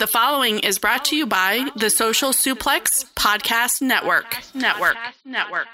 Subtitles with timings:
[0.00, 4.38] The following is brought to you by the Social Suplex Podcast Network.
[4.52, 4.96] Network.
[5.24, 5.68] Network.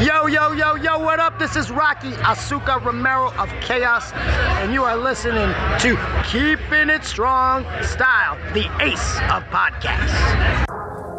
[0.00, 1.38] Yo, yo, yo, yo, what up?
[1.38, 7.66] This is Rocky Azucar Romero of Chaos, and you are listening to Keeping It Strong
[7.82, 10.75] Style, the ace of podcasts.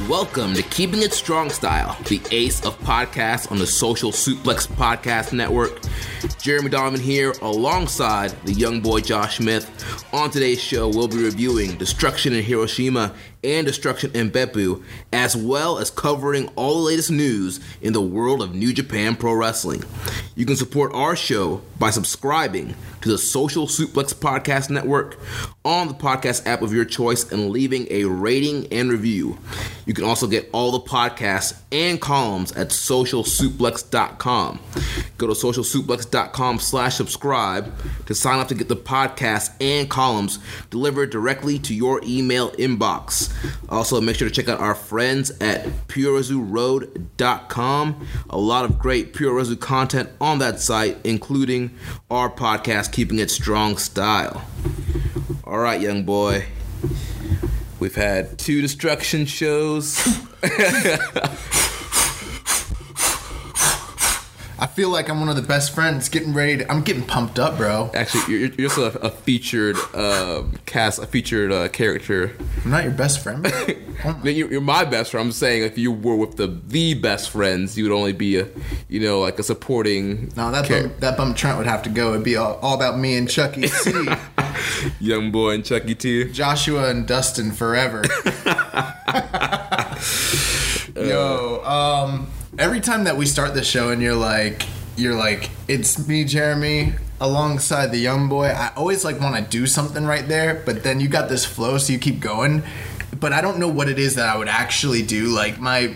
[0.00, 5.32] Welcome to Keeping It Strong Style, the ace of podcasts on the Social Suplex Podcast
[5.32, 5.80] Network.
[6.38, 9.68] Jeremy Donovan here alongside the young boy Josh Smith.
[10.12, 13.14] On today's show, we'll be reviewing Destruction in Hiroshima
[13.46, 18.42] and Destruction in Beppu, as well as covering all the latest news in the world
[18.42, 19.84] of New Japan Pro Wrestling.
[20.34, 25.16] You can support our show by subscribing to the Social Suplex Podcast Network
[25.64, 29.38] on the podcast app of your choice and leaving a rating and review.
[29.84, 34.60] You can also get all the podcasts and columns at socialsuplex.com.
[35.18, 37.72] Go to socialsuplex.com slash subscribe
[38.06, 40.38] to sign up to get the podcast and columns
[40.70, 43.32] delivered directly to your email inbox.
[43.68, 48.06] Also, make sure to check out our friends at purerezuroad.com.
[48.30, 51.70] A lot of great Puroresu content on that site, including
[52.10, 54.44] our podcast, Keeping It Strong Style.
[55.44, 56.46] All right, young boy.
[57.78, 60.02] We've had two destruction shows.
[64.58, 66.72] I feel like I'm one of the best friends getting ready to.
[66.72, 67.90] I'm getting pumped up, bro.
[67.92, 72.34] Actually, you're, you're also a, a featured um, cast, a featured uh, character.
[72.64, 73.46] I'm not your best friend.
[74.04, 75.24] Oh my- You're, you're my best friend.
[75.26, 78.46] I'm saying if you were with the the best friends, you would only be a,
[78.90, 80.30] you know, like a supporting.
[80.36, 82.10] no, that char- bum, that bum Trent would have to go.
[82.12, 84.06] It'd be all, all about me and Chucky C,
[85.00, 86.30] young boy and Chucky T.
[86.30, 88.04] Joshua and Dustin forever.
[90.94, 92.26] Yo, um,
[92.58, 96.94] every time that we start the show and you're like, you're like, it's me, Jeremy,
[97.20, 98.46] alongside the young boy.
[98.46, 101.78] I always like want to do something right there, but then you got this flow,
[101.78, 102.62] so you keep going.
[103.18, 105.26] But I don't know what it is that I would actually do.
[105.28, 105.94] Like my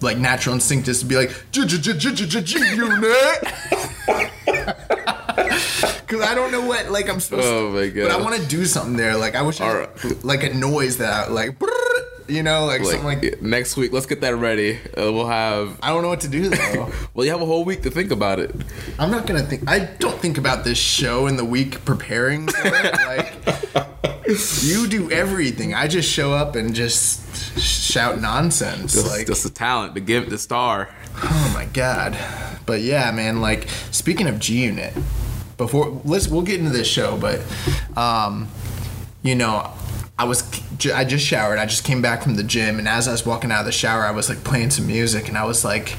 [0.00, 3.42] like natural instinct is to be like G-G-G-G-G-G-Unit.
[6.06, 8.08] Cause I don't know what like I'm supposed Oh my God.
[8.08, 9.16] but I want to do something there.
[9.16, 9.88] Like I wish, I,
[10.22, 11.58] like a noise that I, like,
[12.28, 13.42] you know, like, Like, something like.
[13.42, 14.78] next week, let's get that ready.
[14.96, 15.78] Uh, we'll have.
[15.82, 16.92] I don't know what to do though.
[17.14, 18.54] Well, you have a whole week to think about it.
[18.98, 19.68] I'm not gonna think.
[19.68, 22.46] I don't think about this show in the week preparing.
[22.48, 22.96] For it.
[24.26, 25.72] Like you do everything.
[25.72, 28.92] I just show up and just shout nonsense.
[28.94, 30.88] Just, like just the talent, the give, the star.
[31.22, 32.18] oh my god.
[32.66, 33.40] But yeah, man.
[33.40, 34.92] Like speaking of G Unit,
[35.56, 37.40] before let's we'll get into this show, but
[37.96, 38.48] um,
[39.22, 39.70] you know.
[40.18, 40.42] I was
[40.94, 41.58] I just showered.
[41.58, 43.72] I just came back from the gym, and as I was walking out of the
[43.72, 45.96] shower, I was like playing some music, and I was like,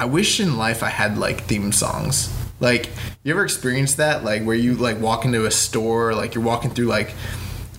[0.00, 2.34] I wish in life I had like theme songs.
[2.60, 2.90] Like,
[3.22, 4.24] you ever experienced that?
[4.24, 7.14] Like, where you like walk into a store, like you're walking through like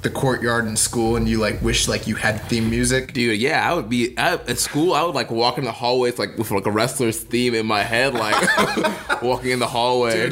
[0.02, 3.12] the courtyard in school, and you like wish like you had theme music.
[3.12, 4.94] Dude, yeah, I would be I, at school.
[4.94, 7.84] I would like walk in the hallways like with like a wrestler's theme in my
[7.84, 10.30] head, like walking in the hallway.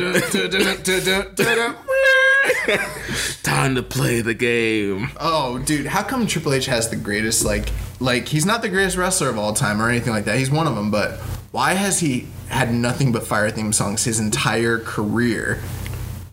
[3.44, 5.10] Time to play the game.
[5.20, 7.70] oh, dude, how come Triple H has the greatest like
[8.00, 10.38] like he's not the greatest wrestler of all time or anything like that.
[10.38, 11.20] He's one of them, but
[11.52, 15.60] why has he had nothing but fire theme songs his entire career?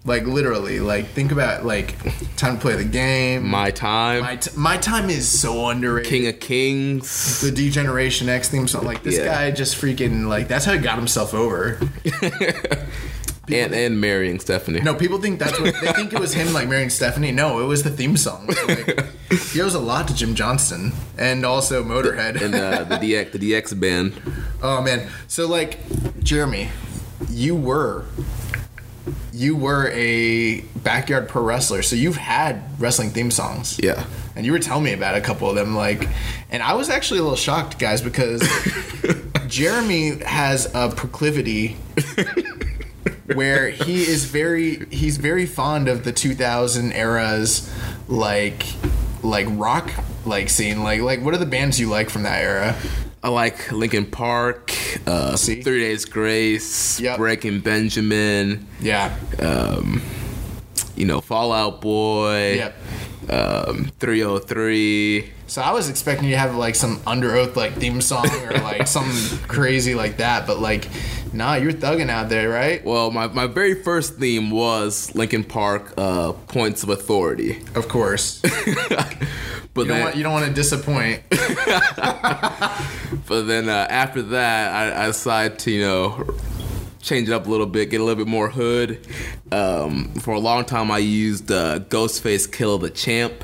[0.06, 1.96] Like literally, like think about like
[2.36, 3.48] time to play the game.
[3.48, 4.20] My time.
[4.22, 6.10] My, t- my time is so underrated.
[6.10, 7.40] King of Kings.
[7.40, 8.84] the Degeneration X theme song.
[8.84, 9.24] Like this Yeah.
[9.24, 11.80] guy just freaking like that's how he got himself over.
[13.52, 14.80] and and marrying Stephanie.
[14.80, 17.32] No, people think that's what they think it was him like marrying Stephanie.
[17.32, 18.50] No, it was the theme song.
[18.52, 19.06] So, like,
[19.52, 22.40] he owes a lot to Jim Johnston and also Motorhead.
[22.40, 24.20] and uh, the DX the DX band.
[24.62, 25.78] oh man, so like
[26.22, 26.68] Jeremy,
[27.28, 28.06] you were
[29.32, 33.78] you were a backyard pro wrestler, so you've had wrestling theme songs.
[33.82, 34.04] Yeah.
[34.36, 36.08] And you were telling me about a couple of them, like,
[36.50, 38.42] and I was actually a little shocked, guys, because
[39.48, 41.76] Jeremy has a proclivity
[43.34, 47.72] where he is very he's very fond of the 2000 eras
[48.08, 48.64] like
[49.22, 49.90] like rock
[50.26, 50.82] like scene.
[50.82, 52.76] Like like what are the bands you like from that era?
[53.22, 54.70] I like Linkin Park,
[55.06, 57.16] uh, Three Days Grace, Yep.
[57.16, 59.16] Breaking Benjamin, yeah
[60.96, 62.74] you know, Fallout Boy, yep
[63.30, 65.30] um, 303.
[65.46, 68.86] so i was expecting you to have like some Underoath like theme song or like
[68.86, 70.88] something crazy like that but like
[71.32, 75.94] nah you're thugging out there right Well, my, my very first theme was Linkin Park,
[75.96, 77.62] uh, Points of Authority.
[77.74, 78.42] of course
[79.74, 81.40] But you don't want you don't want to disappoint but
[83.42, 86.24] then uh, after that, I, I decided to, you know,
[87.04, 89.06] change it up a little bit, get a little bit more hood.
[89.52, 93.34] Um, for a long time, I used uh, Ghostface Killah the Champ.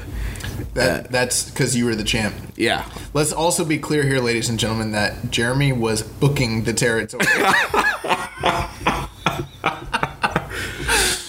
[0.74, 2.88] that that's because you were the champ Yeah.
[3.14, 7.26] Let's also be clear here, ladies and gentlemen, that Jeremy was booking the territory.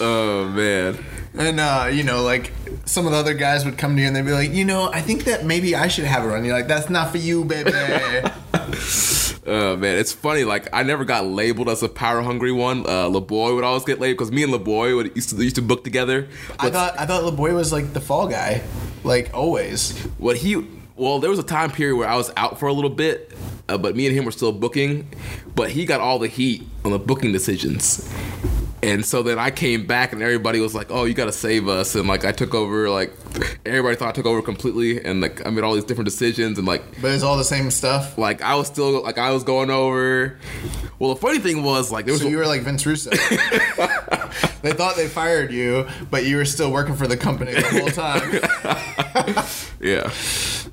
[0.04, 0.98] Oh, man.
[1.34, 2.50] and, uh, you know, like,
[2.92, 4.90] some of the other guys would come to you and they'd be like, you know,
[4.92, 6.44] I think that maybe I should have a run.
[6.44, 7.72] You're like, that's not for you, baby.
[9.44, 10.44] Oh man, it's funny.
[10.44, 12.86] Like I never got labeled as a power hungry one.
[12.86, 15.62] Uh, LeBoy would always get labeled because me and LeBoy would used to used to
[15.62, 16.28] book together.
[16.60, 18.62] I thought I thought LeBoy was like the fall guy,
[19.02, 19.98] like always.
[20.18, 20.64] what he
[20.94, 23.32] well, there was a time period where I was out for a little bit,
[23.68, 25.08] uh, but me and him were still booking.
[25.56, 28.08] But he got all the heat on the booking decisions.
[28.84, 31.68] And so then I came back and everybody was like, "Oh, you got to save
[31.68, 33.12] us!" And like I took over, like
[33.64, 36.66] everybody thought I took over completely, and like I made all these different decisions, and
[36.66, 38.18] like But it's all the same stuff.
[38.18, 40.36] like I was still like I was going over.
[40.98, 43.10] Well, the funny thing was like there was So you were like Vince Russo.
[44.62, 47.88] they thought they fired you, but you were still working for the company the whole
[47.88, 48.32] time.
[49.80, 50.10] yeah.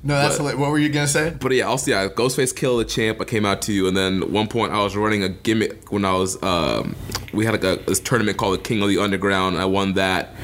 [0.02, 1.30] No, that's But- what were you gonna say?
[1.38, 3.20] But yeah, also yeah, Ghostface Killah the Champ.
[3.20, 5.92] I came out to you, and then at one point I was running a gimmick
[5.92, 6.96] when I was um,
[7.32, 9.56] we had like a this tournament called the King of the Underground.
[9.56, 10.34] I won that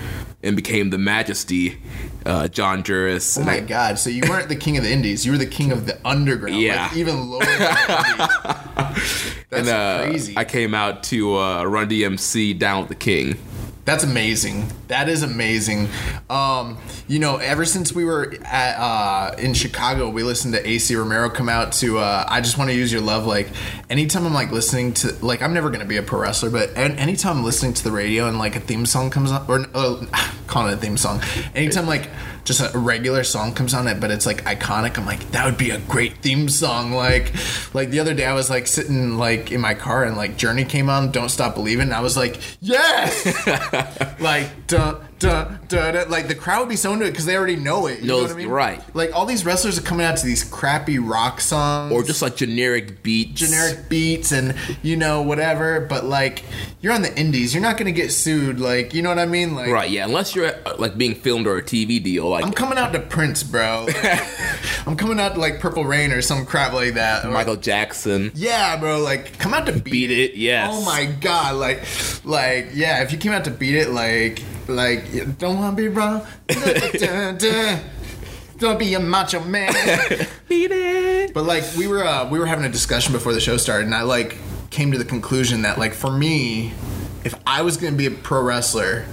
[0.43, 1.79] and became the Majesty,
[2.25, 3.38] uh, John Juris.
[3.38, 3.99] Oh my I, god!
[3.99, 6.61] So you weren't the king of the Indies; you were the king of the underground.
[6.61, 6.87] Yeah.
[6.87, 7.44] like, even lower.
[7.44, 9.33] Than the Indies.
[9.50, 10.35] That's and, uh, crazy.
[10.37, 13.39] I came out to uh, Run DMC down with the King.
[13.87, 14.67] That's amazing.
[14.88, 15.88] That is amazing.
[16.29, 20.97] Um, you know, ever since we were at, uh, in Chicago, we listened to AC
[20.97, 23.49] Romero come out to uh, "I Just Want to Use Your Love." Like,
[23.88, 26.99] anytime I'm like listening to, like, I'm never gonna be a pro wrestler, but an-
[26.99, 30.05] anytime I'm listening to the radio and like a theme song comes up, or uh,
[30.49, 31.23] calling it a theme song,
[31.55, 32.11] anytime like
[32.46, 34.96] just a regular song comes on it, but it's like iconic.
[34.96, 36.93] I'm like, that would be a great theme song.
[36.93, 37.34] Like,
[37.75, 40.64] like the other day, I was like sitting like in my car and like Journey
[40.64, 43.26] came on, "Don't Stop Believing." And I was like, yes
[44.20, 46.09] like dun dun, dun.
[46.11, 48.01] like the crowd would be so into it because they already know it.
[48.01, 48.49] You know what I mean?
[48.49, 48.83] right.
[48.95, 52.37] Like all these wrestlers are coming out to these crappy rock songs Or just like
[52.37, 53.41] generic beats.
[53.41, 55.81] generic beats and you know whatever.
[55.81, 56.45] But like
[56.81, 58.61] you're on the indies, you're not gonna get sued.
[58.61, 59.55] Like you know what I mean?
[59.55, 62.29] Like Right, yeah, unless you're uh, like being filmed or a TV deal.
[62.29, 63.87] Like I'm coming out to Prince, bro.
[64.87, 67.25] I'm coming out to like Purple Rain or some crap like that.
[67.25, 68.31] Or- Michael Jackson.
[68.35, 69.01] Yeah, bro.
[69.01, 70.69] Like, come out to beat, Beat it, yes.
[70.73, 71.57] Oh my god.
[71.57, 71.83] Like,
[72.25, 73.03] like, yeah.
[73.03, 76.26] If you came out to beat it, like, like, you don't want to be wrong.
[76.49, 77.81] Dun, dun, dun.
[78.58, 79.73] Don't be a macho man.
[80.49, 81.35] Beat it.
[81.35, 83.94] But like, we were, uh, we were having a discussion before the show started, and
[83.94, 84.37] I like
[84.70, 86.73] came to the conclusion that like for me,
[87.25, 89.05] if I was gonna be a pro wrestler.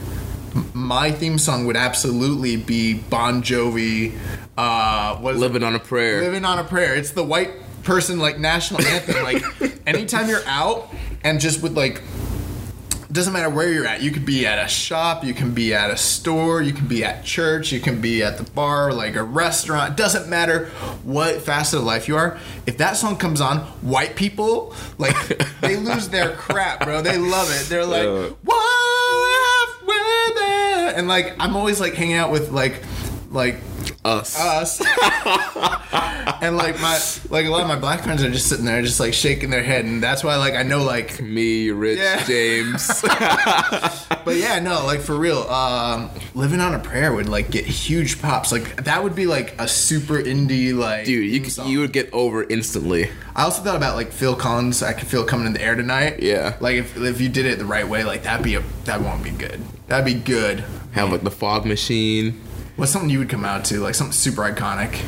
[0.56, 4.18] m- My theme song would absolutely be Bon Jovi.
[4.58, 5.46] Uh, what is it?
[5.46, 6.22] Living on a prayer.
[6.22, 6.96] Living on a prayer.
[6.96, 7.52] It's the white
[7.84, 9.24] person like national anthem.
[9.24, 9.44] Like
[9.88, 10.90] anytime you're out
[11.24, 12.02] and just with like
[13.14, 14.02] doesn't matter where you're at.
[14.02, 17.06] You could be at a shop, you can be at a store, you can be
[17.06, 19.96] at church, you can be at the bar, like a restaurant.
[19.96, 20.66] Doesn't matter
[21.04, 22.40] what facet of life you are.
[22.66, 25.16] If that song comes on, white people like
[25.62, 27.02] they lose their crap, bro.
[27.02, 27.70] They love it.
[27.70, 28.36] They're like.
[28.44, 32.82] "What with it?" And like I'm always like hanging out with like
[33.34, 33.58] like
[34.06, 34.40] Us.
[34.40, 34.80] us.
[36.42, 37.00] and like my
[37.30, 39.64] like a lot of my black friends are just sitting there just like shaking their
[39.64, 42.24] head and that's why like I know like Me, Rich Yeah.
[42.26, 43.02] James.
[44.26, 48.22] but yeah, no, like for real, um living on a prayer would like get huge
[48.22, 48.52] pops.
[48.52, 51.68] Like that would be like a super indie like Dude, you could, song.
[51.68, 53.10] you would get over instantly.
[53.36, 56.22] I also thought about like Phil Collins, I could feel coming in the air tonight.
[56.22, 56.56] Yeah.
[56.60, 59.24] Like if if you did it the right way, like that'd be a that won't
[59.24, 59.62] be good.
[59.88, 60.64] That'd be good.
[60.92, 62.40] Have like the fog machine.
[62.76, 63.80] What's something you would come out to?
[63.80, 65.00] Like something super iconic.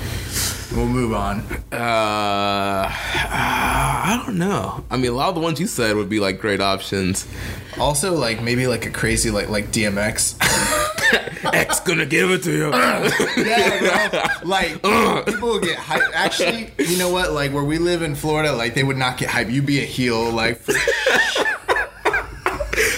[0.76, 1.40] We'll move on.
[1.72, 4.84] Uh, I don't know.
[4.90, 7.28] I mean, a lot of the ones you said would be like great options.
[7.80, 10.36] Also, like maybe like a crazy like like DMX.
[11.54, 12.70] X gonna give it to you.
[13.44, 14.48] yeah, bro.
[14.50, 14.74] Like
[15.26, 16.04] people would get hype.
[16.14, 17.32] Actually, you know what?
[17.32, 19.50] Like where we live in Florida, like they would not get hype.
[19.50, 20.74] You'd be a heel, like for,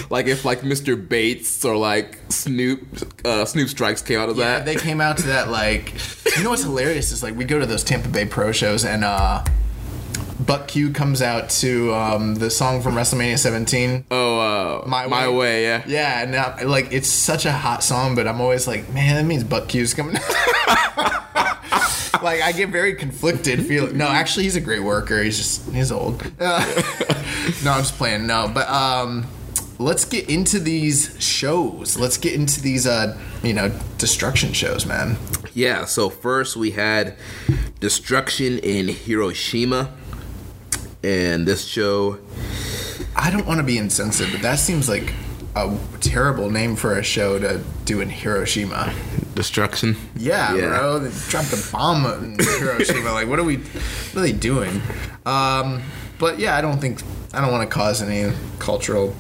[0.10, 0.96] like if like Mr.
[1.08, 2.82] Bates or like Snoop
[3.26, 4.66] uh, Snoop Strikes came out of Yeah, that.
[4.66, 5.94] they came out to that like.
[6.38, 9.04] You know what's hilarious is like we go to those Tampa Bay Pro shows and
[9.04, 9.44] uh,
[10.40, 14.06] Buck Q comes out to um, the song from WrestleMania 17.
[14.12, 15.36] oh, uh, My my, Way.
[15.36, 15.64] way.
[15.64, 15.84] yeah.
[15.88, 19.24] Yeah, and I, like it's such a hot song, but I'm always like, man, that
[19.28, 20.14] means Buck Q's coming.
[22.24, 23.66] like I get very conflicted.
[23.66, 25.22] Feel no, actually, he's a great worker.
[25.24, 26.22] He's just he's old.
[26.40, 26.60] Uh,
[27.64, 28.28] no, I'm just playing.
[28.28, 29.26] No, but um,
[29.80, 31.98] let's get into these shows.
[31.98, 35.18] Let's get into these uh, you know, destruction shows, man.
[35.54, 37.16] Yeah, so first we had
[37.80, 39.92] Destruction in Hiroshima.
[41.04, 42.20] And this show,
[43.16, 45.14] I don't want to be insensitive, but that seems like
[45.56, 48.94] a terrible name for a show to do in Hiroshima.
[49.36, 49.96] Destruction.
[50.16, 50.68] Yeah, Yeah.
[50.70, 51.00] bro.
[51.00, 53.14] They dropped a bomb in Hiroshima.
[53.14, 53.58] like, what are we?
[53.58, 54.82] What are they doing?
[55.26, 55.82] Um,
[56.20, 57.02] but yeah, I don't think
[57.34, 59.16] I don't want to cause any cultural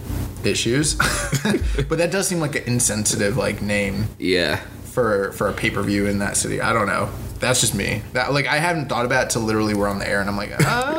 [0.48, 0.96] issues.
[1.90, 4.58] but that does seem like an insensitive like name Yeah.
[4.86, 6.60] for for a pay per view in that city.
[6.62, 7.10] I don't know.
[7.40, 8.02] That's just me.
[8.14, 10.38] That like I haven't thought about it till literally we're on the air, and I'm
[10.38, 10.98] like, ah,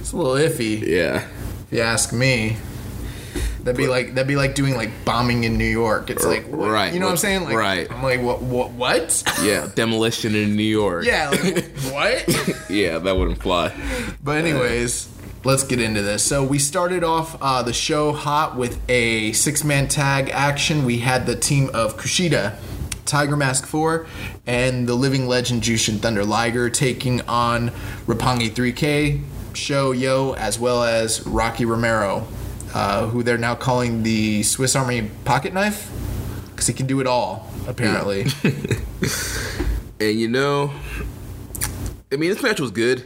[0.00, 0.80] it's a little iffy.
[0.86, 1.26] Yeah.
[1.66, 2.56] If you ask me.
[3.62, 6.08] That'd be like that'd be like doing like bombing in New York.
[6.08, 6.94] It's like what- Right.
[6.94, 7.44] you know what I'm saying?
[7.44, 7.92] Like, Right.
[7.92, 9.22] I'm like what what what?
[9.42, 9.68] Yeah.
[9.74, 11.04] Demolition in New York.
[11.04, 12.60] Yeah, like, what?
[12.70, 13.74] Yeah, that wouldn't fly.
[14.24, 15.08] But anyways,
[15.44, 16.22] let's get into this.
[16.22, 20.84] So we started off uh, the show hot with a six-man tag action.
[20.84, 22.56] We had the team of Kushida,
[23.06, 24.06] Tiger Mask 4,
[24.46, 27.70] and the living legend Jushin Thunder Liger taking on
[28.06, 29.22] Roppongi 3K,
[29.54, 32.26] Sho Yoh, as well as Rocky Romero,
[32.74, 35.90] uh, who they're now calling the Swiss Army Pocket Knife,
[36.50, 38.26] because he can do it all, apparently.
[40.00, 40.72] And you know,
[42.10, 43.04] I mean, this match was good.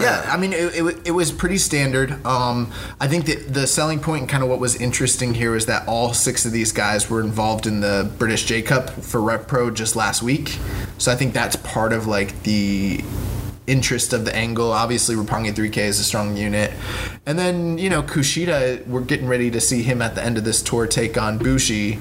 [0.00, 2.24] Yeah, I mean, it, it, it was pretty standard.
[2.24, 5.66] Um, I think that the selling point and kind of what was interesting here is
[5.66, 9.46] that all six of these guys were involved in the British J Cup for Rev
[9.46, 10.58] Pro just last week.
[10.98, 13.04] So I think that's part of like the
[13.66, 14.72] interest of the angle.
[14.72, 16.72] Obviously, Roppongi 3K is a strong unit.
[17.26, 20.44] And then, you know, Kushida, we're getting ready to see him at the end of
[20.44, 21.98] this tour take on Bushi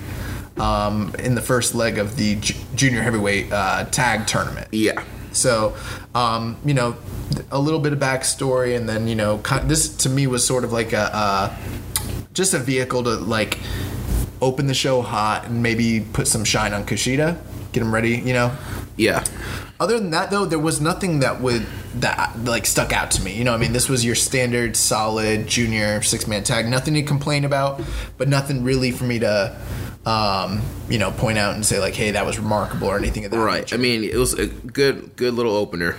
[0.58, 4.68] um, in the first leg of the ju- junior heavyweight uh, tag tournament.
[4.72, 5.04] Yeah.
[5.40, 5.76] So,
[6.14, 6.96] um, you know,
[7.52, 10.74] a little bit of backstory, and then you know, this to me was sort of
[10.74, 11.56] like a uh,
[12.34, 13.58] just a vehicle to like
[14.42, 17.40] open the show hot and maybe put some shine on Kushida,
[17.72, 18.18] get him ready.
[18.18, 18.58] You know.
[18.98, 19.24] Yeah.
[19.80, 21.66] Other than that, though, there was nothing that would
[21.96, 23.34] that like stuck out to me.
[23.34, 26.68] You know, I mean, this was your standard solid junior six man tag.
[26.68, 27.82] Nothing to complain about,
[28.18, 29.58] but nothing really for me to.
[30.10, 33.32] Um, you know, point out and say like, "Hey, that was remarkable" or anything of
[33.32, 33.38] that.
[33.38, 33.62] Right.
[33.62, 33.76] nature.
[33.76, 35.96] I mean, it was a good, good little opener.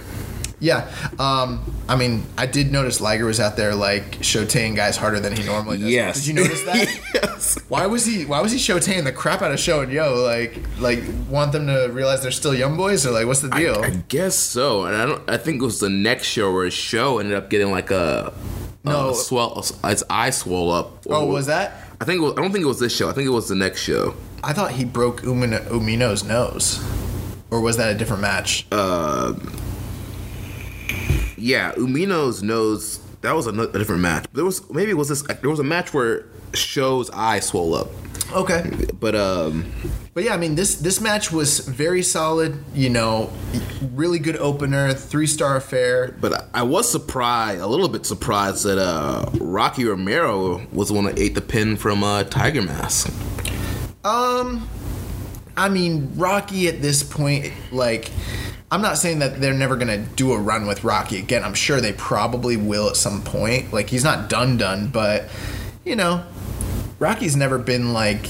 [0.58, 0.90] Yeah.
[1.18, 5.34] Um, I mean, I did notice Liger was out there like showtaing guys harder than
[5.34, 5.88] he normally does.
[5.88, 6.16] Yes.
[6.18, 7.00] Did you notice that?
[7.14, 7.58] yes.
[7.68, 10.22] Why was he Why was he showtaing the crap out of Sho and Yoh?
[10.22, 13.80] Like, like want them to realize they're still young boys, or like, what's the deal?
[13.82, 15.30] I guess so, and I don't.
[15.30, 18.32] I think it was the next show where his show ended up getting like a
[18.84, 19.10] No.
[19.10, 19.64] a swell.
[19.84, 21.06] Its eye swelled up.
[21.08, 21.72] oh, was that?
[22.00, 23.08] I think it was, I don't think it was this show.
[23.10, 24.14] I think it was the next show.
[24.42, 26.82] I thought he broke Umino, Umino's nose,
[27.50, 28.66] or was that a different match?
[28.72, 29.34] Uh,
[31.36, 33.00] Yeah, Umino's nose.
[33.22, 34.26] That was a, a different match.
[34.32, 35.22] There was maybe it was this.
[35.22, 37.88] There was a match where Sho's eye swelled up,
[38.32, 38.70] okay.
[38.98, 39.72] but um,
[40.14, 42.62] But yeah, I mean this this match was very solid.
[42.74, 43.30] You know,
[43.94, 46.14] really good opener, three star affair.
[46.20, 50.94] but I, I was surprised, a little bit surprised that uh, Rocky Romero was the
[50.94, 53.12] one that ate the pin from uh, Tiger Mask.
[54.04, 54.68] Um,
[55.56, 58.10] I mean, Rocky at this point, like,
[58.70, 61.44] I'm not saying that they're never gonna do a run with Rocky again.
[61.44, 63.72] I'm sure they probably will at some point.
[63.72, 65.28] Like, he's not done done, but
[65.84, 66.24] you know,
[67.00, 68.22] Rocky's never been like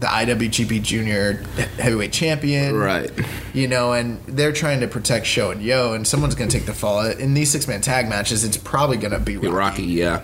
[0.00, 1.42] the IWGP Junior
[1.78, 3.10] Heavyweight Champion, Right.
[3.52, 6.74] You know, and they're trying to protect Sho and Yoh, and someone's gonna take the
[6.74, 8.44] fall in these six man tag matches.
[8.44, 9.50] It's probably gonna be Rocky.
[9.50, 10.22] Rocky, yeah.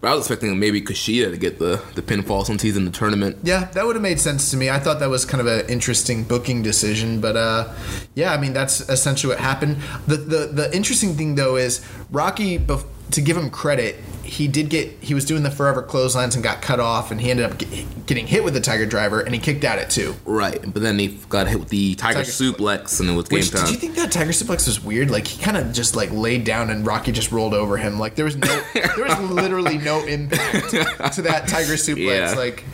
[0.00, 2.90] But I was expecting maybe Kushida to get the, the pinfall since he's in the
[2.90, 3.38] tournament.
[3.42, 4.68] Yeah, that would have made sense to me.
[4.68, 7.72] I thought that was kind of an interesting booking decision, but uh,
[8.14, 9.78] yeah, I mean that's essentially what happened.
[10.06, 11.80] The the the interesting thing though is
[12.10, 12.58] Rocky.
[12.58, 16.42] Bef- to give him credit, he did get he was doing the forever clotheslines and
[16.42, 19.34] got cut off, and he ended up get, getting hit with the Tiger Driver, and
[19.34, 20.14] he kicked out it too.
[20.24, 20.60] Right.
[20.60, 23.50] But then he got hit with the Tiger, Tiger suplex and it was game Which,
[23.50, 23.64] time.
[23.64, 25.10] did you think that Tiger suplex was weird?
[25.10, 27.98] Like he kind of just like laid down and Rocky just rolled over him.
[27.98, 31.98] Like there was no, there was literally no impact to that Tiger suplex.
[31.98, 32.34] Yeah.
[32.34, 32.64] Like,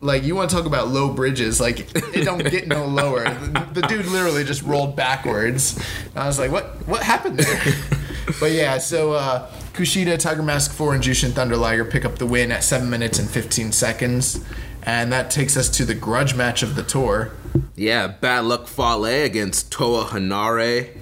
[0.00, 1.60] like you want to talk about low bridges?
[1.60, 3.24] Like it don't get no lower.
[3.24, 5.78] The, the dude literally just rolled backwards.
[6.16, 6.86] I was like, what?
[6.86, 7.74] What happened there?
[8.40, 12.26] but yeah, so uh, Kushida, Tiger Mask 4, and Jushin Thunder Liger pick up the
[12.26, 14.44] win at 7 minutes and 15 seconds.
[14.82, 17.30] And that takes us to the grudge match of the tour.
[17.74, 20.98] Yeah, bad luck Fale against Toa Henare.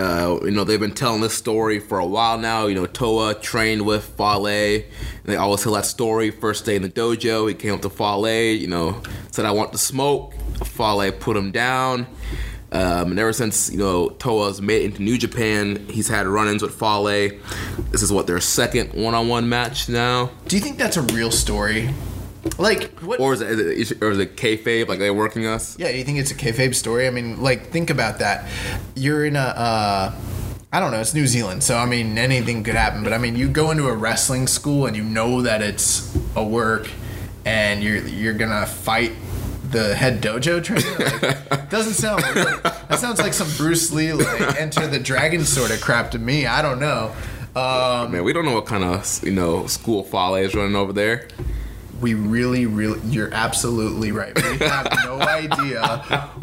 [0.00, 2.66] Uh, you know, they've been telling this story for a while now.
[2.66, 4.82] You know, Toa trained with Fale.
[5.24, 6.32] They always tell that story.
[6.32, 9.70] First day in the dojo, he came up to Fale, you know, said, I want
[9.72, 10.34] to smoke.
[10.64, 12.08] Fale put him down.
[12.72, 16.48] Um, and ever since, you know, Toa's made it into New Japan, he's had run
[16.48, 17.38] ins with Fale.
[17.90, 20.30] This is what, their second one on one match now?
[20.48, 21.90] Do you think that's a real story?
[22.58, 23.20] Like, what?
[23.20, 25.78] Or is it, is it, or is it kayfabe, like they're working us?
[25.78, 27.06] Yeah, you think it's a kayfabe story?
[27.06, 28.48] I mean, like, think about that.
[28.96, 30.14] You're in a, uh,
[30.72, 33.04] I don't know, it's New Zealand, so I mean, anything could happen.
[33.04, 36.42] But I mean, you go into a wrestling school and you know that it's a
[36.42, 36.88] work,
[37.44, 39.12] and you're you're gonna fight
[39.72, 41.36] the head dojo trainer.
[41.50, 45.70] Like, doesn't sound like, that sounds like some Bruce Lee like Enter the Dragon sort
[45.70, 46.46] of crap to me.
[46.46, 47.12] I don't know.
[47.56, 50.92] Um, Man, we don't know what kind of you know school Fale is running over
[50.92, 51.28] there.
[52.02, 54.34] We really, really, you're absolutely right.
[54.34, 55.86] We have no idea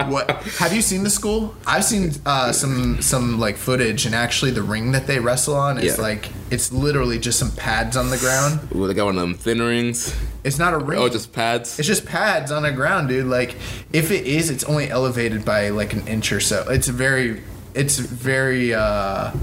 [0.07, 0.31] what.
[0.59, 1.53] Have you seen the school?
[1.67, 5.77] I've seen uh, some some like footage, and actually, the ring that they wrestle on
[5.77, 6.01] is Yeah.
[6.03, 8.59] like it's literally just some pads on the ground.
[8.73, 10.15] Ooh, they got one of them thin rings.
[10.43, 10.97] It's not a ring.
[10.99, 11.77] Oh, just pads.
[11.77, 13.27] It's just pads on the ground, dude.
[13.27, 13.55] Like,
[13.91, 16.65] if it is, it's only elevated by like an inch or so.
[16.69, 17.43] It's very,
[17.75, 19.33] it's very, uh,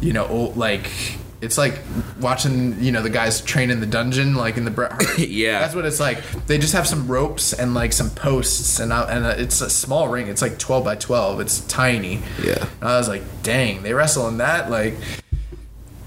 [0.00, 0.90] you know, old, like,
[1.44, 1.80] it's like
[2.20, 4.70] watching, you know, the guys train in the dungeon, like in the.
[4.70, 5.18] Bret Hart.
[5.18, 5.60] Yeah.
[5.60, 6.22] That's what it's like.
[6.46, 9.70] They just have some ropes and like some posts, and uh, and uh, it's a
[9.70, 10.28] small ring.
[10.28, 11.40] It's like twelve by twelve.
[11.40, 12.22] It's tiny.
[12.42, 12.66] Yeah.
[12.80, 14.70] And I was like, dang, they wrestle in that.
[14.70, 14.94] Like,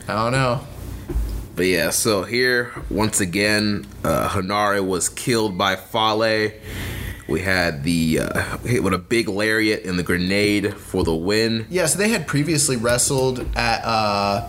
[0.07, 0.61] I don't know.
[1.55, 6.51] But yeah, so here once again, uh, Henare was killed by Fale.
[7.27, 11.65] We had the uh, with a big lariat and the grenade for the win.
[11.69, 14.47] Yeah, so they had previously wrestled at uh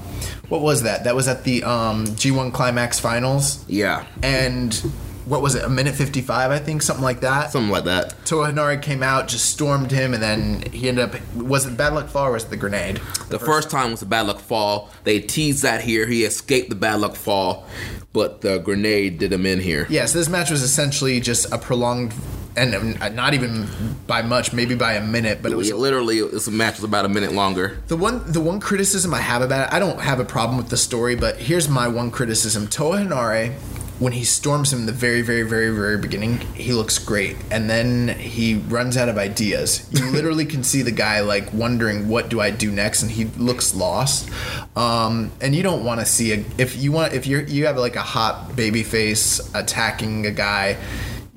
[0.48, 1.04] what was that?
[1.04, 3.64] That was at the um G1 Climax Finals.
[3.68, 4.80] Yeah, And
[5.28, 5.64] what was it?
[5.64, 7.50] A minute 55, I think, something like that.
[7.52, 8.14] something like that.
[8.24, 11.34] Toa Henare came out, just stormed him, and then he ended up.
[11.36, 12.96] Was it Bad Luck Fall or was it the grenade?
[13.28, 14.90] The first time was the bad luck fall.
[15.04, 16.06] They teased that here.
[16.06, 17.66] He escaped the bad luck fall,
[18.12, 19.86] but the grenade did him in here.
[19.90, 22.14] Yeah, so this match was essentially just a prolonged,
[22.56, 23.68] and um, not even
[24.06, 27.04] by much, maybe by a minute, but it was Yeah, literally, this match was about
[27.04, 27.78] a minute longer.
[27.88, 30.70] The one the one criticism I have about it, I don't have a problem with
[30.70, 32.66] the story, but here's my one criticism.
[32.66, 33.54] Toa Henare,
[33.98, 37.36] when he storms him in the very, very, very, very beginning, he looks great.
[37.50, 39.88] And then he runs out of ideas.
[39.92, 43.24] You literally can see the guy like wondering what do I do next and he
[43.24, 44.30] looks lost.
[44.76, 47.76] Um, and you don't want to see a if you want if you're you have
[47.76, 50.76] like a hot baby face attacking a guy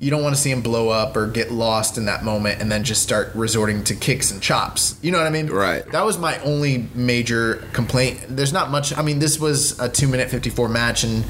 [0.02, 2.72] you don't want to see him blow up or get lost in that moment and
[2.72, 4.98] then just start resorting to kicks and chops.
[5.00, 5.46] You know what I mean?
[5.46, 5.86] Right.
[5.92, 8.20] That was my only major complaint.
[8.28, 8.98] There's not much.
[8.98, 11.24] I mean, this was a two minute 54 match, and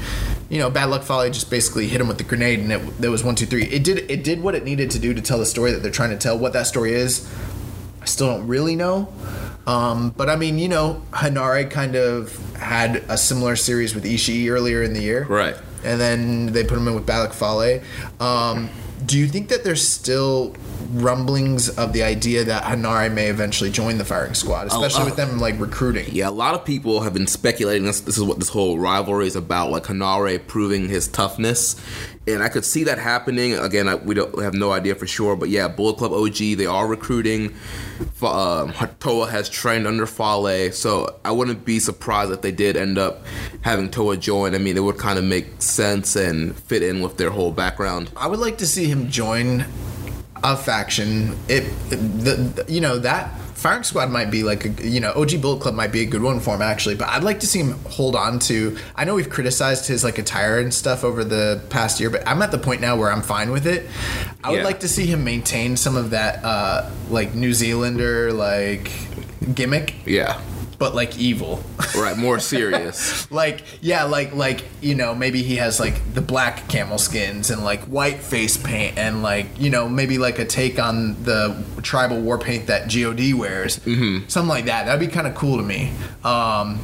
[0.49, 3.11] you know, Bad Luck Fale just basically hit him with the grenade, and it there
[3.11, 3.65] was one, two, three.
[3.65, 5.91] It did it did what it needed to do to tell the story that they're
[5.91, 6.39] trying to tell.
[6.39, 7.31] What that story is,
[8.01, 9.13] I still don't really know.
[9.67, 14.49] Um, but I mean, you know, Henare kind of had a similar series with Ishii
[14.49, 15.55] earlier in the year Right.
[15.83, 17.81] And then they put him in with Bad Luck Fale.
[18.19, 18.69] Um,
[19.05, 20.55] do you think that there's still
[20.93, 25.15] rumblings of the idea that Henare may eventually join the firing squad, especially uh, with
[25.15, 26.07] them like recruiting?
[26.11, 28.01] Yeah, a lot of people have been speculating this.
[28.01, 31.75] This is what this whole rivalry is about, like Henare proving his toughness,
[32.27, 33.53] and I could see that happening.
[33.53, 36.65] Again, I, we don't have no idea for sure, but yeah, Bullet Club OG they
[36.65, 37.55] are recruiting.
[38.21, 42.97] Um, Toa has trained under Fale, so I wouldn't be surprised if they did end
[42.97, 43.25] up
[43.61, 44.55] having Toa join.
[44.55, 48.11] I mean, it would kind of make sense and fit in with their whole background.
[48.15, 49.65] I would like to see him join
[50.43, 51.37] a faction.
[51.47, 55.41] It, the, the- you know that firing squad might be like a, you know OG
[55.41, 57.59] Bullet Club might be a good one for him actually, but I'd like to see
[57.59, 58.77] him hold on to.
[58.95, 62.41] I know we've criticized his like attire and stuff over the past year, but I'm
[62.41, 63.87] at the point now where I'm fine with it.
[64.43, 64.65] I would Yeah.
[64.65, 68.91] like to see him maintain some of that uh, like New Zealander like
[69.53, 70.39] gimmick, Yeah,
[70.83, 71.63] but like evil.
[71.95, 73.31] right, more serious.
[73.31, 77.63] like yeah like like you know maybe he has like the black camel skins and
[77.63, 82.19] like white face paint and like you know maybe like a take on the tribal
[82.19, 84.27] war paint that god wears mm-hmm.
[84.27, 85.89] something like that that'd be kind of cool to me
[86.25, 86.77] um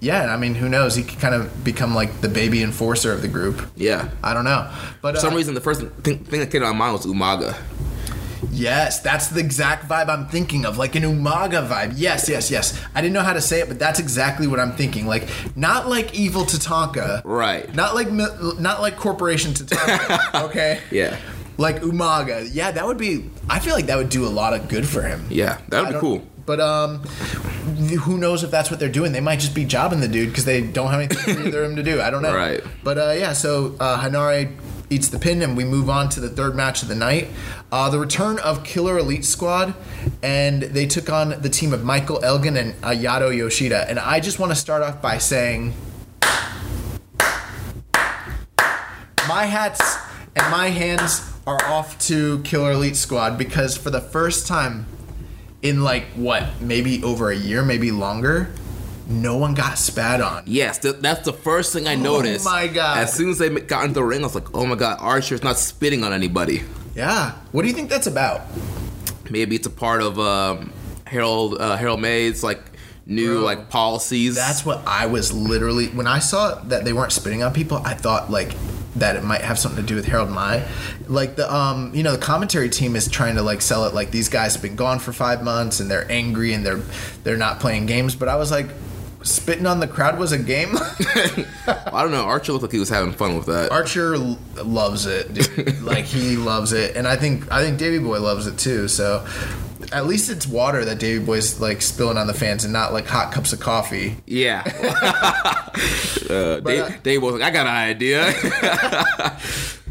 [0.00, 3.20] yeah i mean who knows he could kind of become like the baby enforcer of
[3.20, 4.08] the group Yeah.
[4.22, 6.66] i don't know but For some uh, reason, the first thing, thing that came to
[6.68, 7.54] my mind was Umaga.
[8.50, 11.94] Yes, that's the exact vibe I'm thinking of, like an Umaga vibe.
[11.96, 12.80] Yes, yes, yes.
[12.94, 15.06] I didn't know how to say it, but that's exactly what I'm thinking.
[15.06, 17.72] Like not like evil Tatanka, Right.
[17.74, 20.44] Not like not like Corporation Tatanka.
[20.48, 20.80] okay.
[20.90, 21.16] Yeah.
[21.56, 22.48] Like Umaga.
[22.52, 23.30] Yeah, that would be.
[23.48, 25.24] I feel like that would do a lot of good for him.
[25.30, 26.26] Yeah, that I would be cool.
[26.46, 29.12] But um, who knows if that's what they're doing?
[29.12, 31.68] They might just be jobbing the dude because they don't have anything for either of
[31.70, 32.00] them to do.
[32.02, 32.34] I don't know.
[32.44, 32.62] Right.
[32.82, 34.54] But uh, yeah, so uh, Henare
[34.94, 37.28] eats the pin, and we move on to the third match of the night.
[37.72, 39.74] Uh, the return of Killer Elite Squad,
[40.22, 43.88] and they took on the team of Michael Elgin and Ayato Yoshida.
[43.90, 45.74] And I just want to start off by saying,
[49.28, 49.96] my hats
[50.36, 54.86] and my hands are off to Killer Elite Squad because for the first time
[55.62, 58.50] in like what, maybe over a year, maybe longer,
[59.06, 60.44] no one got spat on.
[60.46, 62.46] Yes, th- that's the first thing I noticed.
[62.46, 62.98] Oh my God.
[62.98, 65.42] As soon as they got into the ring, I was like, "Oh my god, Archer's
[65.42, 66.62] not spitting on anybody."
[66.94, 67.32] Yeah.
[67.52, 68.42] What do you think that's about?
[69.30, 70.72] Maybe it's a part of um,
[71.06, 72.60] Harold uh, Harold Meij's like
[73.06, 74.36] new Bro, like policies.
[74.36, 77.78] That's what I was literally when I saw that they weren't spitting on people.
[77.84, 78.54] I thought like
[78.96, 80.66] that it might have something to do with Harold Meij.
[81.08, 84.10] Like the um you know the commentary team is trying to like sell it like
[84.10, 86.82] these guys have been gone for five months and they're angry and they're
[87.24, 88.14] they're not playing games.
[88.14, 88.66] But I was like,
[89.24, 90.70] spitting on the crowd was a game.
[90.76, 92.22] I don't know.
[92.24, 93.72] Archer looked like he was having fun with that.
[93.72, 95.82] Archer l- loves it, dude.
[95.82, 98.88] like he loves it, and I think I think Davy Boy loves it too.
[98.88, 99.26] So.
[99.92, 103.06] At least it's water that Davy Boy's like spilling on the fans and not like
[103.06, 104.16] hot cups of coffee.
[104.26, 104.62] yeah.
[106.30, 108.32] uh, Dave, uh, Dave was like, "I got an idea."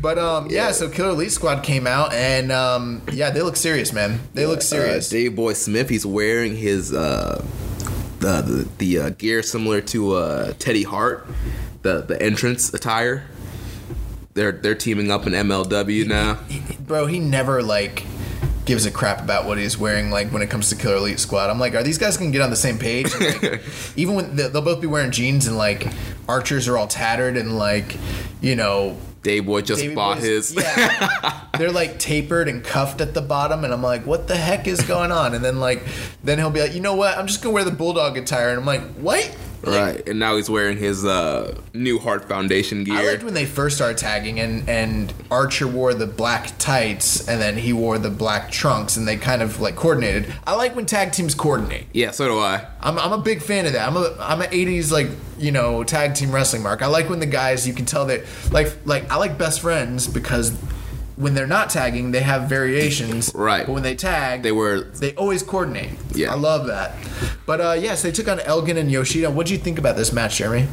[0.04, 0.72] But um, yeah.
[0.72, 4.20] So Killer Elite Squad came out, and um, yeah, they look serious, man.
[4.34, 5.10] They look serious.
[5.10, 7.46] Uh, Dave Boy Smith, he's wearing his uh,
[8.24, 11.28] the the, the uh, gear similar to uh, Teddy Hart,
[11.82, 13.26] the the entrance attire.
[14.34, 16.40] They're they're teaming up in MLW now.
[16.80, 18.06] Bro, he never like
[18.66, 20.10] gives a crap about what he's wearing.
[20.10, 22.42] Like when it comes to Killer Elite Squad, I'm like, are these guys gonna get
[22.42, 23.14] on the same page?
[23.14, 23.62] Like,
[23.96, 25.88] even when they'll both be wearing jeans and like
[26.28, 27.98] archers are all tattered and like,
[28.42, 28.98] you know.
[29.24, 30.56] Dave Boy just bought Boy's- his.
[30.56, 34.68] Yeah, they're like tapered and cuffed at the bottom, and I'm like, what the heck
[34.68, 35.34] is going on?
[35.34, 35.84] And then like,
[36.24, 37.18] then he'll be like, you know what?
[37.18, 39.36] I'm just gonna wear the bulldog attire, and I'm like, what?
[39.72, 42.98] Right, and now he's wearing his uh, new Heart Foundation gear.
[42.98, 47.42] I liked when they first started tagging, and and Archer wore the black tights, and
[47.42, 50.34] then he wore the black trunks, and they kind of like coordinated.
[50.46, 51.86] I like when tag teams coordinate.
[51.94, 52.68] yeah, so do I.
[52.82, 53.88] I'm, I'm a big fan of that.
[53.88, 56.82] I'm a I'm an '80s like you know tag team wrestling mark.
[56.82, 58.22] I like when the guys you can tell that
[58.52, 60.58] like like I like best friends because
[61.16, 63.32] when they're not tagging they have variations.
[63.36, 63.66] Right.
[63.66, 65.92] But when they tag, They were they always coordinate.
[66.14, 66.32] Yeah.
[66.32, 66.96] I love that.
[67.46, 69.30] But uh, yes, they took on Elgin and Yoshida.
[69.30, 70.68] What do you think about this match, Jeremy?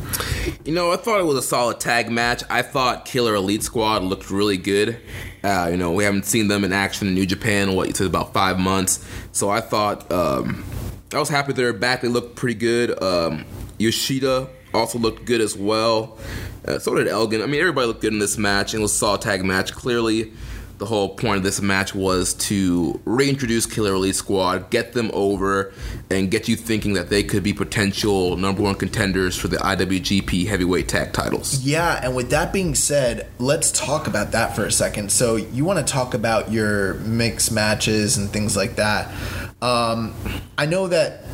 [0.64, 2.42] You know, I thought it was a solid tag match.
[2.48, 5.00] I thought Killer Elite Squad looked really good.
[5.42, 7.74] Uh, you know, we haven't seen them in action in New Japan.
[7.74, 9.04] What you said about five months.
[9.32, 10.64] So I thought um,
[11.12, 12.02] I was happy they're back.
[12.02, 13.02] They looked pretty good.
[13.02, 13.44] Um,
[13.78, 16.18] Yoshida also looked good as well.
[16.66, 17.42] Uh, so did Elgin.
[17.42, 18.74] I mean, everybody looked good in this match.
[18.74, 19.72] and It was a solid tag match.
[19.72, 20.32] Clearly,
[20.78, 25.74] the whole point of this match was to reintroduce Killer Elite Squad, get them over,
[26.10, 30.46] and get you thinking that they could be potential number one contenders for the IWGP
[30.46, 31.60] Heavyweight Tag Titles.
[31.60, 35.12] Yeah, and with that being said, let's talk about that for a second.
[35.12, 39.12] So, you want to talk about your mixed matches and things like that.
[39.60, 40.14] Um,
[40.56, 41.24] I know that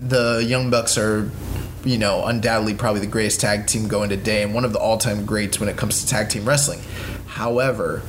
[0.00, 1.30] the Young Bucks are,
[1.84, 4.98] you know, undoubtedly probably the greatest tag team going today and one of the all
[4.98, 6.80] time greats when it comes to tag team wrestling.
[7.26, 8.02] However,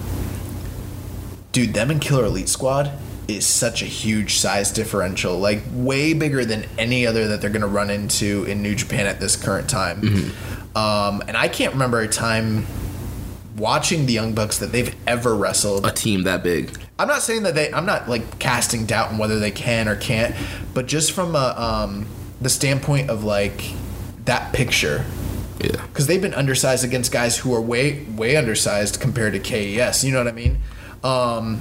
[1.51, 2.91] dude, them and Killer Elite Squad
[3.27, 7.61] is such a huge size differential, like way bigger than any other that they're going
[7.61, 10.31] to run into in New Japan at this current time.
[10.75, 12.65] Um, and I can't remember a time
[13.57, 15.85] watching the Young Bucks that they've ever wrestled.
[15.85, 16.77] A team that big.
[16.99, 17.73] I'm not saying that they.
[17.73, 20.35] I'm not like casting doubt on whether they can or can't,
[20.73, 22.05] but just from a, um,
[22.41, 23.73] the standpoint of like
[24.25, 25.05] that picture,
[25.59, 25.81] Yeah.
[25.87, 30.03] because they've been undersized against guys who are way way undersized compared to KES.
[30.03, 30.59] You know what I mean?
[31.03, 31.57] Um,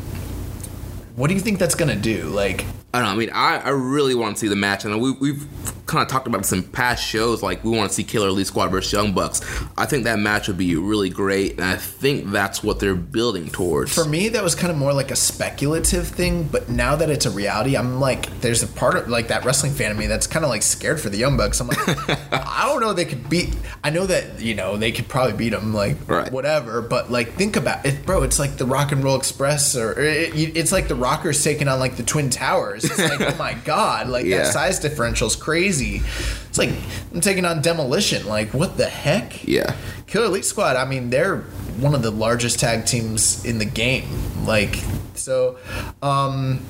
[1.17, 2.25] what do you think that's gonna do?
[2.25, 3.13] Like, I don't know.
[3.15, 5.47] I mean, I, I really want to see the match, and we, we've
[5.87, 7.43] kind of talked about in past shows.
[7.43, 9.41] Like, we want to see Killer Elite Squad versus Young Bucks.
[9.77, 13.49] I think that match would be really great, and I think that's what they're building
[13.51, 13.93] towards.
[13.95, 16.45] for me, that was kind of more like a speculative thing.
[16.45, 19.73] But now that it's a reality, I'm like, there's a part of like that wrestling
[19.73, 21.61] fan of me that's kind of like scared for the Young Bucks.
[21.61, 21.79] I'm like,
[22.33, 23.55] I don't know, they could beat.
[23.83, 26.33] I know that you know they could probably beat them, like Right.
[26.33, 26.81] whatever.
[26.81, 28.23] But like, think about it, bro.
[28.23, 31.79] It's like the Rock and Roll Express, or it, it's like the Rockers taking on
[31.79, 32.85] like the Twin Towers.
[32.85, 34.39] It's like, oh my god, like Yeah.
[34.39, 35.74] that size differential's crazy.
[35.81, 36.71] It's like
[37.13, 38.27] I'm taking on Demolition.
[38.27, 39.47] Like, what the heck?
[39.47, 39.75] yeah.
[40.07, 41.39] Killer Elite Squad, I mean, they're
[41.81, 44.05] one of the largest tag teams in the game.
[44.47, 44.77] Like,
[45.15, 45.57] so,
[46.03, 46.61] um,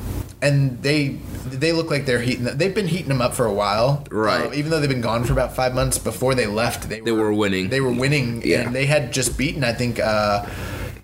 [0.41, 2.45] and they they look like they're heating.
[2.45, 4.47] They've been heating them up for a while, Right.
[4.47, 5.99] Um, even though they've been gone for about five months.
[5.99, 7.69] Before they left, they They were winning.
[7.69, 8.61] They were winning, Yeah.
[8.63, 10.47] and they had just beaten, I think, uh,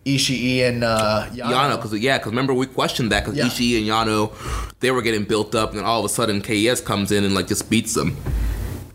[0.06, 1.52] Ishii and uh, Yano.
[1.52, 3.44] Yano, because yeah, because remember we questioned that because Yeah.
[3.44, 4.32] Ishii and Yano,
[4.80, 7.34] they were getting built up, and then all of a sudden KES comes in and
[7.34, 8.16] like just beats them.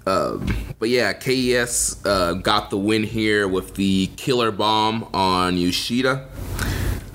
[0.07, 0.47] Um,
[0.79, 6.27] but yeah, KES uh, got the win here with the killer bomb on Yoshida.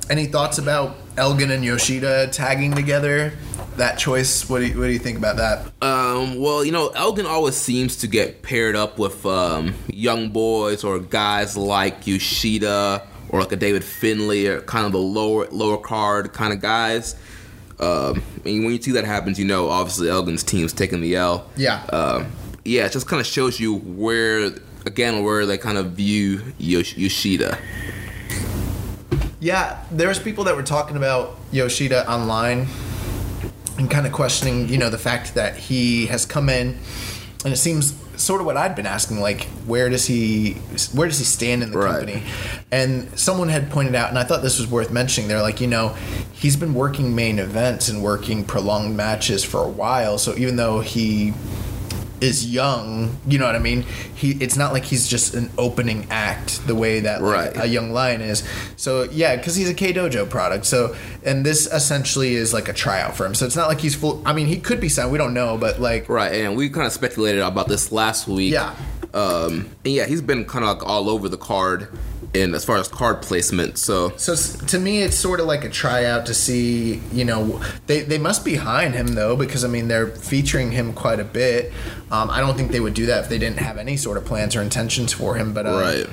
[0.09, 3.33] Any thoughts about Elgin and Yoshida tagging together?
[3.77, 4.49] That choice.
[4.51, 5.67] What do you, what do you think about that?
[5.81, 10.83] Um, well, you know, Elgin always seems to get paired up with um, young boys
[10.83, 15.79] or guys like Yoshida or like a David Finley or kind of the lower lower
[15.79, 17.17] card kind of guys.
[17.79, 21.47] Um, and when you see that happens, you know, obviously Elgin's team's taking the L.
[21.57, 21.83] Yeah.
[21.87, 22.27] Um,
[22.65, 24.53] yeah, it just kind of shows you where,
[24.85, 27.57] again, where they kind of view Yosh- Yoshida.
[29.41, 32.67] Yeah, there's people that were talking about Yoshida online
[33.79, 36.79] and kind of questioning, you know, the fact that he has come in
[37.45, 40.53] and it seems sort of what I'd been asking like where does he
[40.93, 41.93] where does he stand in the Right.
[42.07, 42.23] company?
[42.71, 45.29] And someone had pointed out and I thought this was worth mentioning.
[45.29, 45.97] They're like, you know,
[46.33, 50.81] he's been working main events and working prolonged matches for a while, so even though
[50.81, 51.33] he
[52.21, 53.83] is young, you know what I mean?
[54.15, 57.65] He it's not like he's just an opening act the way that like, Right.
[57.65, 58.43] a young lion is.
[58.77, 60.67] So yeah, because he's a K Dojo product.
[60.67, 63.35] So and this essentially is like a tryout for him.
[63.35, 64.23] So it's not like he's full.
[64.27, 65.11] I mean, he could be signed.
[65.13, 68.53] We don't know, but like Right, and we kind of speculated about this last week.
[68.53, 68.75] Yeah.
[69.13, 71.89] Um, and yeah, he's been kind of like all over the card
[72.33, 73.77] in as far as card placement.
[73.79, 74.35] So So
[74.67, 77.01] to me, it's sort of like a tryout to see.
[77.13, 80.93] You know, they they must be behind him though, because I mean they're featuring him
[80.93, 81.73] quite a bit.
[82.11, 84.25] Um, I don't think they would do that if they didn't have any sort of
[84.25, 85.53] plans or intentions for him.
[85.55, 86.07] But uh, Right.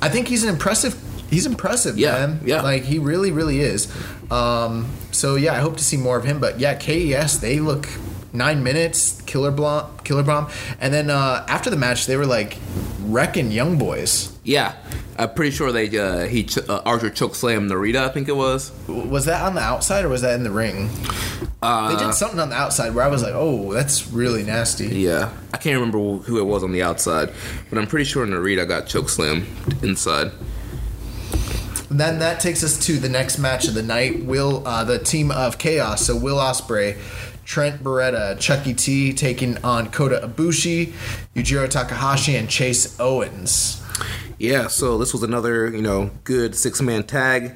[0.00, 0.94] I think he's an impressive.
[1.30, 2.40] He's impressive, Yeah, man.
[2.44, 2.62] yeah.
[2.62, 3.92] Like he really, really is.
[4.30, 6.40] Um, so yeah, I hope to see more of him.
[6.40, 7.86] But yeah, KES they look
[8.32, 10.48] nine minutes killer bomb, killer bomb,
[10.80, 12.58] and then uh, after the match they were like
[13.02, 14.36] wrecking young boys.
[14.44, 14.74] yeah,
[15.18, 17.96] I'm pretty sure they uh, he ch- uh, Archer choke slam Narita.
[17.96, 18.70] I think it was.
[18.86, 20.90] Was that on the outside or was that in the ring?
[21.62, 24.86] Uh, They did something on the outside where I was like, "Oh, that's really nasty."
[24.88, 27.32] Yeah, I can't remember who it was on the outside,
[27.70, 29.46] but I'm pretty sure Narita got choke slam
[29.82, 30.30] inside.
[31.90, 34.22] Then that takes us to the next match of the night.
[34.24, 36.98] Will uh, the team of Chaos, so Will Ospreay,
[37.48, 40.92] Trent Beretta, Chucky T taking on Kota Ibushi,
[41.34, 43.82] Yujiro Takahashi, and Chase Owens.
[44.38, 47.54] Yeah, so this was another, you know, good six man tag.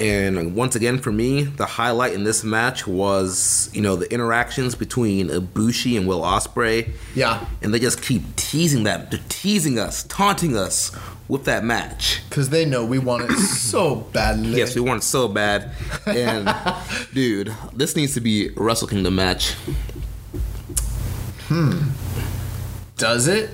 [0.00, 4.74] And once again, for me, the highlight in this match was, you know, the interactions
[4.74, 6.92] between Ibushi and Will Ospreay.
[7.14, 10.90] Yeah, And they just keep teasing that, they're teasing us, taunting us
[11.28, 12.22] with that match.
[12.30, 14.56] because they know we want it so badly.
[14.56, 15.70] Yes, we want it so bad.
[16.06, 16.52] And,
[17.12, 19.52] dude, this needs to be Wrestle Kingdom match.
[21.48, 21.88] Hmm.
[22.96, 23.50] Does it?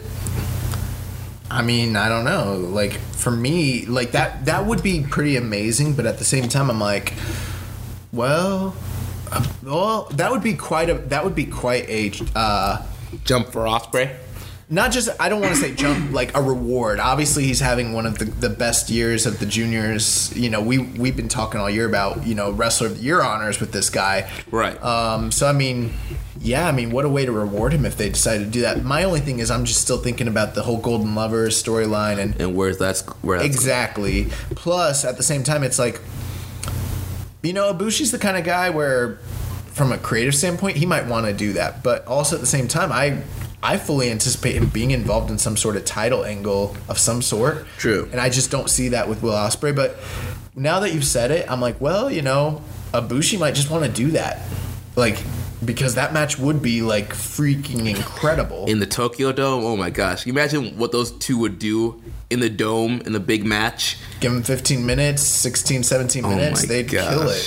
[1.51, 2.57] I mean, I don't know.
[2.57, 6.71] Like for me, like that that would be pretty amazing, but at the same time
[6.71, 7.15] I'm like,
[8.13, 8.75] well,
[9.31, 12.85] uh, well, that would be quite a that would be quite a uh
[13.25, 14.15] Jump for Ospreay.
[14.69, 16.99] Not just I don't want to say jump like a reward.
[16.99, 20.37] Obviously, he's having one of the, the best years of the juniors.
[20.37, 23.23] You know, we we've been talking all year about you know wrestler of the year
[23.23, 24.29] honors with this guy.
[24.51, 24.83] Right.
[24.83, 25.31] Um.
[25.31, 25.93] So I mean,
[26.41, 26.67] yeah.
[26.67, 28.83] I mean, what a way to reward him if they decide to do that.
[28.83, 32.41] My only thing is, I'm just still thinking about the whole Golden Lovers storyline and
[32.41, 32.99] and where's that?
[33.23, 34.25] Where that's exactly.
[34.57, 36.01] Plus, at the same time, it's like,
[37.45, 39.19] you know, Ibushi's the kind of guy where,
[39.67, 41.85] from a creative standpoint, he might want to do that.
[41.85, 43.23] But also at the same time, I
[43.67, 47.67] I fully anticipate him being involved in some sort of title angle of some sort.
[47.79, 48.09] True.
[48.13, 49.75] And I just don't see that with Will Ospreay.
[49.75, 49.99] But
[50.55, 53.91] now that you've said it, I'm like, well, you know, Ibushi might just want to
[53.91, 54.43] do that,
[54.95, 55.21] like.
[55.65, 58.67] Because that match would be like freaking incredible.
[58.67, 59.65] in the Tokyo Dome.
[59.65, 60.23] Oh my gosh!
[60.23, 63.97] Can you imagine what those two would do in the dome in the big match?
[64.21, 67.43] give them 15 minutes 16 17 Oh minutes my they'd kill it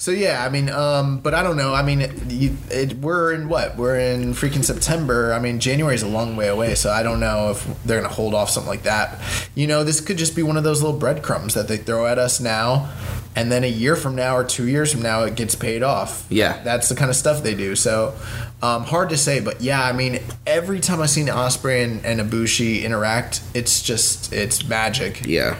[0.00, 1.74] so yeah i mean um but i don't know.
[1.74, 3.76] I mean it, you, it, we're in what?
[3.76, 5.34] We're in freaking september.
[5.34, 8.12] I mean january is a long way away so i don't know if they're gonna
[8.12, 9.20] hold off something like that.
[9.54, 12.18] You know this could just be one of those little breadcrumbs that they throw at
[12.18, 12.90] us now
[13.36, 16.26] and then a year from now or two years from now it gets paid off.
[16.30, 16.62] Yeah.
[16.64, 17.76] that's the kind of stuff they do.
[17.76, 18.14] So
[18.62, 22.20] um, hard to say but yeah i mean every time i've seen ospreay and, and
[22.20, 25.26] ibushi interact it's just it's magic.
[25.26, 25.58] Yeah,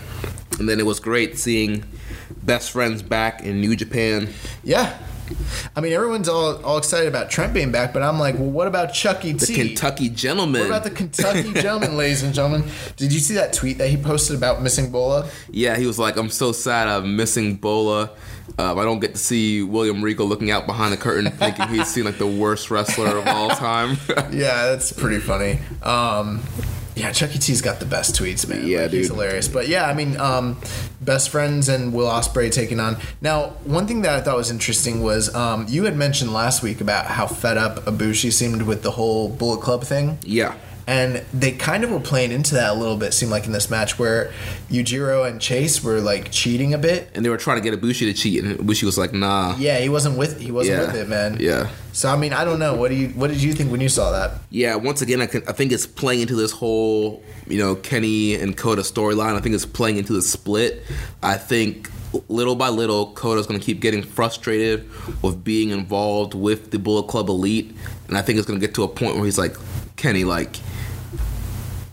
[0.58, 1.84] and then it was great seeing
[2.42, 4.28] best friends back in New Japan.
[4.64, 4.98] Yeah.
[5.76, 8.66] I mean, everyone's all, all excited about Trent being back, but I'm like, well, what
[8.66, 10.62] about Chucky The Kentucky gentleman.
[10.62, 12.68] What about the Kentucky gentleman, ladies and gentlemen?
[12.96, 15.28] Did you see that tweet that he posted about missing Bola?
[15.50, 18.10] yeah, he was like, "I'm so sad I'm missing Bola.
[18.58, 21.86] Um, I don't get to see William Regal looking out behind the curtain, thinking he's
[21.86, 23.98] seen like the worst wrestler of all time."
[24.32, 25.60] Yeah, that's pretty funny.
[25.84, 26.40] Um,
[26.96, 28.66] yeah, Chuck T's got the best tweets, man.
[28.66, 29.48] Yeah, Like, He's hilarious.
[29.48, 30.60] But yeah, I mean, um,
[31.00, 32.96] best friends and Will Ospreay taking on.
[33.20, 36.80] Now, one thing that I thought was interesting was um, you had mentioned last week
[36.80, 40.18] about how fed up Ibushi seemed with the whole Bullet Club thing.
[40.22, 40.54] Yeah.
[40.90, 43.70] And they kind of were playing into that a little bit, seemed like in this
[43.70, 44.32] match, where
[44.68, 47.08] Yujiro and Chase were like cheating a bit.
[47.14, 49.78] And they were trying to get Ibushi to cheat, and Ibushi was like, "Nah." Yeah,
[49.78, 50.86] he wasn't with he wasn't Yeah.
[50.86, 51.36] with it, man.
[51.38, 51.68] Yeah.
[51.92, 52.74] So I mean, I don't know.
[52.74, 54.40] What do you what did you think when you saw that?
[54.50, 58.34] Yeah, once again, I, can, I think it's playing into this whole, you know, Kenny
[58.34, 59.36] and Kota storyline.
[59.36, 60.82] I think it's playing into the split.
[61.22, 61.88] I think
[62.28, 64.88] little by little, Kota's going to keep getting frustrated
[65.22, 67.76] with being involved with the Bullet Club elite,
[68.08, 69.54] and I think it's going to get to a point where he's like,
[69.94, 70.56] Kenny, like,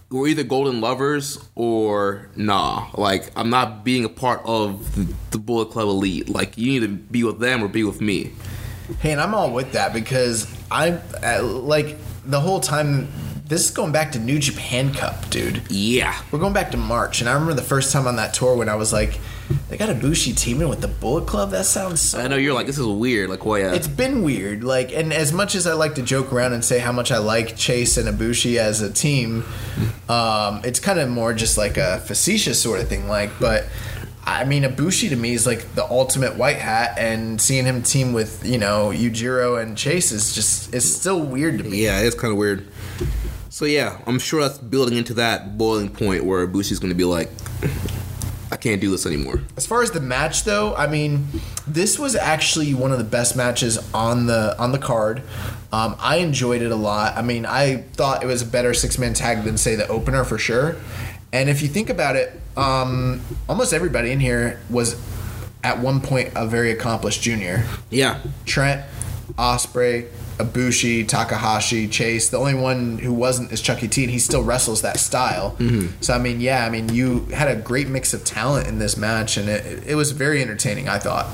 [0.10, 2.88] we're either golden lovers or nah.
[2.94, 6.28] Like, I'm not being a part of the, Bullet Club elite.
[6.28, 8.32] Like, you need to be with them or be with me.
[9.00, 13.08] Hey, and I'm all with that because I'm like the whole time.
[13.48, 15.62] This is going back to New Japan Cup, dude.
[15.70, 16.22] Yeah.
[16.32, 18.68] We're going back to March, and I remember the first time on that tour when
[18.68, 19.22] I was like,
[19.70, 21.52] "They got Ibushi teaming with the Bullet Club.
[21.52, 23.30] That sounds so." I know you're like, this is weird.
[23.30, 23.74] Like, well, yeah.
[23.74, 26.80] It's been weird, like, and as much as I like to joke around and say
[26.80, 29.46] how much I like Chase and Ibushi as a team,
[30.10, 33.08] um, it's kind of more just like a facetious sort of thing.
[33.08, 33.64] Like, but
[34.26, 38.12] I mean, Ibushi to me is like the ultimate white hat, and seeing him team
[38.12, 41.86] with you know Yujiro and Chase is just it's still weird to me.
[41.86, 42.68] Yeah, it's kind of weird.
[43.58, 47.06] So yeah, I'm sure that's building into that boiling point where Bushi's going to be
[47.06, 47.28] like,
[48.52, 49.42] I can't do this anymore.
[49.58, 51.26] As far as the match though, I mean,
[51.66, 55.24] this was actually one of the best matches on the on the card.
[55.74, 57.18] Um, I enjoyed it a lot.
[57.18, 60.24] I mean, I thought it was a better six man tag than say the opener
[60.24, 60.76] for sure.
[61.34, 65.02] And if you think about it, um, almost everybody in here was
[65.64, 67.66] at one point a very accomplished junior.
[67.90, 68.86] Yeah, Trent,
[69.34, 72.30] Ospreay, Ibushi, Takahashi, Chase.
[72.30, 75.56] The only one who wasn't is Chucky T, and he still wrestles that style.
[75.60, 76.02] Mm-hmm.
[76.02, 78.98] So I mean, yeah, I mean, you had a great mix of talent in this
[78.98, 80.88] match, and it, it was very entertaining.
[80.90, 81.28] I thought.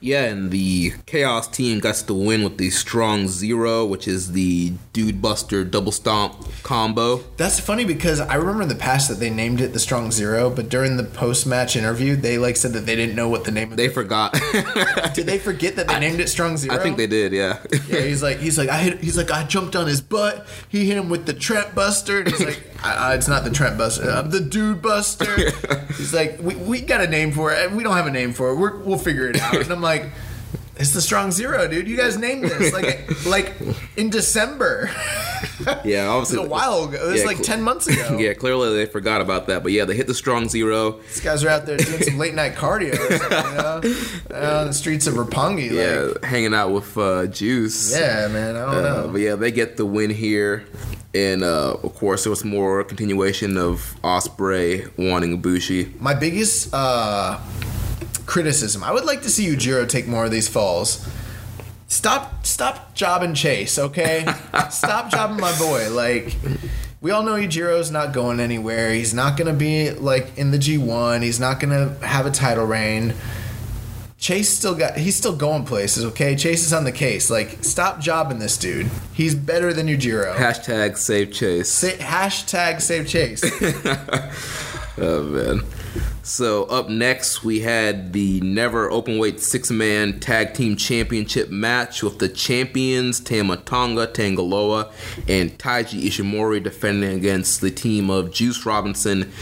[0.00, 4.72] Yeah, and the Chaos team got the win with the Strong Zero, which is the
[4.92, 7.22] Dude Buster double stomp combo.
[7.36, 10.50] That's funny because I remember in the past that they named it the Strong Zero,
[10.50, 13.50] but during the post match interview, they like said that they didn't know what the
[13.50, 13.72] name.
[13.72, 14.32] of They forgot.
[15.14, 16.74] Did they forget that they named it Strong Zero?
[16.74, 17.32] I think they did.
[17.32, 17.58] Yeah.
[17.88, 20.46] Yeah, he's like, he's like, I hit, he's like, I jumped on his butt.
[20.68, 22.20] He hit him with the Trent Buster.
[22.20, 25.50] And he's like, I, I, it's not the Trent Buster, uh, the Dude Buster.
[25.96, 27.70] he's like, we, we got a name for it.
[27.72, 28.56] We don't have a name for it.
[28.56, 29.54] We're, we'll figure it out.
[29.56, 29.89] And I'm like,
[30.76, 31.86] it's the Strong Zero, dude.
[31.88, 33.52] You guys named this like, like
[33.96, 34.90] in December.
[35.84, 36.38] Yeah, It obviously.
[36.38, 37.06] was a while ago.
[37.08, 38.16] It was Yeah, like cl- ten months ago.
[38.18, 39.62] Yeah, clearly they forgot about that.
[39.62, 40.92] But yeah, they hit the Strong Zero.
[41.08, 45.06] These guys are out there doing some late night cardio, you know, on the streets
[45.06, 45.68] of Roppongi.
[45.70, 47.92] Like, Yeah, hanging out with uh, Juice.
[47.98, 48.56] yeah, man.
[48.56, 49.08] I don't Uh, know.
[49.12, 50.64] but yeah, they get the win here,
[51.14, 56.00] and uh, of course there was more continuation of Ospreay wanting Ibushi.
[56.00, 57.38] My biggest uh,
[58.30, 58.84] criticism.
[58.84, 61.06] I would like to see Yujiro take more of these falls.
[61.88, 64.24] Stop, stop jobbing Chase, okay?
[64.70, 65.90] stop jobbing my boy.
[65.90, 66.36] Like,
[67.00, 68.94] we all know Yujiro's not going anywhere.
[68.94, 71.22] He's not gonna be like in the G1.
[71.24, 73.14] He's not gonna have a title reign.
[74.16, 74.96] Chase still got.
[74.96, 76.36] He's still going places, okay?
[76.36, 77.30] Chase is on the case.
[77.30, 78.90] Like, stop jobbing this dude.
[79.12, 80.36] He's better than Yujiro.
[80.36, 81.68] Hashtag save Chase.
[81.68, 83.42] Say, hashtag save Chase.
[85.02, 85.62] Oh man.
[86.22, 92.18] So up next we had the never openweight six man tag team championship match with
[92.18, 94.92] the champions Tama Tonga, Tangaloa,
[95.28, 99.32] and Taiji Ishimori defending against the team of Juice Robinson,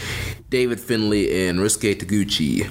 [0.49, 2.69] David Finlay, and Ryusuke Taguchi.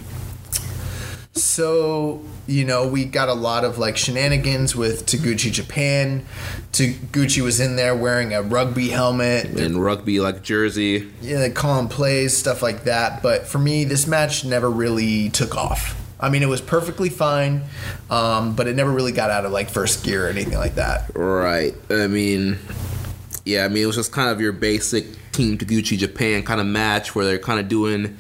[1.32, 6.24] So, you know, we got a lot of like shenanigans with Taguchi Japan.
[6.72, 9.44] Taguchi was in there wearing a rugby helmet.
[9.44, 11.10] And rugby like jersey.
[11.20, 13.22] Yeah, they call him plays, stuff like that.
[13.22, 15.94] But for me, this match never really took off.
[16.18, 17.62] I mean, it was perfectly fine,
[18.10, 21.12] um, but it never really got out of like first gear or anything like that.
[21.14, 21.74] Right.
[21.90, 22.58] I mean,
[23.44, 25.04] yeah, I mean, it was just kind of your basic
[25.38, 28.18] Team Taguchi Japan kind of match where they're kind of doing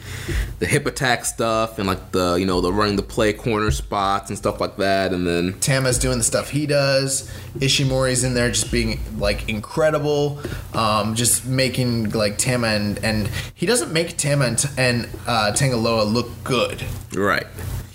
[0.60, 4.30] the hip attack stuff and like the, you know, the running the play corner spots
[4.30, 5.12] and stuff like that.
[5.12, 7.28] And then, Tama's doing the stuff he does.
[7.58, 10.40] Ishimori's in there just being like incredible,
[10.74, 16.10] um, just making like Tama and and he doesn't make Tama and, and uh, Tangaloa
[16.10, 16.84] look good.
[17.16, 17.48] right.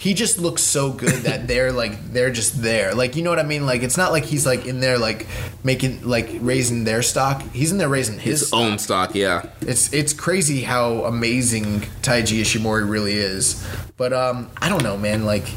[0.04, 2.94] He just looks so good that they're like they're just there.
[2.94, 3.66] Like you know what i mean?
[3.66, 5.28] Like it's not like he's like in there like
[5.64, 7.42] making like raising their stock.
[7.54, 8.60] He's in there raising his, His stock.
[8.60, 9.46] own stock, yeah.
[9.62, 13.66] it's it's crazy how amazing taiji ishimori really is.
[13.96, 15.26] But um i don't know man.
[15.26, 15.48] Like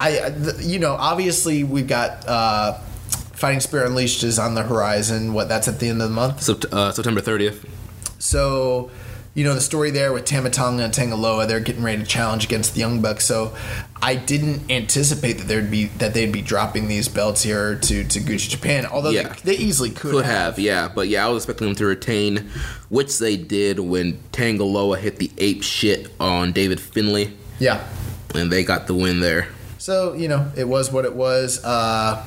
[0.00, 2.72] i you know obviously we've got uh
[3.34, 5.34] fighting spirit unleashed is on the horizon.
[5.34, 6.38] What that's at the end of the month?
[6.40, 7.64] Sept- uh, September 30th.
[8.18, 8.90] so,
[9.38, 12.44] you know, the story there with Tama Tonga and Tangaloa, they're getting ready to challenge
[12.44, 13.24] against the Young Bucks.
[13.24, 13.54] So
[14.02, 18.48] I didn't anticipate that there'd be that they'd be dropping these belts here to Taguchi
[18.48, 18.84] Japan.
[18.86, 19.34] Although Yeah.
[19.44, 22.50] they, they easily could, Could have, yeah, but yeah, I was expecting them to retain,
[22.88, 27.86] which they did when Tangaloa hit the ape shit on David Finlay, Yeah.
[28.34, 29.46] and they got the win there.
[29.78, 31.62] So you know, it was what it was.
[31.64, 32.24] Uh,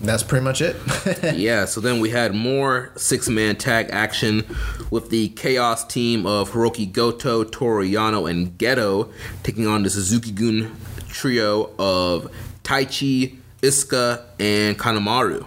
[0.00, 0.76] that's pretty much it.
[1.36, 4.44] yeah, so then we had more six man tag action
[4.90, 10.30] with the Chaos team of Hiroki Goto, Toru Yano, and Gedo taking on the Suzuki
[10.30, 10.74] Gun
[11.08, 12.30] trio of
[12.62, 15.44] Taichi, Iizuka, and Kanemaru.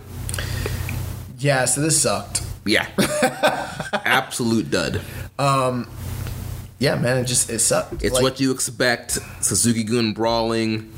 [1.40, 1.66] yeah.
[1.66, 2.44] So this sucked.
[2.66, 2.88] Yeah.
[4.06, 5.02] Absolute dud.
[5.40, 5.88] Um,
[6.80, 7.18] Yeah, man.
[7.18, 8.04] It just it sucked.
[8.04, 10.92] It's Like, what you expect Suzuki Gun brawling,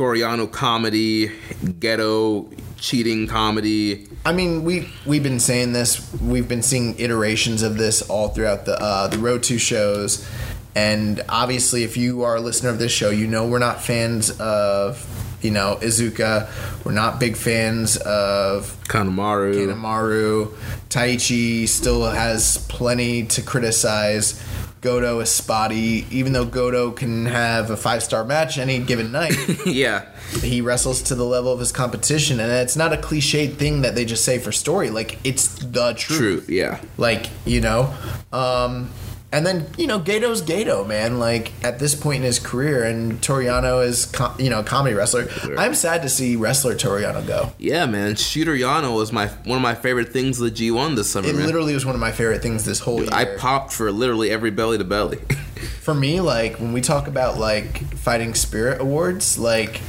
[0.00, 1.28] Toru Yano comedy,
[1.62, 4.08] Gedo cheating comedy.
[4.24, 6.10] I mean, we we've been saying this.
[6.22, 10.26] We've been seeing iterations of this all throughout the uh, the Road to shows,
[10.74, 14.30] and obviously, if you are a listener of this show, you know we're not fans
[14.40, 15.06] of
[15.42, 16.48] you know Iizuka.
[16.82, 19.54] We're not big fans of Kanemaru.
[19.54, 20.46] Kanemaru.
[20.88, 24.42] Taichi still has plenty to criticize.
[24.80, 29.34] Goto is spotty, even though Goto can have a five star match any given night.
[29.66, 30.06] yeah.
[30.40, 33.94] he wrestles to the level of his competition and it's not a cliched thing that
[33.94, 36.54] they just say for story like it's the truth True.
[36.54, 36.80] Yeah.
[36.98, 37.92] like you know
[38.32, 38.90] um
[39.32, 43.22] and then you know Gedo's Gedo man like at this point in his career and
[43.22, 47.26] Toru Yano is com- you know a comedy wrestler I'm sad to see wrestler Toriano
[47.26, 48.16] go Yeah, man.
[48.16, 51.34] Shooter Yano was my one of my favorite things of the G1 this summer, it
[51.36, 51.46] man.
[51.46, 54.50] literally was one of my favorite things this whole year I popped for literally every
[54.50, 55.18] belly to belly.
[55.60, 59.80] for me like when we talk about like fighting spirit awards like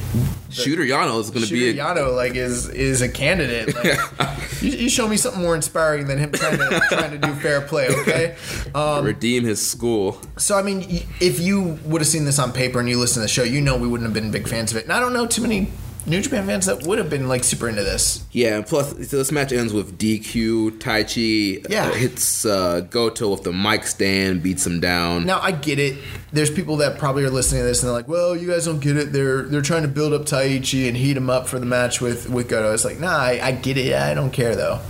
[0.50, 3.74] Shooter Yano is going to be Shooter a, Yano like is is a candidate.
[3.74, 7.34] Like, you, you show me something more inspiring than him trying to trying to do
[7.36, 7.88] fair play.
[7.88, 8.36] Okay.
[8.74, 10.18] Um, redeem his school.
[10.38, 13.24] so I mean, if you would have seen this on paper and you listened to
[13.24, 14.84] the show, you know we wouldn't have been big fans of it.
[14.84, 15.68] And I don't know too many
[16.04, 18.24] New Japan fans that would have been like super into this.
[18.32, 20.78] Yeah, plus so this match ends with DQ.
[20.78, 21.86] Taichi Yeah.
[21.86, 25.26] uh, hits uh, Goto with the mic stand, beats him down.
[25.26, 25.96] Now I get it.
[26.32, 28.80] There's people that probably are listening to this and they're like, "Well, you guys don't
[28.80, 29.12] get it.
[29.12, 32.28] They're they're trying to build up Taichi and heat him up for the match with
[32.28, 33.94] with Goto." It's like, nah, I, I get it.
[33.94, 34.80] I don't care though.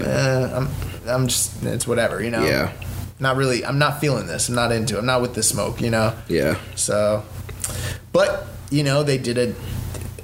[0.00, 2.42] Uh, I'm I'm just it's whatever, you know.
[2.44, 2.72] Yeah.
[3.20, 3.64] Not really.
[3.64, 4.48] I'm not feeling this.
[4.48, 4.96] I'm not into.
[4.96, 5.00] it.
[5.00, 6.16] I'm not with the smoke, you know.
[6.26, 6.58] Yeah.
[6.74, 7.22] So,
[8.12, 9.54] but you know, they did it.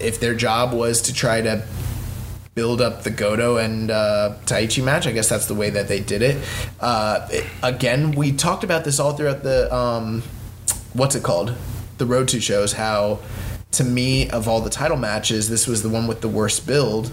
[0.01, 1.65] If their job was to try to
[2.55, 6.01] build up the Goto and uh, Taichi match, I guess that's the way that they
[6.01, 6.43] did it.
[6.81, 10.23] Uh, it- Again, we talked about this all throughout the um,
[10.95, 11.55] what's it called,
[11.99, 12.73] the Road to shows.
[12.73, 13.21] How,
[13.73, 17.13] to me, of all the title matches, this was the one with the worst build,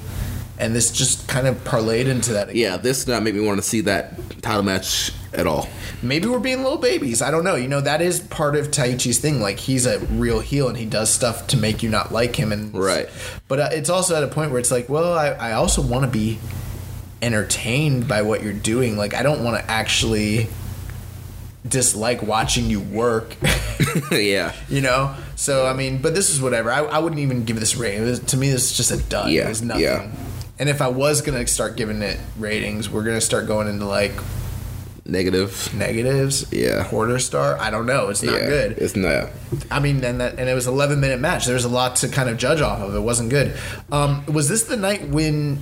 [0.60, 2.50] and this just kind of parlayed into that.
[2.50, 2.62] Again.
[2.62, 5.68] Yeah, this did not make me want to see that title match at all.
[6.02, 7.22] maybe we're being little babies.
[7.22, 7.56] I don't know.
[7.56, 9.40] You know, that is part of Taichi's thing.
[9.42, 12.52] Like he's a real heel and he does stuff to make you not like him.
[12.52, 13.08] And Right.
[13.48, 16.06] But uh, it's also at a point where it's like, well, I, I also want
[16.06, 16.40] to be
[17.22, 18.98] entertained by what you're doing.
[18.98, 20.48] Like I don't want to actually
[21.68, 23.36] dislike watching you work.
[24.12, 24.54] yeah.
[24.70, 25.16] you know.
[25.36, 26.72] So I mean, but this is whatever.
[26.72, 28.18] I, I wouldn't even give this rating.
[28.26, 29.30] To me, this is just a dud.
[29.30, 29.84] Yeah, It was nothing.
[29.84, 30.12] yeah.
[30.60, 34.14] And if I was gonna start giving it ratings, we're gonna start going into like
[35.08, 35.74] Negative.
[35.74, 36.52] negatives.
[36.52, 36.84] Yeah.
[36.84, 37.58] quarter star.
[37.60, 38.10] I don't know.
[38.10, 38.48] It's not yeah.
[38.48, 38.72] good.
[38.78, 39.30] It's not.
[39.72, 41.46] I mean, and that and it was 11 minute match.
[41.46, 42.94] There was a lot to kind of judge off of.
[42.94, 43.58] It wasn't good.
[43.92, 45.60] Um, was this the night when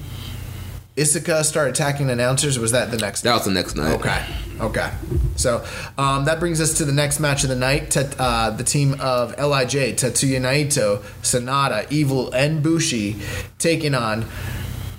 [0.97, 2.57] Iizuka started attacking announcers?
[2.57, 3.23] Was that the next?
[3.23, 3.31] Night?
[3.31, 3.93] That was the next night.
[3.99, 4.25] Okay.
[4.59, 4.91] Okay.
[5.35, 5.63] So
[5.97, 7.91] um, that brings us to the next match of the night.
[7.91, 13.17] Tet- uh, the team of Lij, Tetsuya Naito, Sanada, Evil, and Bushi
[13.59, 14.25] taking on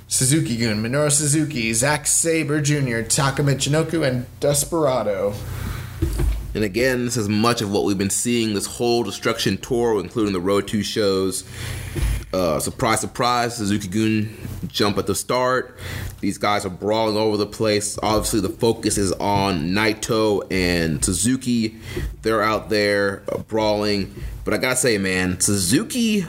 [0.08, 5.34] Suzuki Gun, Minoru Suzuki, Zack Sabre Jr., Taka Michinoku, and Desperado.
[6.54, 10.32] And again, this is much of what we've been seeing this whole destruction tour, including
[10.32, 11.44] the Road 2 shows.
[12.32, 14.36] Uh, surprise, surprise, Suzuki Gun
[14.68, 15.76] jump at the start.
[16.20, 17.98] These guys are brawling all over the place.
[18.02, 21.76] Obviously, the focus is on Naito and Suzuki.
[22.22, 24.14] They're out there uh, brawling.
[24.44, 26.24] But I gotta say, man, Suzuki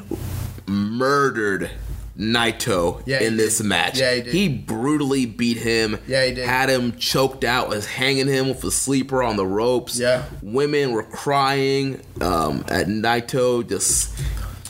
[0.66, 1.70] murdered
[2.18, 3.68] Naito Yeah, he in this did.
[3.68, 4.00] match.
[4.00, 4.66] Yeah, he did.
[4.66, 6.00] brutally beat him.
[6.08, 6.46] Yeah, he did.
[6.48, 10.00] Had him choked out, was hanging him with a sleeper on the ropes.
[10.00, 10.24] Yeah.
[10.42, 14.14] Women were crying um, at Naito, just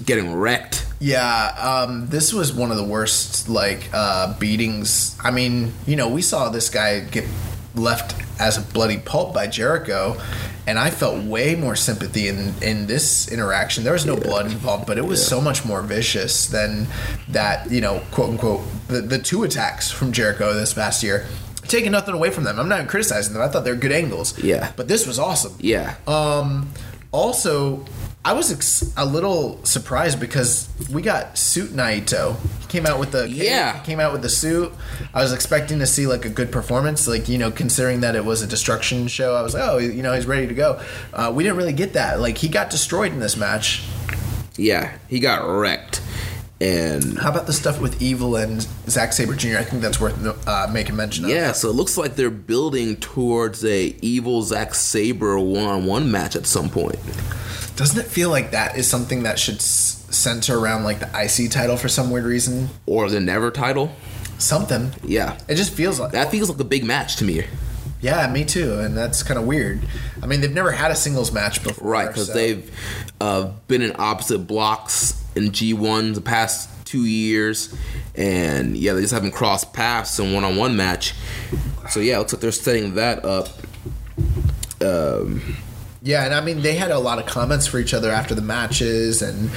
[0.06, 0.86] getting wrecked.
[1.00, 1.54] Yeah,
[1.88, 5.16] um, this was one of the worst like uh, beatings.
[5.24, 7.26] I mean, you know, we saw this guy get
[7.76, 10.20] left as a bloody pulp by Jericho,
[10.68, 13.84] and I felt way more sympathy in in this interaction.
[13.84, 16.88] There was no blood involved, but it was so much more vicious than
[17.30, 17.72] that.
[17.72, 21.26] You know, quote unquote, the, the two attacks from Jericho this past year.
[21.68, 22.60] taking nothing away from them.
[22.60, 23.42] I'm not even criticizing them.
[23.42, 24.38] I thought they were good angles.
[24.42, 24.72] Yeah.
[24.76, 25.54] But this was awesome.
[25.60, 25.96] Yeah.
[26.08, 26.70] Um,
[27.12, 27.86] also,
[28.28, 32.36] I was ex- a little surprised because we got suit Naito.
[32.60, 33.80] He came out with the Yeah.
[33.80, 34.74] came out with the suit.
[35.14, 38.26] I was expecting to see like a good performance, like you know, considering that it
[38.26, 39.34] was a destruction show.
[39.34, 40.82] I was like, oh, you know, he's ready to go.
[41.14, 42.20] Uh, we didn't really get that.
[42.20, 43.84] Like he got destroyed in this match.
[44.58, 46.02] yeah, he got wrecked.
[46.60, 49.58] And How about the stuff with Evil and Zack Sabre Jr.?
[49.58, 51.30] I think that's worth uh, making mention of.
[51.32, 56.48] yeah, so it looks like they're building towards a evil Zack Saber one-on-one match at
[56.48, 56.98] some point.
[57.76, 61.52] Doesn't it feel like that is something that should s- center around like the IC
[61.52, 62.70] title for some weird reason?
[62.88, 63.92] Or the Never title.
[64.40, 64.92] Something.
[65.04, 65.38] Yeah.
[65.48, 67.44] It just feels like That feels like a big match to me.
[68.02, 69.82] Yeah, me too, and that's kind of weird.
[70.22, 72.72] I mean, they've never had a singles match before, Right, because so- they've
[73.22, 77.76] uh, been in opposite blocks in G1 the past two years,
[78.16, 81.14] and yeah, they just haven't crossed paths in one-on-one match.
[81.90, 83.50] So yeah, looks like they're setting that up.
[84.82, 85.58] Um,
[86.02, 88.42] Yeah, and I mean, they had a lot of comments for each other after the
[88.42, 89.50] matches, and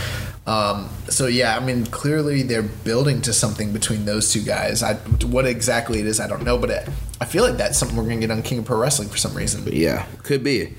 [0.46, 4.82] um, so yeah, I mean, clearly they're building to something between those two guys.
[4.82, 4.94] I,
[5.26, 6.88] what exactly it is, I don't know, but it,
[7.20, 9.34] I feel like that's something we're gonna get on King of Pro Wrestling for some
[9.34, 9.64] reason.
[9.70, 10.74] yeah, could be.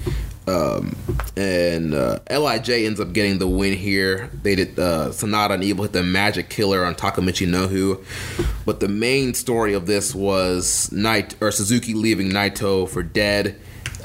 [0.48, 0.96] Um,
[1.38, 4.30] and uh, Lij ends up getting the win here.
[4.42, 8.04] They did uh, Sanada and Evil hit the Magic Killer on Taka Michinoku,
[8.66, 13.56] but the main story of this was Night or Suzuki leaving Naito for dead.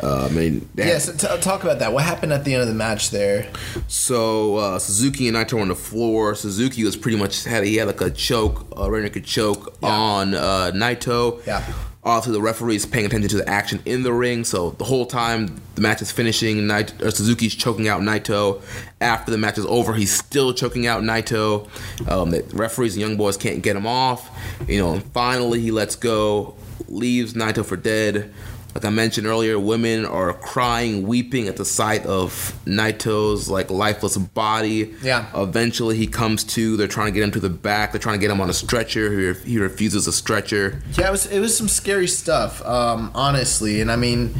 [0.02, 1.90] Uh, I mean, they had- Yes, t- talk about that.
[1.94, 3.50] What happened at the end of the match there?
[3.88, 6.34] So uh, Suzuki and Naito were on the floor.
[6.34, 9.88] Suzuki was pretty much had he had like a choke, a rear naked choke Yeah.
[9.88, 11.44] on uh, Naito.
[11.46, 11.64] Yeah.
[12.06, 14.44] Obviously, the referee is paying attention to the action in the ring.
[14.44, 18.62] So the whole time the match is finishing, Naito, or Suzuki's choking out Naito.
[19.00, 21.68] After the match is over, he's still choking out Naito.
[22.08, 24.30] Um, the referees and young boys can't get him off.
[24.68, 26.54] You know, and finally he lets go,
[26.86, 28.32] leaves Naito for dead.
[28.76, 34.18] Like I mentioned earlier, women are crying, weeping at the sight of Naito's like lifeless
[34.18, 34.94] body.
[35.00, 35.28] Yeah.
[35.34, 36.76] Eventually, he comes to.
[36.76, 37.92] They're trying to get him to the back.
[37.92, 39.32] They're trying to get him on a stretcher.
[39.32, 40.82] He, he refuses a stretcher.
[40.92, 43.80] Yeah, it was it was some scary stuff, um, honestly.
[43.80, 44.34] And I mean,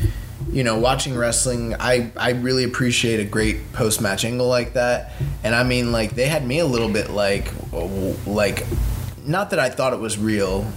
[0.50, 5.12] you know, watching wrestling, I I really appreciate a great post match angle like that.
[5.44, 7.50] And I mean, like they had me a little bit like
[8.26, 8.66] like,
[9.26, 10.66] not that I thought it was real.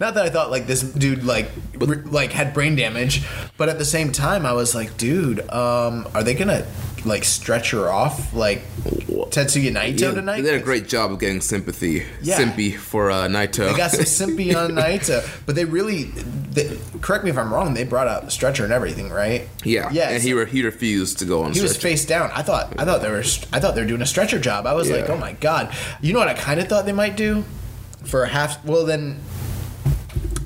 [0.00, 1.48] Not that I thought like this dude like
[1.80, 3.24] r- like had brain damage,
[3.56, 6.66] but at the same time I was like, dude, um, are they gonna
[7.04, 10.36] like stretch her off like Tetsuya Naito Yeah, tonight?
[10.42, 12.36] they did a great job of getting sympathy, Yeah.
[12.36, 13.70] sympy for uh, Naito.
[13.70, 14.04] They got some
[14.36, 16.04] simpy on Naito, but they really.
[16.52, 17.74] They, correct me if I'm wrong.
[17.74, 19.48] They brought out the stretcher and everything, right?
[19.64, 20.10] yeah, Yeah.
[20.10, 21.52] and he re- he refused to go on.
[21.52, 22.30] he was face down.
[22.34, 22.74] I thought.
[22.78, 23.24] I thought they were.
[23.52, 24.66] I thought they were doing a stretcher job.
[24.66, 25.74] I was like, oh my god.
[26.00, 27.44] You know what I kind of thought they might do
[28.04, 28.64] for a half.
[28.64, 29.18] Well, then.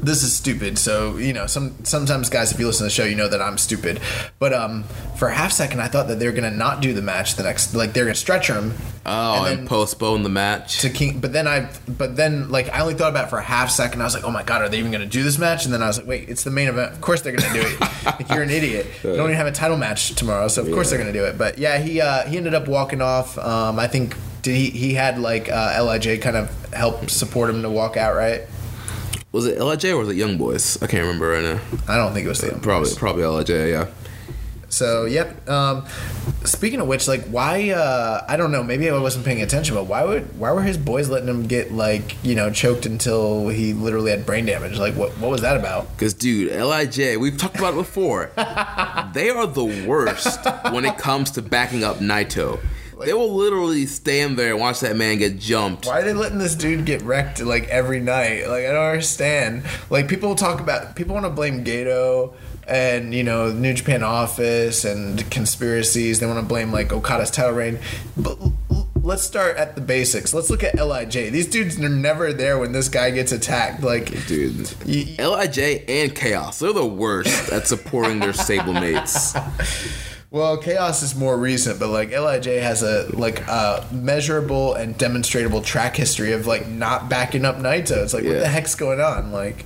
[0.06, 0.78] This is stupid.
[0.78, 3.42] So you know, some sometimes guys, if you listen to the show, you know that
[3.42, 4.00] I'm stupid.
[4.38, 4.84] But um,
[5.16, 7.74] for a half second, I thought that they're gonna not do the match the next,
[7.74, 8.74] like they're gonna stretch him.
[9.04, 10.80] Oh, and, then- postpone the match.
[10.82, 11.18] to King.
[11.18, 14.00] But then I, but then like I only thought about it for a half second.
[14.00, 15.64] I was like, oh my god, are they even going to do this match?
[15.64, 16.92] And then I was like, wait, it's the main event.
[16.92, 17.80] Of course they're going to do it.
[18.04, 18.86] like you're an idiot.
[19.02, 21.24] They don't even have a title match tomorrow, so of course they're going to do
[21.24, 21.36] it.
[21.36, 23.38] But yeah, he uh, he ended up walking off.
[23.38, 27.62] Um, I think did he he had like uh, Lij kind of help support him
[27.62, 28.42] to walk out, right?
[29.32, 30.82] Was it Lij or was it Young Boys?
[30.82, 31.60] I can't remember right now.
[31.88, 33.50] I don't think it was the Probably probably Lij.
[33.50, 33.88] Yeah.
[34.68, 35.48] So yep.
[35.48, 35.86] Um,
[36.44, 37.70] speaking of which, like, why?
[37.70, 38.62] Uh, I don't know.
[38.62, 41.72] Maybe I wasn't paying attention, but why would why were his boys letting him get
[41.72, 44.78] like you know choked until he literally had brain damage?
[44.78, 45.90] Like, what what was that about?
[45.92, 48.30] Because, dude, Lij, we've talked about it before.
[49.14, 52.60] they are the worst when it comes to backing up Naito.
[53.04, 55.86] They will literally stand there and watch that man get jumped.
[55.86, 58.48] Why are they letting this dude get wrecked like every night?
[58.48, 59.64] Like I don't understand.
[59.90, 62.32] Like people talk about people want to blame Gedo
[62.66, 66.20] and you know New Japan Office and conspiracies.
[66.20, 67.78] They want to blame like Okada's title reign,
[68.16, 68.38] but.
[69.02, 70.34] Let's start at the basics.
[70.34, 71.12] Let's look at Lij.
[71.12, 73.84] These dudes are never there when this guy gets attacked.
[73.84, 79.36] Like, Dude, y- Lij and Chaos, they're the worst at supporting their stablemates.
[80.36, 85.62] Well, Chaos is more recent, but like Lij has a like a measurable and demonstrable
[85.62, 88.02] track history of like not backing up Naito.
[88.02, 89.32] It's like, what the heck's going on?
[89.32, 89.64] Like,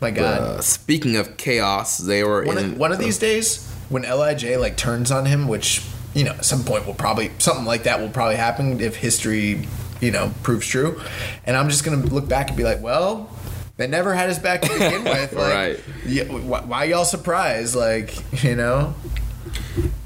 [0.00, 0.40] my God.
[0.40, 2.72] Uh, speaking of Chaos, they were one, in.
[2.72, 6.44] of, one of these days when Lij like turns on him, which you know at
[6.44, 9.68] some point will probably something like that will probably happen if history
[10.00, 11.00] you know proves true,
[11.44, 13.30] and I'm just gonna look back and be like, well.
[13.78, 15.32] They never had his back to begin with.
[15.32, 15.80] Like, Right.
[16.06, 17.74] Yeah, why, why y'all surprised?
[17.74, 18.94] Like, you know,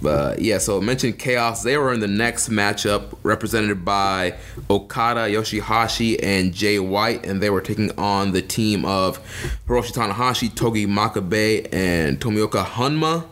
[0.00, 1.62] But yeah, so I mentioned Chaos.
[1.62, 4.36] They were in the next matchup, represented by
[4.70, 9.18] Okada, Yoshihashi, and Jay White, and they were taking on the team of
[9.66, 13.24] Hiroshi Tanahashi, Togi Makabe, and Tomoaki Honma.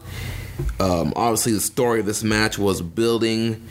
[0.80, 3.66] Um, obviously, the story of this match was building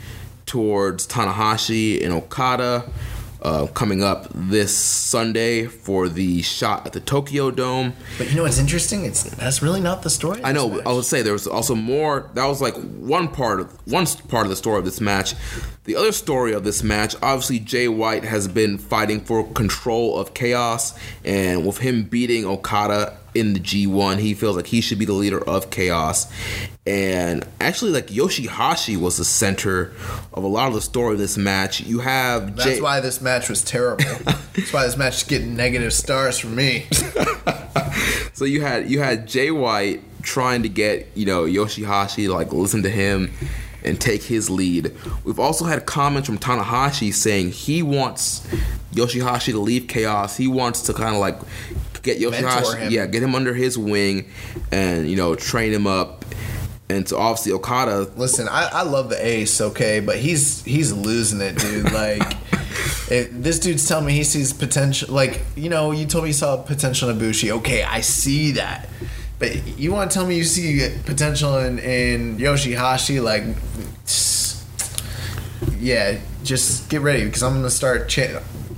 [0.46, 2.90] towards Tanahashi and Okada
[3.44, 7.92] uh, coming up this Sunday for the shot at the Tokyo Dome.
[8.18, 9.04] But you know what's interesting?
[9.04, 10.40] It's that's really not the story.
[10.42, 10.80] I know.
[10.86, 12.30] I would say there was also more.
[12.34, 15.34] That was like one part of one part of the story of this match.
[15.84, 20.32] The other story of this match, obviously, Jay White has been fighting for control of
[20.32, 25.04] Chaos, and with him beating Okada in the G1, he feels like he should be
[25.04, 26.32] the leader of Chaos.
[26.86, 29.92] And actually, like Yoshihashi was the center
[30.32, 31.82] of a lot of the story of this match.
[31.82, 32.80] You have That's Jay.
[32.80, 34.04] why this match was terrible.
[34.54, 36.86] That's why this match is getting negative stars from me.
[38.34, 42.52] So you had you had Jay White trying to get you know Yoshihashi to, like
[42.52, 43.32] listen to him
[43.84, 44.92] and take his lead.
[45.24, 48.46] We've also had comments from Tanahashi saying he wants
[48.92, 50.36] Yoshihashi to leave Chaos.
[50.36, 51.38] He wants to kind of like
[52.02, 54.30] get Yoshihashi, yeah, get him under his wing
[54.70, 56.24] and you know train him up.
[56.90, 61.40] And so obviously Okada, Listen, I, I love the ace, okay, but he's he's losing
[61.40, 61.90] it, dude.
[61.92, 62.22] Like,
[63.10, 65.12] it, this dude's telling me he sees potential.
[65.12, 67.50] Like, you know, you told me you saw potential in Ibushi.
[67.58, 68.88] Okay, I see that.
[69.38, 73.22] But you want to tell me you see potential in, in Yoshihashi?
[73.22, 73.44] Like,
[75.78, 78.16] yeah, just get ready because I'm gonna start.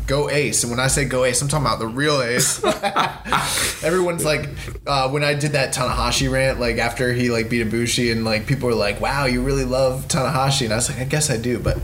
[0.07, 2.62] Go Ace, and when I say Go Ace, I'm talking about the real Ace.
[3.84, 4.48] Everyone's like,
[4.86, 8.46] uh, when I did that Tanahashi rant, like after he like beat Ibushi, and like
[8.46, 11.36] people were like, "Wow, you really love Tanahashi," and I was like, "I guess I
[11.36, 11.78] do," but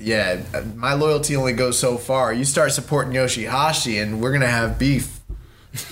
[0.00, 0.40] yeah,
[0.74, 2.32] my loyalty only goes so far.
[2.32, 5.20] You start supporting Yoshihashi, and we're gonna have beef.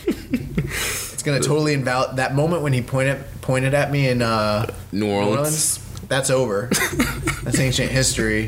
[1.24, 5.78] gonna totally invalid that moment when he pointed pointed at me in uh, New Orleans.
[6.08, 6.68] That's over.
[7.42, 8.46] That's ancient history.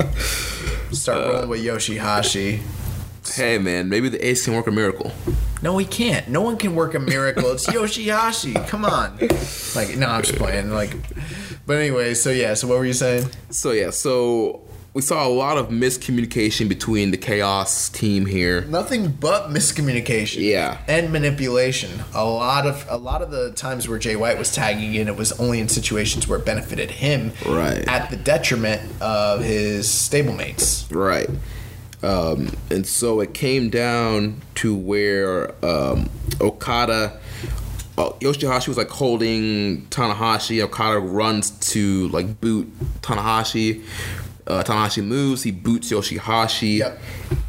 [0.93, 2.61] Start rolling with Yoshihashi.
[3.35, 5.13] hey man, maybe the Ace can work a miracle.
[5.63, 6.29] No, he can't.
[6.29, 7.53] No one can work a miracle.
[7.53, 8.69] It's Yoshihashi.
[8.69, 9.19] Come on.
[9.75, 10.71] Like, no, I'm just playing.
[10.71, 10.95] Like,
[11.67, 12.55] but anyway, so yeah.
[12.55, 13.29] So what were you saying?
[13.51, 14.66] So yeah, so
[14.97, 18.63] we saw a lot of miscommunication between the Chaos team here.
[18.63, 20.41] Nothing but miscommunication.
[20.41, 20.79] Yeah.
[20.89, 22.03] And manipulation.
[22.15, 25.15] A lot of a lot of the times where Jay White was tagging in, it
[25.15, 27.87] was only in situations where it benefited him, Right.
[27.87, 30.87] at the detriment of his stablemates.
[30.91, 31.29] Right.
[32.03, 36.09] Um, and so it came down to where um,
[36.41, 37.21] Okada,
[37.99, 40.63] uh, Yoshihashi was like holding Tanahashi.
[40.63, 42.73] Okada runs to like boot
[43.03, 43.85] Tanahashi.
[44.47, 47.01] Uh, Tanahashi moves, he boots Yoshihashi, Yep.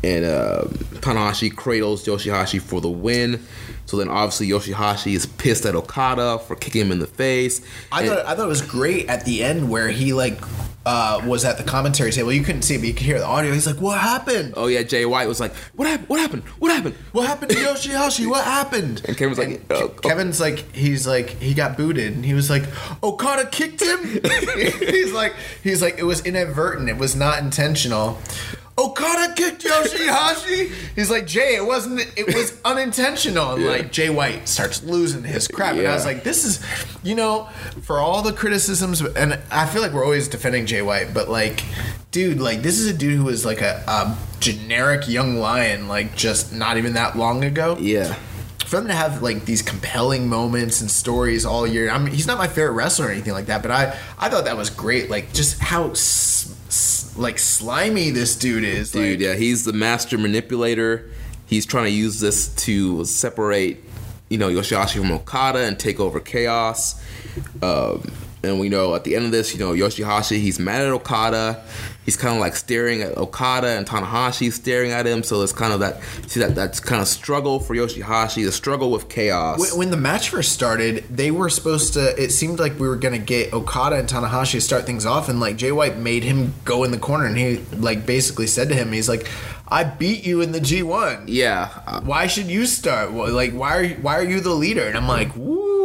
[0.04, 0.64] and uh,
[1.02, 3.46] Tanahashi cradles Yoshihashi for the win.
[3.88, 7.62] So then, obviously, Yoshihashi is pissed at Okada for kicking him in the face.
[7.92, 10.38] I And- thought I thought it was great at the end where he like
[10.86, 12.32] uh, was at the commentary table.
[12.32, 13.52] You couldn't see it, but you could hear the audio.
[13.54, 14.54] He's like, "What happened?
[14.58, 16.08] oh yeah, Jay White was like, "What happened?
[16.10, 16.44] What happened?
[16.60, 18.30] What happened?" What happened to Yoshihashi?
[18.30, 22.14] What happened?" And Kevin's like, And uh, Ke- Kevin's like, he's like, he got booted,
[22.14, 22.64] and he was like,
[23.04, 24.00] Okada kicked him.
[24.80, 25.34] he's like,
[25.64, 26.90] he's like, it was inadvertent.
[26.90, 28.20] It was not intentional.
[28.80, 30.72] Okada kicked Yoshihashi.
[30.96, 32.02] He's like, Jay, it wasn't.
[32.16, 33.54] It was unintentional.
[33.54, 36.64] And like Jay White starts losing his crap, and I was like, this is,
[37.04, 37.50] you know,
[37.84, 41.64] for all the criticisms, and I feel like we're always defending Jay White, but like,
[42.12, 46.16] dude, like this is a dude who was like a, a generic young lion, like
[46.16, 48.14] just not even that long ago Yeah.
[48.66, 51.90] for him to have like these compelling moments and stories all year.
[51.90, 54.46] I mean, he's not my favorite wrestler or anything like that, but I I thought
[54.46, 55.10] that was great.
[55.10, 56.54] Like just how s-
[57.18, 58.92] like slimy this dude is.
[58.92, 61.10] Dude, like, yeah, he's the master manipulator.
[61.46, 63.84] He's trying to use this to separate,
[64.30, 67.02] you know, Yoshihashi from Okada and take over Chaos.
[67.62, 68.12] Um,
[68.44, 71.64] and we know at the end of this, you know, Yoshihashi, he's mad at Okada.
[72.08, 75.24] He's kind of like staring at Okada, and Tanahashi staring at him.
[75.24, 78.92] So it's kind of that, see that that's kind of struggle for Yoshihashi, the struggle
[78.92, 79.76] with Chaos.
[79.76, 82.22] When- the match first started, they were supposed to.
[82.22, 85.42] It seemed like we were gonna get Okada and Tanahashi to start things off, and
[85.42, 88.76] like Jay White made him go in the corner, and he like basically said to
[88.76, 89.28] him, he's like,
[89.70, 91.26] "I beat you in the G one.
[91.28, 93.12] yeah, Why should you start?
[93.12, 95.78] Like, why are why are you the leader?" And I'm like, "Woo."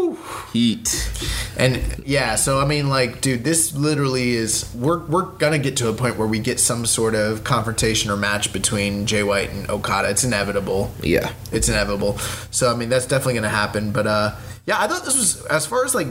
[0.53, 1.09] heat.
[1.57, 5.89] And yeah, so I mean, like, dude, this literally is we're we're gonna get to
[5.89, 9.69] a point where we get some sort of confrontation or match between Jay White and
[9.71, 10.11] Okada.
[10.11, 10.93] It's inevitable.
[11.03, 11.33] Yeah.
[11.51, 12.19] It's inevitable.
[12.51, 13.93] So I mean, that's definitely gonna happen.
[13.93, 14.35] But uh,
[14.67, 16.09] yeah, I thought this was as far as like,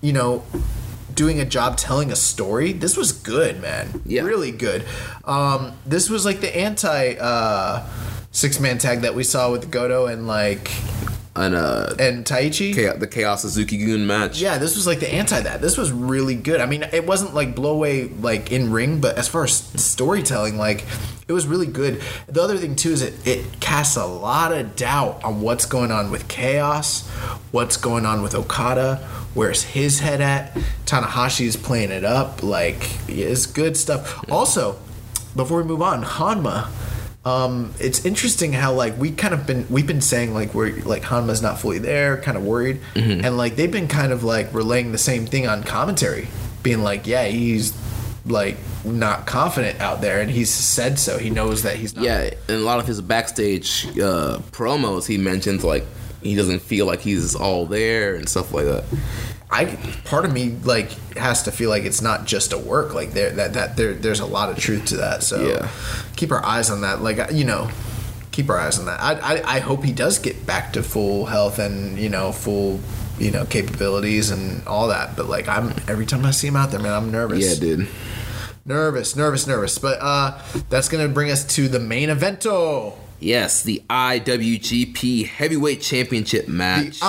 [0.00, 0.44] you know.
[1.18, 2.72] Doing a job telling a story.
[2.72, 4.02] This was good, man.
[4.06, 4.22] Yeah.
[4.22, 4.84] really good.
[5.24, 7.84] Um, this was like the anti uh,
[8.30, 10.70] six man tag that we saw with Goto and like
[11.38, 12.74] and uh, and Taichi.
[12.74, 14.40] Cha- the Chaos Suzuki Gun match.
[14.40, 15.60] Yeah, this was like the anti that.
[15.60, 16.60] This was really good.
[16.60, 20.56] I mean, it wasn't like blow away like in ring, but as far as storytelling,
[20.56, 20.84] like
[21.26, 22.02] it was really good.
[22.26, 25.90] The other thing too is it it casts a lot of doubt on what's going
[25.90, 27.06] on with Chaos,
[27.52, 28.96] what's going on with Okada,
[29.34, 30.54] where's his head at.
[30.86, 32.42] Tanahashi is playing it up.
[32.42, 34.24] Like it's good stuff.
[34.30, 34.78] Also,
[35.36, 36.68] before we move on, Honma.
[37.28, 41.02] Um, it's interesting how like we kind of been we've been saying like we're like
[41.02, 44.92] Honma's not fully there, kind of worried, and like they've been kind of like relaying
[44.92, 46.28] the same thing on commentary,
[46.62, 47.76] being like, yeah, he's
[48.24, 51.18] like not confident out there, and he's said so.
[51.18, 52.04] He knows that he's not.
[52.04, 55.84] Yeah, in a lot of his backstage uh, promos, he mentions like
[56.22, 58.84] he doesn't feel like he's all there and stuff like that.
[59.50, 59.64] I
[60.04, 62.92] part of me like has to feel like it's not just a work.
[62.94, 65.22] Like there that that there there's a lot of truth to that.
[65.22, 65.68] So Yeah.
[66.16, 67.00] keep our eyes on that.
[67.02, 67.70] Like you know,
[68.30, 69.00] keep our eyes on that.
[69.00, 72.80] I, I I hope he does get back to full health and you know full
[73.18, 75.16] you know capabilities and all that.
[75.16, 77.46] But like I'm every time I see him out there, man, I'm nervous.
[77.48, 77.88] Yeah, dude.
[78.66, 79.78] Nervous, nervous, nervous.
[79.78, 80.38] But uh,
[80.68, 82.98] that's gonna bring us to the main evento.
[83.18, 87.00] Yes, the IWGP Heavyweight Championship The match.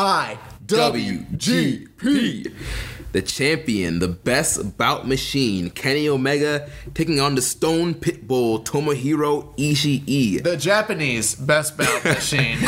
[0.70, 2.52] WGP.
[3.12, 10.44] The champion, the best bout machine, Kenny Omega, taking on the Stone Pitbull, Tomohiro Ishii.
[10.44, 12.60] The Japanese best bout machine.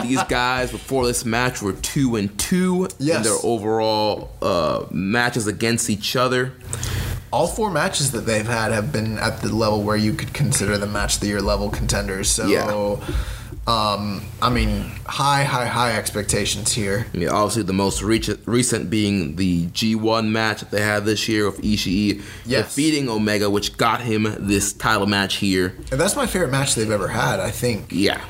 [0.00, 3.16] These guys before this match were two and two Yes.
[3.16, 6.52] in their overall uh, matches against each other.
[7.32, 10.78] all four matches that they've had have been at the level where you could consider
[10.78, 12.30] the match of the year level contenders.
[12.30, 12.70] So, Yeah.
[13.66, 17.06] Um, I mean, high, high, high expectations here.
[17.12, 21.46] Yeah, obviously the most recent, recent being the G1 match that they had this year
[21.50, 22.66] with Ishii Yes.
[22.66, 25.74] defeating Omega, which got him this title match here.
[25.90, 27.40] And that's my favorite match they've ever had.
[27.40, 27.86] I think.
[27.90, 28.20] Yeah,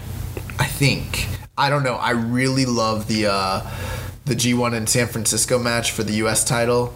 [0.59, 1.27] I think.
[1.57, 1.95] I don't know.
[1.95, 3.71] I really love the uh,
[4.25, 6.45] the G1 in San Francisco match for the U.S.
[6.45, 6.95] title.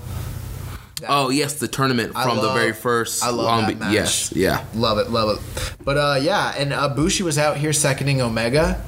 [1.06, 3.22] Oh yes, the tournament I from the very first.
[3.22, 3.92] I love Long that match.
[3.92, 4.64] Yes, yeah.
[4.74, 5.74] Love it, love it.
[5.84, 8.82] But uh, yeah, and uh, Bushi was out here seconding Omega,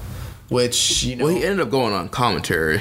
[0.48, 1.26] which you know.
[1.26, 2.80] Well, he ended up going on commentary.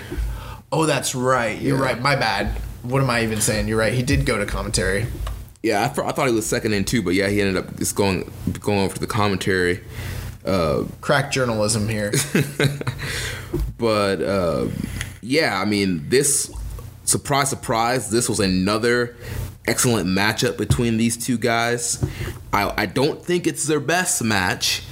[0.71, 1.59] oh, that's right.
[1.61, 1.83] You're Yeah.
[1.83, 2.01] right.
[2.01, 2.47] My bad.
[2.81, 3.67] What am I even saying?
[3.67, 3.91] You're right.
[3.93, 5.05] He did go to commentary.
[5.61, 7.75] Yeah, I, th- I thought he was second in too, but yeah, he ended up
[7.77, 9.83] just going going over to the commentary.
[10.45, 12.13] Uh, Crack journalism here.
[13.77, 14.67] but uh,
[15.21, 16.49] yeah, I mean, this
[17.09, 19.15] surprise, surprise, this was another
[19.67, 22.03] excellent matchup between these two guys.
[22.53, 24.83] I, I don't think it's their best match.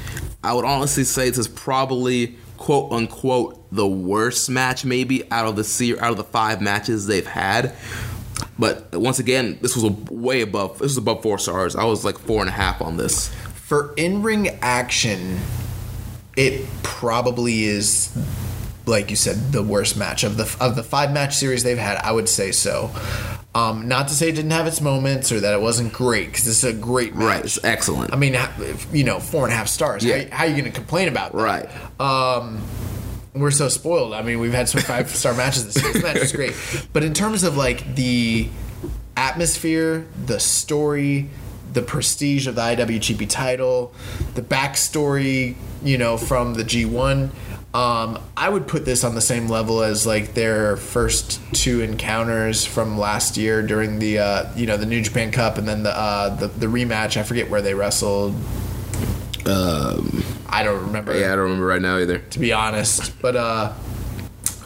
[0.43, 5.55] I would honestly say this is probably quote unquote the worst match maybe out of
[5.55, 7.76] the se- out of the five matches they've had.
[8.59, 10.80] But once again, this was a way above.
[10.80, 11.76] This was above four stars.
[11.76, 13.30] I was like four and a half on this.
[13.53, 15.39] For in ring action,
[16.36, 18.15] it probably is,
[18.88, 21.97] like you said, the worst match of the of the five match series they've had.
[21.97, 22.91] I would say so.
[23.55, 26.45] Um, not to say it didn't have its moments or that it wasn't great because
[26.45, 27.23] this is a great match.
[27.23, 28.13] Right, it's excellent.
[28.13, 28.38] I mean,
[28.93, 30.05] you know, four and a half stars.
[30.05, 30.25] Yeah.
[30.25, 31.39] How, how are you going to complain about that?
[31.39, 31.67] Right.
[31.99, 32.61] Um,
[33.33, 34.13] we're so spoiled.
[34.13, 35.93] I mean, we've had some five star matches this year.
[35.93, 36.53] This match is great.
[36.93, 38.47] But in terms of like the
[39.15, 41.29] atmosphere, the story,
[41.73, 43.93] the prestige of the IWGP title,
[44.35, 47.31] the backstory, you know, from the G1,
[47.78, 52.65] um, I would put this on the same level as like their first two encounters
[52.65, 55.95] from last year during the uh, you know the New Japan Cup and then the
[55.95, 57.17] uh, the, the rematch.
[57.17, 58.34] I forget where they wrestled.
[59.45, 62.17] Um, I don't remember yeah, I don't remember right now either.
[62.17, 63.21] to be honest.
[63.21, 63.73] But uh,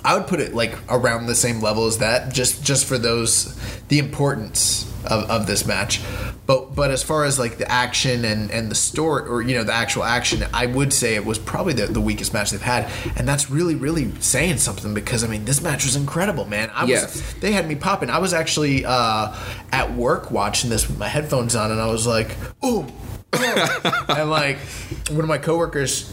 [0.05, 3.53] I would put it like around the same level as that, just just for those
[3.89, 6.02] the importance of, of this match.
[6.47, 9.64] But but as far as like the action and and the story, or you know
[9.64, 12.89] the actual action, I would say it was probably the, the weakest match they've had,
[13.16, 16.70] and that's really really saying something because I mean this match was incredible, man.
[16.74, 17.14] I Yes.
[17.16, 18.10] was they had me popping.
[18.10, 19.36] I was actually uh,
[19.72, 22.88] at work watching this with my headphones on, and I was like, oh.
[24.10, 24.58] and like
[25.10, 26.12] one of my coworkers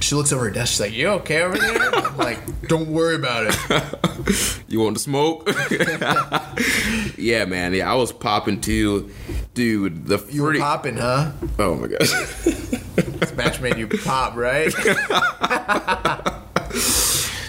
[0.00, 0.72] she looks over her desk.
[0.72, 3.94] She's like, "You okay over there?" I'm like, "Don't worry about it."
[4.70, 5.48] You want to smoke?
[7.18, 7.74] yeah, man.
[7.74, 9.10] Yeah, I was popping too,
[9.52, 10.06] dude.
[10.06, 11.32] The You were popping, huh?
[11.58, 12.12] Oh my gosh.
[12.44, 14.72] This match made you pop, right?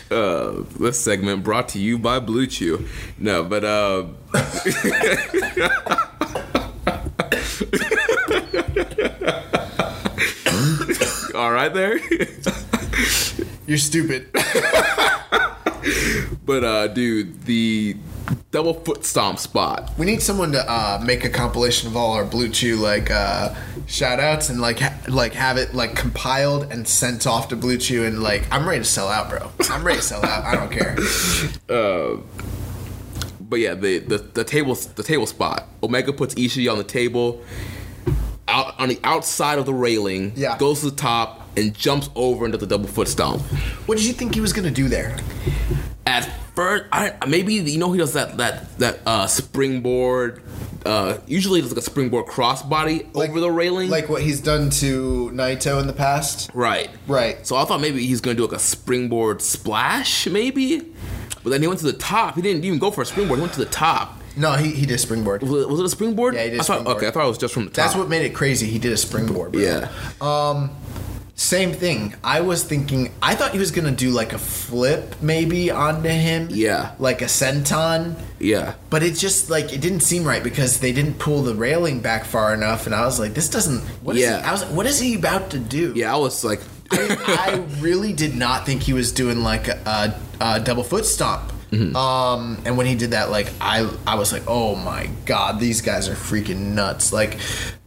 [0.10, 2.88] uh, this segment brought to you by Blue Chew.
[3.20, 4.06] No, but uh,
[11.34, 11.98] all right there.
[13.68, 14.30] You're stupid.
[16.46, 17.96] But uh, dude, the
[18.52, 19.92] double foot stomp spot.
[19.98, 23.56] We need someone to uh, make a compilation of all our Blue Chew like uh,
[23.88, 27.78] shout outs and like ha- like have it like compiled and sent off to Blue
[27.78, 29.52] Chew and like I'm ready to sell out, bro.
[29.70, 30.44] I'm ready to sell out.
[30.44, 30.98] I don't care.
[33.50, 35.68] But yeah, the the, the table the table spot.
[35.84, 37.42] Omega puts Ishii on the table,
[38.52, 40.34] out on the outside of the railing.
[40.36, 40.58] Yeah.
[40.58, 43.42] Goes to the top and jumps over into the double foot stomp.
[43.88, 45.18] What did you think he was gonna do there?
[46.06, 50.42] At first, I maybe you know he does that that that uh, springboard.
[50.84, 53.90] Uh, usually it's like a springboard crossbody over the railing.
[53.90, 56.50] like what he's done to Naito in the past.
[56.56, 57.46] right, Right.
[57.46, 60.92] So I thought maybe he's gonna do like a springboard splash, maybe.
[61.44, 62.36] But then he went to the top.
[62.36, 63.38] He didn't even go for a springboard.
[63.40, 64.21] He went to the top.
[64.42, 65.44] No, he, he did springboard.
[65.44, 66.34] Was it, was it a springboard?
[66.36, 66.98] Yeah, he did I thought, springboard.
[66.98, 67.76] Okay, I thought it was just from the top.
[67.86, 68.66] That's what made it crazy.
[68.68, 69.52] He did a springboard.
[69.54, 69.62] Bro.
[69.62, 69.92] Yeah.
[70.20, 70.72] Um,
[71.36, 72.14] same thing.
[72.24, 73.12] I was thinking.
[73.22, 76.48] I thought he was gonna do like a flip maybe onto him.
[76.52, 76.94] Yeah.
[77.00, 78.20] Like a senton.
[78.40, 78.76] Yeah.
[78.92, 82.26] But it just like it didn't seem right because they didn't pull the railing back
[82.26, 83.82] far enough, and I was like, this doesn't.
[84.04, 84.40] What is Yeah.
[84.42, 84.44] he?
[84.48, 85.94] I was like, what is he about to do?
[85.96, 86.62] Yeah, I was like,
[86.92, 89.80] I, I really did not think he was doing like a,
[90.40, 91.52] a, a double foot stomp.
[91.72, 91.96] Mm-hmm.
[91.96, 95.82] Um, and when he did that, like I, I was like, oh my god, these
[95.82, 97.14] guys are freaking nuts.
[97.14, 97.38] Like,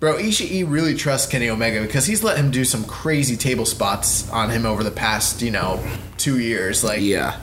[0.01, 4.29] bro, Ishii really trusts Kenny Omega because he's let him do some crazy table spots
[4.31, 5.85] on him over the past, you know,
[6.17, 6.83] two years.
[6.83, 7.39] Like, yeah.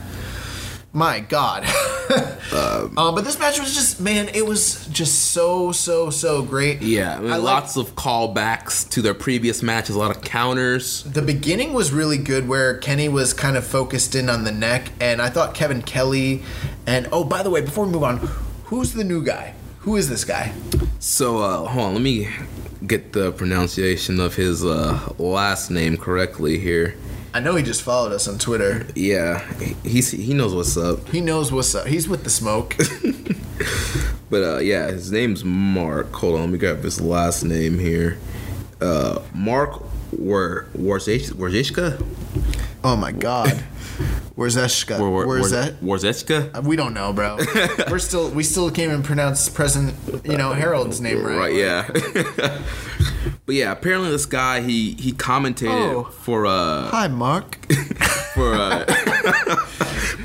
[0.92, 1.64] My god.
[2.52, 6.82] um, but this match was just, man, it was just so, so, so great.
[6.82, 11.04] Yeah, I mean, I lots of callbacks to their previous matches, a lot of counters.
[11.04, 14.90] the beginning was really good where Kenny was kind of focused in on the neck,
[15.00, 16.42] and I thought Kevin Kelly
[16.86, 18.18] and oh, by the way, before we move on,
[18.64, 19.54] who's the new guy?
[19.80, 20.52] Who is this guy?
[20.98, 22.28] So, uh, hold on, let me
[22.86, 26.96] get the pronunciation of his uh, last name correctly here.
[27.34, 28.86] I know he just followed us on Twitter.
[28.94, 29.42] Yeah,
[29.82, 31.08] he's he knows what's up.
[31.08, 31.86] He knows what's up.
[31.86, 32.76] He's with the smoke.
[34.32, 36.10] But uh, yeah, his name's Mark.
[36.14, 38.16] Hold on, let me grab his last name here.
[38.80, 42.02] Uh, Mark War Warzechka?
[42.82, 43.62] oh my god.
[44.34, 44.98] Where's Eshka?
[45.26, 45.80] Where's that?
[45.80, 46.64] Warzechka?
[46.64, 47.38] We don't know, bro.
[47.90, 51.36] We're still we still can't even pronounce President, you know, Harold's name right.
[51.36, 51.88] Right, yeah.
[53.46, 56.04] but yeah, apparently this guy he he commentated Oh.
[56.04, 57.70] for uh Hi, Mark.
[58.34, 58.84] for uh,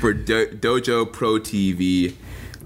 [0.00, 2.14] for Do- Dojo Pro TV.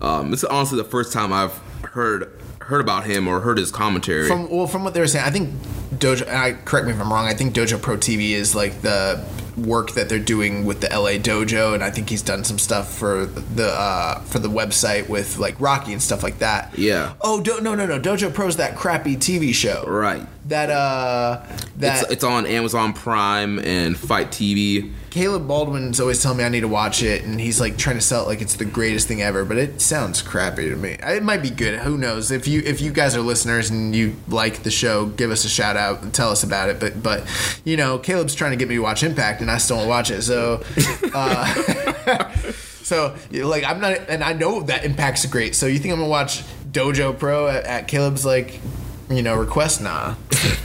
[0.00, 2.32] Um, this is honestly the first time I've heard
[2.62, 4.28] heard about him or heard his commentary.
[4.28, 5.50] From well, from what they were saying, I think
[5.98, 6.28] Dojo.
[6.28, 7.26] I correct me if I'm wrong.
[7.26, 9.24] I think Dojo Pro TV is like the
[9.56, 12.92] work that they're doing with the LA Dojo, and I think he's done some stuff
[12.96, 16.76] for the uh, for the website with like Rocky and stuff like that.
[16.78, 17.14] Yeah.
[17.20, 18.00] Oh do- no no no!
[18.00, 19.84] Dojo Pro's that crappy TV show.
[19.86, 20.26] right.
[20.46, 21.40] That uh
[21.76, 24.90] that It's, it's on Amazon Prime and Fight TV.
[25.10, 28.02] Caleb Baldwin's always telling me I need to watch it, and he's like trying to
[28.02, 30.96] sell it like it's the greatest thing ever, but it sounds crappy to me.
[31.00, 31.78] It might be good.
[31.80, 32.30] Who knows?
[32.32, 35.48] If you if you guys are listeners and you like the show, give us a
[35.48, 36.80] shout out and tell us about it.
[36.80, 37.24] But but
[37.64, 40.10] you know, Caleb's trying to get me to watch Impact, and I still won't watch
[40.10, 40.22] it.
[40.22, 40.62] So.
[41.14, 42.32] Uh,
[42.82, 45.54] So, like, I'm not, and I know that Impact's great.
[45.54, 48.60] So, you think I'm gonna watch Dojo Pro at, at Caleb's like,
[49.08, 49.80] you know, request?
[49.80, 50.16] Nah.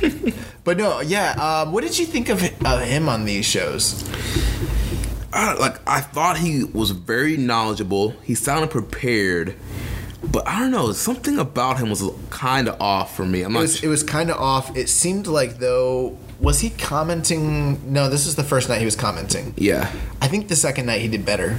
[0.63, 1.32] but no, yeah.
[1.34, 4.03] Um, what did you think of, of him on these shows?
[5.32, 8.11] I, like I thought he was very knowledgeable.
[8.24, 9.55] He sounded prepared,
[10.32, 10.91] but I don't know.
[10.91, 13.41] Something about him was kind of off for me.
[13.43, 13.59] I'm It not.
[13.61, 14.75] was, it was kind of off.
[14.75, 17.91] It seemed like though, was he commenting?
[17.91, 19.53] No, this is the first night he was commenting.
[19.57, 19.91] yeah.
[20.21, 21.57] I think the second night he did better.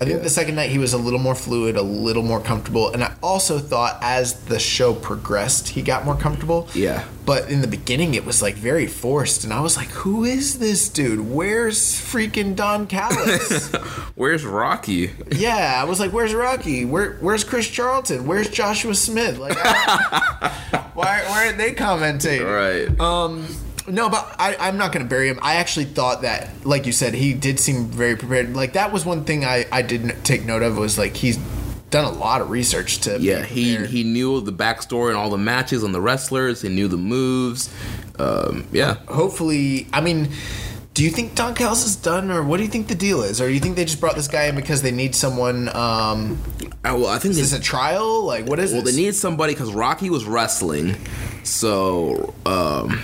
[0.00, 0.22] I think Yeah.
[0.22, 3.14] the second night he was a little more fluid, a little more comfortable, and I
[3.20, 6.68] also thought as the show progressed, he got more comfortable.
[6.72, 7.02] Yeah.
[7.26, 10.60] But in the beginning, it was like very forced, and I was like, "Who is
[10.60, 11.28] this dude?
[11.28, 13.72] Where's freaking Don Callis?"
[14.14, 15.10] Where's Rocky?
[15.32, 16.84] yeah, I was like, "Where's Rocky?
[16.84, 18.24] Where Where's Chris Charlton?
[18.26, 19.38] Where's Joshua Smith?
[19.38, 20.52] Like, I-
[20.94, 22.88] why why aren't they commenting?" Right.
[23.00, 23.46] Um,
[23.88, 25.38] no, but I, I'm not going to bury him.
[25.42, 28.54] I actually thought that, like you said, he did seem very prepared.
[28.54, 31.38] Like that was one thing I, I didn't take note of was like he's
[31.90, 33.18] done a lot of research to.
[33.18, 36.62] yeah, he he knew the backstory and all the matches and the wrestlers.
[36.62, 37.74] He knew the moves.
[38.18, 38.94] Um, yeah.
[39.08, 40.28] Hopefully, I mean,
[40.94, 43.40] do you think Don Callis is done, or what do you think the deal is,
[43.40, 45.68] or do you think they just brought this guy in because they need someone?
[45.74, 46.38] Um,
[46.84, 48.24] Uh, well, I think this is this a trial?
[48.24, 50.96] Like, what is well they need somebody because Rocky was wrestling,
[51.44, 53.00] so um,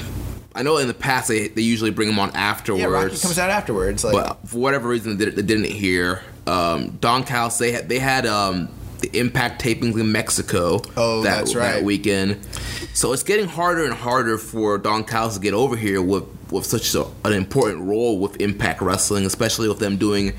[0.55, 2.83] I know in the past they, they usually bring him on afterwards.
[2.83, 4.05] yeah, Rocky comes out afterwards.
[4.05, 6.23] Like, but for whatever reason they, they didn't hear.
[6.47, 8.69] Um, Don Callis they had they had um,
[9.01, 10.81] the Impact tapings in Mexico.
[10.97, 11.75] Oh, that, that's right.
[11.77, 12.45] That weekend,
[12.93, 16.67] so it's getting harder and harder for Don Callis to get over here with with
[16.67, 20.35] such a, an important role with Impact Wrestling, especially with them doing.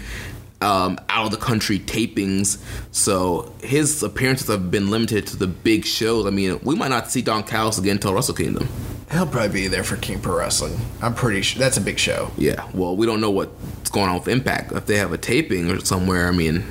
[0.65, 2.57] Um, out of the country tapings,
[2.91, 6.25] so his appearances have been limited to the big shows.
[6.25, 8.67] I mean, we might not see Don Callis again until Wrestle Kingdom.
[9.11, 10.75] He'll probably be there for King Pro Wrestling.
[11.01, 12.31] I'm pretty sure that's a big show.
[12.37, 14.71] Yeah, well, we don't know what's going on with Impact.
[14.71, 16.63] If they have a taping or somewhere, I mean,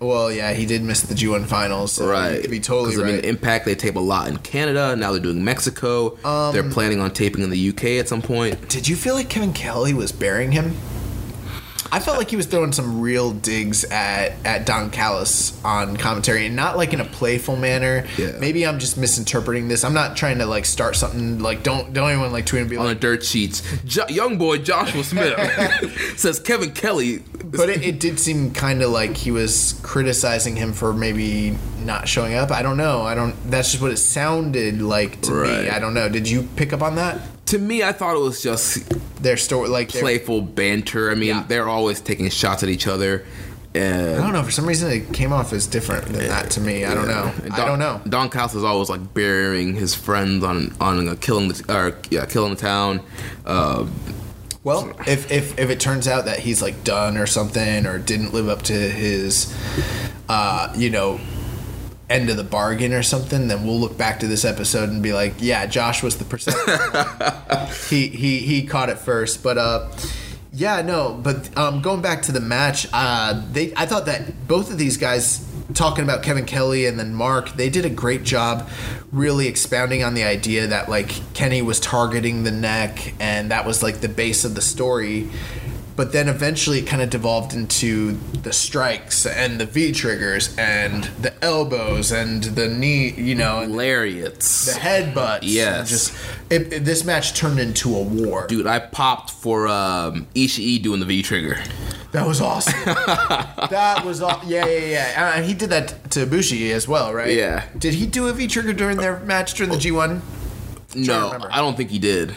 [0.00, 1.92] Well, yeah, he did miss the G1 finals.
[1.92, 2.40] So right.
[2.40, 4.96] Could be totally 'Cause, I mean, Impact they tape a lot in Canada.
[4.96, 6.16] Now they're doing Mexico.
[6.52, 8.68] they're Um, planning on taping in the UK at some point.
[8.68, 10.74] Did you feel like Kevin Kelly was burying him?
[11.94, 16.46] I felt like he was throwing some real digs at at Don Callis on commentary,
[16.46, 18.04] and not like in a playful manner.
[18.18, 18.32] Yeah.
[18.40, 19.84] Maybe I'm just misinterpreting this.
[19.84, 22.76] I'm not trying to like start something like don't don't anyone like tweet and be
[22.76, 25.38] On the dirt sheets, jo- young boy Joshua Smith
[26.18, 27.22] says Kevin Kelly.
[27.44, 32.08] But it, it did seem kind of like he was criticizing him for maybe not
[32.08, 32.50] showing up.
[32.50, 33.02] I don't know.
[33.02, 33.36] I don't.
[33.48, 35.62] That's just what it sounded like to Right.
[35.64, 35.68] me.
[35.70, 36.08] I don't know.
[36.08, 37.20] Did you pick up on that?
[37.46, 38.82] To me, I thought it was just
[39.22, 41.10] Their story, like their- playful banter.
[41.10, 41.44] I mean, Yeah.
[41.48, 43.24] they're always taking shots at each other.
[43.76, 43.78] I
[44.18, 44.42] don't know.
[44.44, 46.84] For some reason, it came off as different than that to me.
[46.84, 47.32] I don't know.
[47.42, 48.00] And I don't know.
[48.08, 52.24] Don Callis is always like burying his friends on on uh, killing the or yeah
[52.24, 53.00] killing the town.
[53.44, 53.86] Uh,
[54.62, 58.32] Well, if, if if it turns out that he's like done or something or didn't
[58.32, 59.52] live up to his,
[60.28, 61.18] uh, you know,
[62.10, 65.12] end of the bargain or something, then we'll look back to this episode and be
[65.12, 66.56] like, yeah, Josh was the percent.
[67.88, 69.90] he he he caught it first, but uh.
[70.56, 74.70] Yeah, no, but um, going back to the match, uh, they I thought that both
[74.70, 78.68] of these guys talking about Kevin Kelly and then Mark, they did a great job
[79.10, 83.82] really expounding on the idea that like Kenny was targeting the neck and that was
[83.82, 85.28] like the base of the story.
[85.96, 91.04] But then eventually it kind of devolved into the strikes and the V triggers and
[91.20, 94.66] the elbows and the knee, you know, and lariats.
[94.66, 95.40] the headbutts.
[95.42, 95.88] Yes.
[95.90, 96.16] Just
[96.50, 98.46] it, it- this match turned into a war.
[98.48, 101.58] Dude, I popped for um, Ishii doing the V trigger.
[102.10, 102.74] That was awesome.
[102.86, 104.78] that was aw- yeah, yeah,
[105.14, 105.32] yeah.
[105.36, 107.32] Uh, he did that to Bushi as well, right?
[107.36, 107.66] Yeah.
[107.78, 110.22] Did he do a V trigger during their match during the G one?
[110.96, 111.36] No.
[111.50, 112.34] I don't think he did.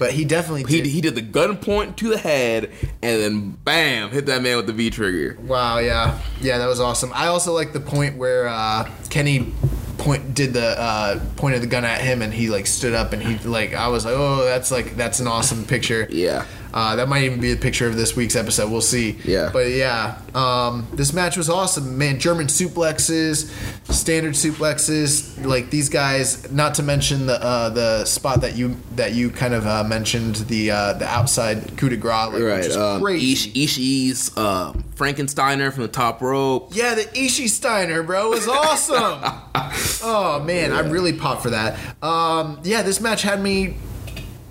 [0.00, 0.90] But he definitely He, did.
[0.90, 2.72] he did the gun point to the head
[3.02, 5.38] and then bam, hit that man with the V trigger.
[5.42, 7.12] wow, yeah, yeah, that was awesome.
[7.14, 9.52] I also like the point where uh, Kenny
[9.98, 13.22] point did the uh, pointed the gun at him and he like stood up and
[13.22, 16.06] he like I was like, oh, that's like that's an awesome picture.
[16.10, 16.46] Yeah.
[16.72, 18.70] Uh, that might even be a picture of this week's episode.
[18.70, 19.18] We'll see.
[19.24, 19.50] Yeah.
[19.52, 22.18] But yeah, um, this match was awesome, man.
[22.20, 23.50] German suplexes,
[23.92, 26.50] standard suplexes, like these guys.
[26.52, 30.36] Not to mention the uh, the spot that you that you kind of uh, mentioned
[30.36, 32.64] the uh, the outside coup de grace, like, Right.
[32.64, 33.32] is Um, crazy.
[33.32, 36.70] Ish, Ishii's uh, Frankensteiner from the top rope.
[36.74, 39.20] Yeah, the Ishii Steiner, bro, was awesome.
[40.02, 41.78] oh man, I'm really popped for that.
[42.02, 43.76] Um, yeah, this match had me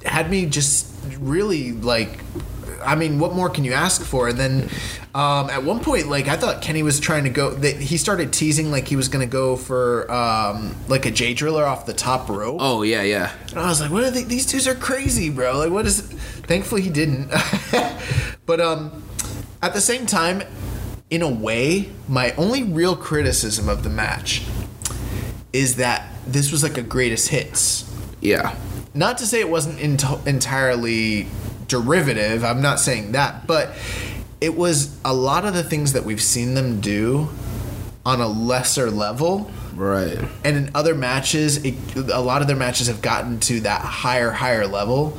[0.06, 2.20] had me just really like.
[2.86, 4.30] I mean, what more can you ask for?
[4.30, 4.70] And then
[5.14, 7.52] um, at one point, like I thought Kenny was trying to go.
[7.52, 11.34] That he started teasing like he was going to go for um, like a J
[11.34, 12.58] driller off the top rope.
[12.62, 13.34] Oh yeah, yeah.
[13.50, 14.24] And I was like, what are they?
[14.24, 15.58] These dudes are crazy, bro.
[15.58, 16.18] Like, what is it?
[16.48, 17.32] Thankfully, he didn't.
[18.46, 19.04] but um,
[19.62, 20.44] at the same time,
[21.10, 24.46] in a way, my only real criticism of the match
[25.52, 27.86] is that this was like a greatest hits.
[28.22, 28.56] Yeah.
[28.94, 31.28] Not to say it wasn't ent- entirely
[31.68, 32.44] derivative.
[32.44, 33.74] I'm not saying that, but
[34.42, 37.30] it was a lot of the things that we've seen them do
[38.06, 40.18] on a lesser level Right.
[40.44, 44.32] and in other matches, it, a lot of their matches have gotten to that higher,
[44.32, 45.18] higher level.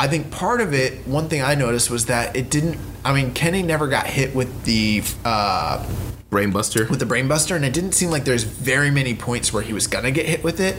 [0.00, 2.78] I think part of it, one thing I noticed was that it didn't.
[3.04, 5.84] I mean, Kenny never got hit with the uh,
[6.30, 6.90] Brainbuster.
[6.90, 9.86] with the brainbuster, and it didn't seem like there's very many points where he was
[9.86, 10.76] gonna get hit with it.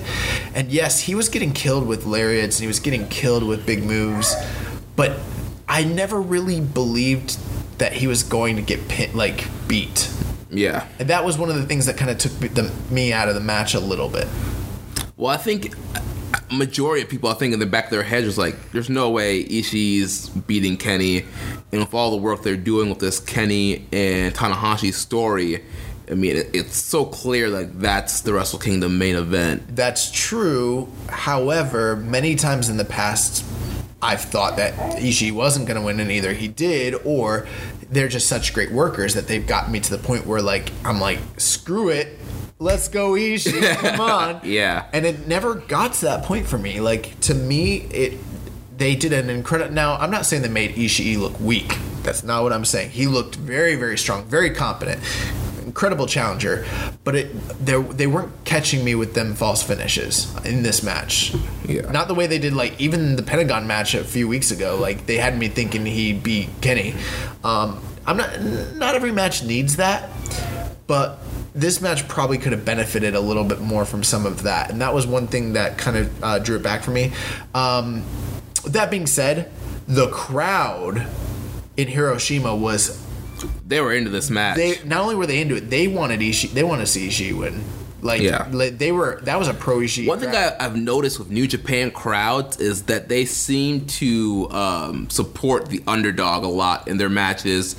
[0.53, 3.83] And yes, he was getting killed with lariats, and he was getting killed with big
[3.83, 4.35] moves,
[4.95, 5.19] but
[5.67, 7.37] I never really believed
[7.79, 10.11] that he was going to get like beat.
[10.49, 10.87] yeah.
[10.99, 13.29] And that was one of the things that kind of took me, the, me out
[13.29, 14.27] of the match a little bit.
[15.15, 15.73] Well, I think
[16.51, 19.09] majority of people, I think in the back of their heads was like, "There's no
[19.09, 21.25] way Ishii's beating Kenny,"
[21.71, 25.63] and with all the work they're doing with this Kenny and Tanahashi story,
[26.09, 29.75] I mean, it, it's so clear like that's the Wrestle Kingdom main event.
[29.75, 30.89] That's true.
[31.07, 33.45] However, many times in the past,
[34.01, 37.47] I've thought that Ishii wasn't going to win, and either he did, or
[37.91, 40.99] they're just such great workers that they've gotten me to the point where, like, I'm
[40.99, 42.18] like, screw it,
[42.59, 44.41] let's go Ishii, come on.
[44.43, 44.85] Yeah.
[44.93, 46.79] And it never got to that point for me.
[46.79, 48.19] Like, to me, it
[48.77, 49.73] they did an incredible.
[49.73, 51.77] Now, I'm not saying they made Ishii look weak.
[52.03, 52.91] That's not what I'm saying.
[52.91, 55.01] He looked very, very strong, very competent,
[55.65, 56.65] incredible challenger.
[57.03, 61.35] But it they they weren't catching me with them false finishes in this match.
[61.67, 61.91] Yeah.
[61.91, 64.77] Not the way they did like even the Pentagon match a few weeks ago.
[64.79, 66.95] Like they had me thinking he'd beat Kenny.
[67.43, 68.41] Um, I'm not.
[68.75, 70.09] Not every match needs that,
[70.89, 71.19] but
[71.53, 74.81] this match probably could have benefited a little bit more from some of that, and
[74.81, 77.11] that was one thing that kind of uh, drew it back for me.
[77.53, 78.03] Um,
[78.65, 79.51] that being said,
[79.87, 81.05] the crowd
[81.77, 82.99] in Hiroshima was
[83.67, 84.57] They were into this match.
[84.57, 86.51] they not only were they into it, they wanted Ishii.
[86.53, 87.63] They wanted to see Ishii win.
[88.01, 88.47] Like, Yeah.
[88.51, 89.19] like, they were.
[89.23, 90.07] That was a pro Ishii.
[90.07, 90.55] One thing crowd.
[90.59, 95.83] I, I've noticed with New Japan crowds is that they seem to um, support the
[95.85, 97.75] underdog a lot in their matches.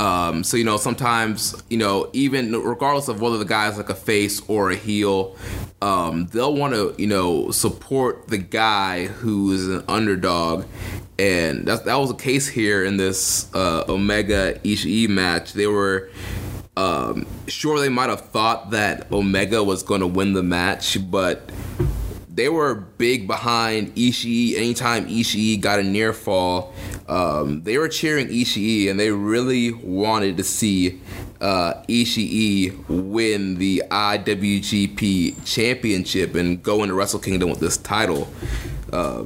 [0.00, 3.94] Um, so you know, sometimes you know, even regardless of whether the guy's like a
[3.94, 5.36] face or a heel,
[5.82, 10.64] um, they'll want to you know support the guy who is an underdog,
[11.18, 15.52] and that that was the case here in this uh, Omega Ishii match.
[15.52, 16.08] They were
[16.78, 21.50] um, sure they might have thought that Omega was going to win the match, but
[22.40, 24.56] they were big behind Ishii.
[24.56, 26.72] Anytime Ishii got a near fall,
[27.06, 31.02] um, they were cheering Ishii, and they really wanted to see
[31.42, 38.26] uh, Ishii win the IWGP Championship and go into Wrestle Kingdom with this title.
[38.90, 39.24] Uh,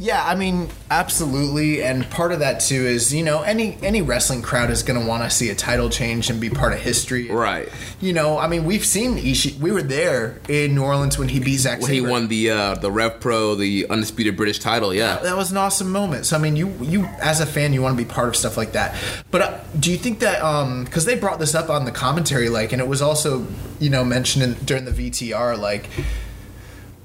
[0.00, 4.42] Yeah, I mean, absolutely, and part of that too is you know any any wrestling
[4.42, 7.28] crowd is going to want to see a title change and be part of history,
[7.28, 7.68] Right.
[8.00, 9.58] You know, I mean, we've seen Ishii.
[9.58, 12.74] We were there in New Orleans when he beat Zack when he won the uh,
[12.76, 15.16] the Rev Pro, the undisputed British title, yeah.
[15.18, 16.26] that was an awesome moment.
[16.26, 18.56] So I mean, you you as a fan, you want to be part of stuff
[18.56, 18.96] like that.
[19.32, 22.48] But uh, do you think that um because they brought this up on the commentary,
[22.48, 23.46] like, and it was also
[23.80, 25.88] you know mentioned in, during the VTR, like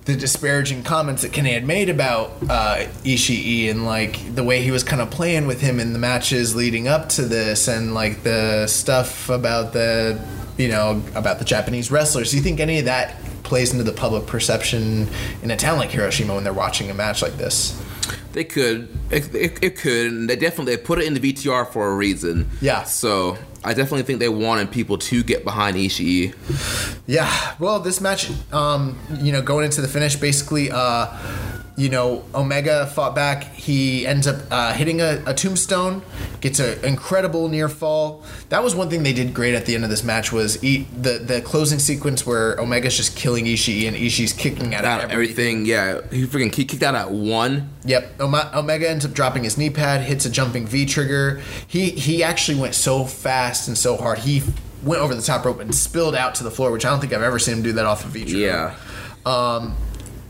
[0.06, 4.72] the disparaging comments that Kenny had made about uh, Ishii and like the way he
[4.72, 8.24] was kind of playing with him in the matches leading up to this, and like
[8.24, 10.20] the stuff about the
[10.58, 12.32] you know about the Japanese wrestlers.
[12.32, 15.08] Do you think any of that plays into the public perception
[15.41, 17.80] in a town like Hiroshima when they're watching a match like this?
[18.34, 18.89] They could.
[19.12, 20.12] It, it, it could.
[20.12, 22.49] And they definitely put it in the VTR for a reason.
[22.62, 22.84] Yeah.
[22.84, 26.34] So I definitely think they wanted people to get behind Ishii.
[27.07, 31.07] Yeah, well, this match, um, you know, going into the finish, basically, uh,
[31.76, 33.46] you know, Omega fought back.
[33.54, 36.04] He ends up uh, hitting a, a tombstone,
[36.40, 38.24] gets an incredible near fall.
[38.50, 40.86] That was one thing they did great at the end of this match was the
[40.94, 45.12] the closing sequence where Omega's just killing Ishii and Ishii's kicking at Out him.
[45.12, 46.02] everything, yeah.
[46.12, 47.70] He freaking kicked out at one.
[47.86, 51.42] Yep, Omega ends up dropping his knee pad, hits a jumping V trigger.
[51.68, 54.20] He he actually went so fast and so hard.
[54.20, 54.44] He
[54.84, 57.14] went over the top rope and spilled out to the floor, which I don't think
[57.14, 58.38] I've ever seen him do that off a V trigger.
[58.38, 58.76] Yeah.
[59.26, 59.76] Um,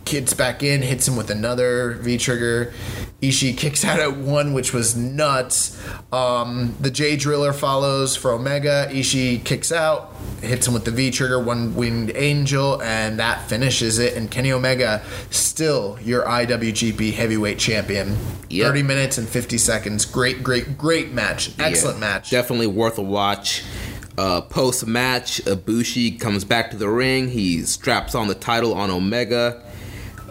[0.05, 2.73] Kids back in, hits him with another V trigger.
[3.21, 5.81] Ishii kicks out at one, which was nuts.
[6.11, 8.87] Um, the J Driller follows for Omega.
[8.91, 13.97] Ishii kicks out, hits him with the V trigger, one winged angel, and that finishes
[13.97, 14.15] it.
[14.17, 18.17] And Kenny Omega, still your IWGP Heavyweight Champion.
[18.49, 18.67] Yep.
[18.67, 20.05] 30 minutes and 50 seconds.
[20.05, 21.51] Great, great, great match.
[21.59, 22.01] Excellent Yeah.
[22.01, 22.29] match.
[22.29, 23.63] Definitely worth a watch.
[24.17, 27.29] Uh, Post match, Ibushi comes back to the ring.
[27.29, 29.63] He straps on the title on Omega.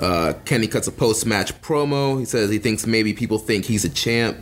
[0.03, 2.19] Uh, Kenny cuts a post match promo.
[2.19, 4.37] He says he thinks maybe people think he's a champ,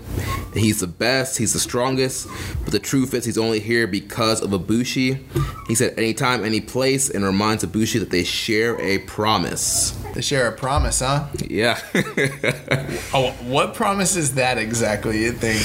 [0.54, 2.28] he's the best, he's the strongest,
[2.64, 5.20] but the truth is he's only here because of Ibushi.
[5.68, 9.90] He said anytime, any place, and reminds Ibushi that they share a promise.
[10.14, 11.26] They share a promise, huh?
[11.46, 11.78] Yeah.
[13.12, 15.60] Oh, what promise is that exactly, you think?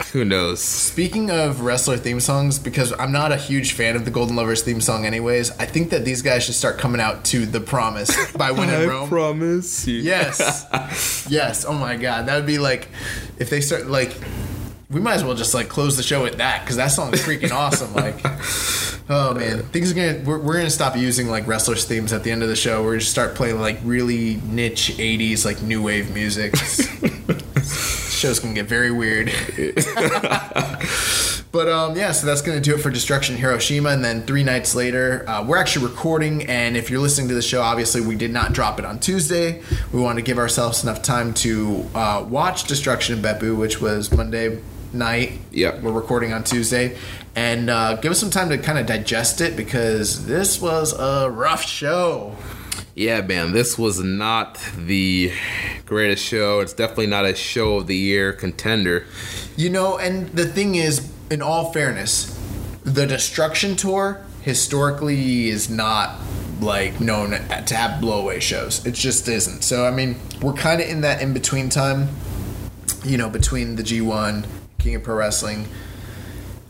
[0.12, 0.60] Who knows?
[0.62, 4.62] Speaking of wrestler theme songs, because I'm not a huge fan of the Golden Lovers
[4.62, 8.32] theme song, anyways, I think that these guys should start coming out to "The Promise"
[8.32, 9.08] by When in Rome.
[9.08, 9.98] promise you.
[10.00, 11.64] yes, yes.
[11.64, 12.88] Oh my God, that would be like
[13.38, 14.14] if they start like.
[14.90, 17.20] We might as well just like close the show with that because that song is
[17.22, 17.94] freaking awesome.
[17.94, 18.16] Like,
[19.08, 22.32] oh man, things are gonna we're, we're gonna stop using like wrestlers themes at the
[22.32, 22.82] end of the show.
[22.82, 26.54] We're gonna start playing like really niche '80s like new wave music.
[28.20, 29.32] Show's gonna get very weird.
[31.52, 33.90] But um, yeah, so that's going to do it for Destruction Hiroshima.
[33.90, 36.46] And then three nights later, uh, we're actually recording.
[36.46, 39.60] And if you're listening to the show, obviously we did not drop it on Tuesday.
[39.92, 44.60] We wanted to give ourselves enough time to uh, watch Destruction Beppu, which was Monday
[44.92, 45.32] night.
[45.50, 45.82] Yep.
[45.82, 46.96] We're recording on Tuesday.
[47.34, 51.28] And uh, give us some time to kind of digest it because this was a
[51.30, 52.36] rough show.
[53.00, 55.32] Yeah, man, this was not the
[55.86, 56.60] greatest show.
[56.60, 59.06] It's definitely not a show of the year contender.
[59.56, 62.38] You know, and the thing is, in all fairness,
[62.84, 66.18] the Destruction Tour historically is not
[66.60, 68.84] like known to have blowaway shows.
[68.84, 69.62] It just isn't.
[69.62, 72.08] So I mean, we're kind of in that in between time.
[73.02, 74.46] You know, between the G1,
[74.78, 75.68] King of Pro Wrestling.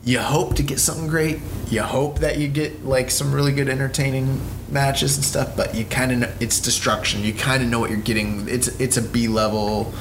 [0.05, 1.41] You hope to get something great.
[1.69, 4.41] you hope that you get like some really good entertaining
[4.71, 7.23] matches and stuff, but you kind of it's destruction.
[7.23, 8.49] You kind of know what you're getting.
[8.49, 9.93] It's it's a B level,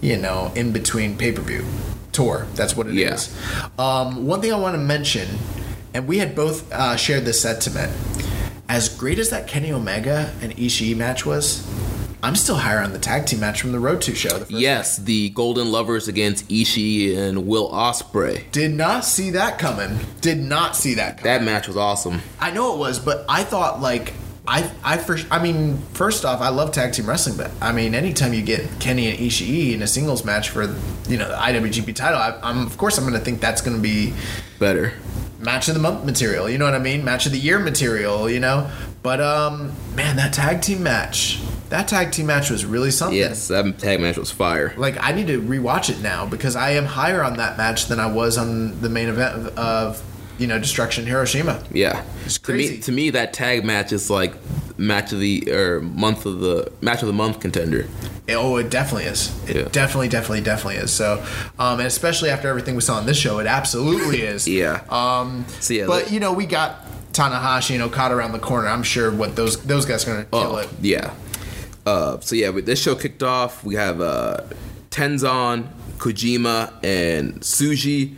[0.00, 1.64] you know, in between pay per view
[2.12, 2.46] tour.
[2.54, 3.34] That's what it is.
[3.34, 3.68] Yeah.
[3.78, 5.28] Um, one thing I want to mention,
[5.94, 7.92] and we had both uh, shared this sentiment.
[8.68, 11.64] As great as that Kenny Omega and Ishii match was,
[12.26, 14.36] I'm still higher on the tag team match from the Road to show.
[14.36, 18.50] The Yes, the Golden Lovers against Ishii and Will Ospreay.
[18.50, 20.00] Did not see that coming.
[20.22, 21.22] Did not see that coming.
[21.22, 22.22] That match was awesome.
[22.40, 24.12] I know it was, but I thought like
[24.44, 27.94] I I first I mean first off I love tag team wrestling, but I mean
[27.94, 30.64] anytime you get Kenny and Ishii in a singles match for
[31.08, 33.76] you know the IWGP title, I, I'm of course I'm going to think that's going
[33.76, 34.12] to be
[34.58, 34.94] Better.
[35.38, 36.50] match of the month material.
[36.50, 37.04] You know what I mean?
[37.04, 38.28] Match of the year material.
[38.28, 38.68] You know,
[39.06, 43.16] but um man that tag team match that tag team match was really something.
[43.18, 44.72] Yes, that tag match was fire.
[44.76, 47.98] Like I need to rewatch it now because I am higher on that match than
[48.00, 50.02] I was on the main event of, of
[50.38, 51.62] you know Destruction Hiroshima.
[51.72, 52.82] Yeah, It's to me, crazy.
[52.82, 54.34] to me, that tag match is like
[54.78, 57.88] match of the or month of the match of the month contender.
[58.28, 59.32] Oh, it definitely is.
[59.48, 59.68] It Yeah.
[59.70, 60.92] definitely, definitely, definitely is.
[60.92, 61.24] So,
[61.58, 64.46] um, and especially after everything we saw on this show, it absolutely is.
[64.62, 64.82] Yeah.
[64.90, 66.85] Um, So, yeah, but like- you know, we got
[67.16, 68.68] Tanahashi and Okada around the corner.
[68.68, 70.68] I'm sure what those those guys are gonna kill Oh, it.
[70.82, 71.14] yeah.
[71.86, 73.62] Uh, so yeah, this show kicked off.
[73.64, 74.42] We have uh,
[74.90, 75.68] Tenzan,
[75.98, 78.16] Kojima, and Tsuji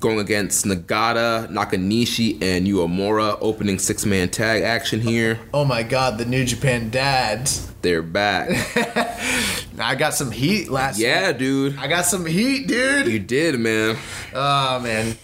[0.00, 3.38] going against Nagata, Nakanishi, and Uemura.
[3.40, 5.38] Opening six man tag action here.
[5.54, 7.68] Oh my God, the New Japan dads.
[7.82, 8.48] They're back.
[9.78, 10.98] I got some heat last.
[10.98, 11.78] yeah, dude.
[11.78, 13.06] I got some heat, dude.
[13.06, 13.96] You did, man.
[14.34, 15.16] Oh man.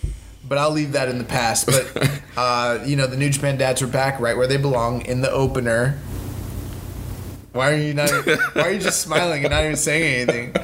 [0.48, 1.66] But I'll leave that in the past.
[1.66, 5.20] But uh, you know, the New Japan dads are back right where they belong in
[5.20, 5.98] the opener.
[7.52, 8.10] Why are you not?
[8.54, 10.54] why are you just smiling and not even saying anything?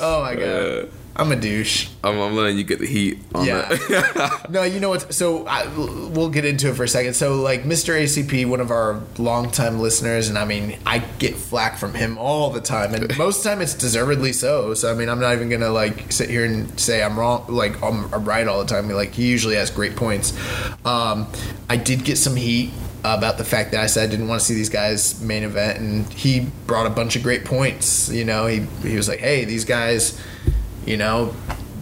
[0.00, 1.88] Oh my god, I'm a douche.
[2.04, 3.62] I'm, I'm letting you get the heat on Yeah.
[3.68, 4.46] that.
[4.50, 5.12] No, you know what?
[5.12, 7.14] So I, we'll get into it for a second.
[7.14, 8.00] So like Mr.
[8.00, 12.50] ACP, one of our longtime listeners, and I mean, I get flack from him all
[12.50, 14.74] the time, and most of the time it's deservedly so.
[14.74, 17.82] So I mean, I'm not even gonna like sit here and say I'm wrong, like
[17.82, 18.88] I'm, I'm right all the time.
[18.88, 20.32] Like he usually has great points.
[20.86, 21.26] Um,
[21.68, 22.70] I did get some heat
[23.04, 25.78] about the fact that I said I didn't want to see these guys main event,
[25.80, 28.08] and he brought a bunch of great points.
[28.08, 30.18] You know, he he was like, hey, these guys
[30.88, 31.34] you know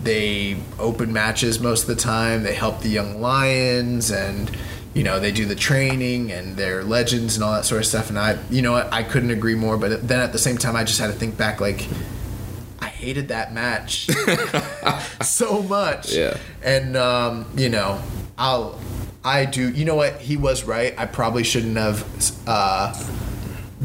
[0.03, 4.51] they open matches most of the time they help the young lions and
[4.95, 8.09] you know they do the training and they're legends and all that sort of stuff.
[8.11, 10.83] And i you know i couldn't agree more but then at the same time i
[10.85, 11.87] just had to think back like
[12.81, 14.09] i hated that match
[15.23, 16.13] so much.
[16.13, 16.37] Yeah.
[16.63, 18.03] and um, you know
[18.39, 18.79] i'll
[19.25, 20.95] i do you know what he was right.
[20.99, 22.05] I probably shouldn't have
[22.47, 22.93] uh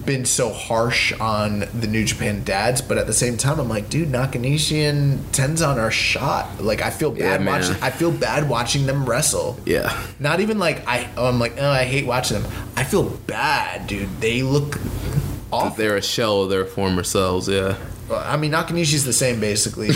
[0.06, 3.90] been so harsh on the New Japan dads, but at the same time, I'm like,
[3.90, 6.62] dude, Nakanishi and Tenzan are shot.
[6.62, 7.62] Like, I feel bad man.
[7.62, 7.76] watching.
[7.82, 9.58] I feel bad watching them wrestle.
[9.66, 9.98] yeah.
[10.20, 11.10] Not even like I.
[11.18, 12.52] Oh, I'm like, oh, I hate watching them.
[12.76, 14.22] I feel bad, dude.
[14.22, 14.80] They look
[15.52, 15.76] awful.
[15.76, 17.78] They're a shell of their former selves, yeah.
[18.10, 19.88] Well, I mean, Nakanishi's the same basically.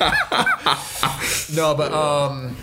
[1.54, 2.56] no, but um,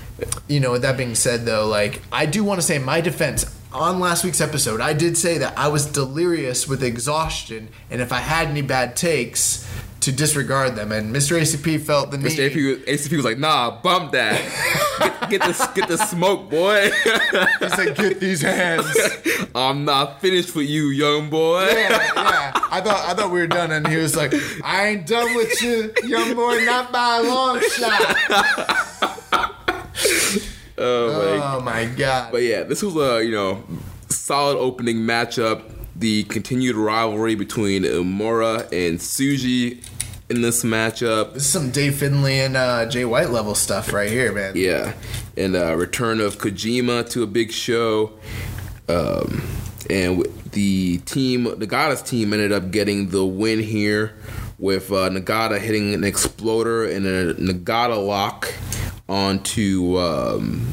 [0.47, 3.01] you know, with that being said, though, like I do want to say in my
[3.01, 3.53] defense.
[3.77, 8.11] On last week's episode, I did say that I was delirious with exhaustion, and if
[8.11, 9.67] I had any bad takes,
[9.99, 10.91] to disregard them.
[10.91, 11.39] And Mr.
[11.39, 12.31] ACP felt the need.
[12.31, 12.49] Mr.
[12.49, 14.41] ACP, ACP was like, nah, bump that.
[14.99, 16.89] get, get this get the smoke, boy.
[17.59, 18.87] He said, "Get these hands."
[19.55, 21.67] I'm not finished with you, young boy.
[21.67, 22.51] yeah, yeah.
[22.71, 24.33] I thought I thought we were done, and he was like,
[24.63, 28.15] "I ain't done with you, young boy, not by a long shot."
[30.79, 32.33] Oh, my Oh my god!
[32.33, 33.63] But yeah, this was a you know
[34.09, 35.63] solid opening matchup.
[35.95, 39.81] The continued rivalry between Uemura and Tsuji
[40.29, 41.35] in this matchup.
[41.35, 44.57] This is some Dave Finlay and uh, Jay White level stuff right here, man.
[44.57, 44.93] Yeah,
[45.37, 48.11] and uh, return of Kojima to a big show.
[48.89, 49.41] Um,
[49.89, 54.17] and the team, Nagata's team, ended up getting the win here
[54.59, 58.53] with uh, Nagata hitting an exploder and a Nagata lock
[59.07, 60.67] onto um,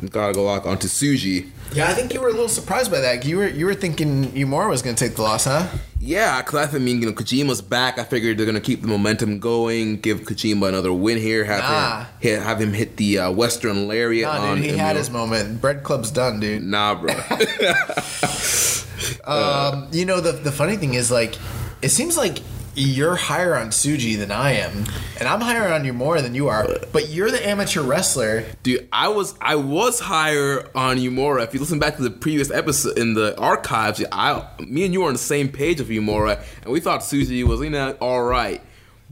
[0.00, 1.48] Nagata lock onto Tsuji.
[1.72, 3.24] Yeah, I think you were a little surprised by that.
[3.24, 5.66] You were you were thinking Uemura was going to take the loss, huh?
[6.00, 7.98] Yeah, because I mean, you know, Kojima's back.
[7.98, 12.00] I figured they're gonna keep the momentum going, give Kojima another win here, have Nah.
[12.00, 14.56] him hit, have him hit the uh, Western Lariat Nah, on.
[14.58, 15.60] dude, he had his moment.
[15.60, 16.62] Bread Club's done, dude.
[16.62, 17.12] Nah, bro.
[19.24, 21.36] Um, you know the the funny thing is like,
[21.82, 22.38] it seems like
[22.78, 24.84] you're higher on Tsuji than I am,
[25.18, 26.68] and I'm higher on you more than you are.
[26.92, 28.44] But you're the amateur wrestler.
[28.62, 31.44] Dude, I was I was higher on Uemura.
[31.44, 35.00] If you listen back to the previous episode in the archives, I me and you
[35.00, 38.22] were on the same page with Uemura, and we thought Tsuji was you know all
[38.22, 38.62] right.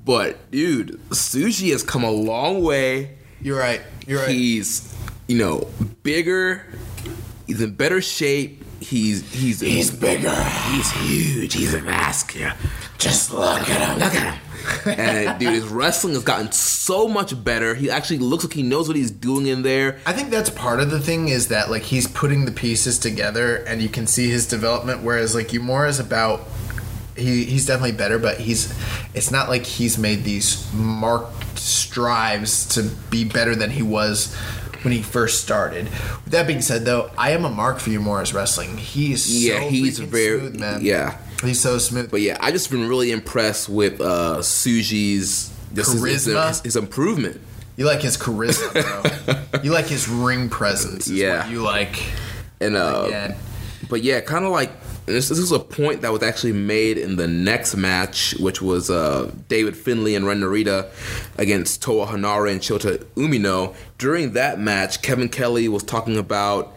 [0.04, 3.16] But dude, Tsuji has come a long way.
[3.40, 3.82] You're right.
[4.06, 4.30] You're right.
[4.30, 4.94] He's
[5.26, 5.68] you know,
[6.02, 6.64] bigger.
[7.46, 8.62] He's in better shape.
[8.88, 10.32] He's he's He's bigger.
[10.70, 11.54] He's huge.
[11.54, 12.54] He's a vascular.
[12.98, 13.98] Just look at him.
[13.98, 14.42] Look at him.
[14.98, 17.74] and dude, his wrestling has gotten so much better.
[17.74, 19.98] He actually looks like he knows what he's doing in there.
[20.06, 23.56] I think that's part of the thing is that like he's putting the pieces together
[23.56, 25.02] and you can see his development.
[25.02, 26.42] Whereas like Uemura is about
[27.16, 28.72] he he's definitely better, but he's
[29.14, 34.36] it's not like he's made these marked strives to be better than he was
[34.86, 35.86] when he first started.
[35.86, 38.76] With that being said, though, I am a mark for Uemura's wrestling.
[38.76, 40.78] He's Yeah, so he's very- smooth, man.
[40.84, 41.16] yeah.
[41.42, 42.08] he's so smooth.
[42.08, 46.48] But yeah, I just been really impressed with uh Tsuji's just his- his, Charisma?
[46.48, 47.40] his, his improvement.
[47.76, 49.60] you like his charisma, bro.
[49.64, 51.08] you like his ring presence.
[51.08, 51.48] Yeah.
[51.50, 52.00] you like.
[52.60, 53.34] And uh Yeah.
[53.90, 54.70] but yeah, kind of like
[55.06, 58.90] this, this is a point that was actually made in the next match, which was
[58.90, 60.90] uh, David Finlay and Ren Narita
[61.38, 63.74] against Toa Henare and Shota Umino.
[63.98, 66.74] During that match, Kevin Kelly was talking about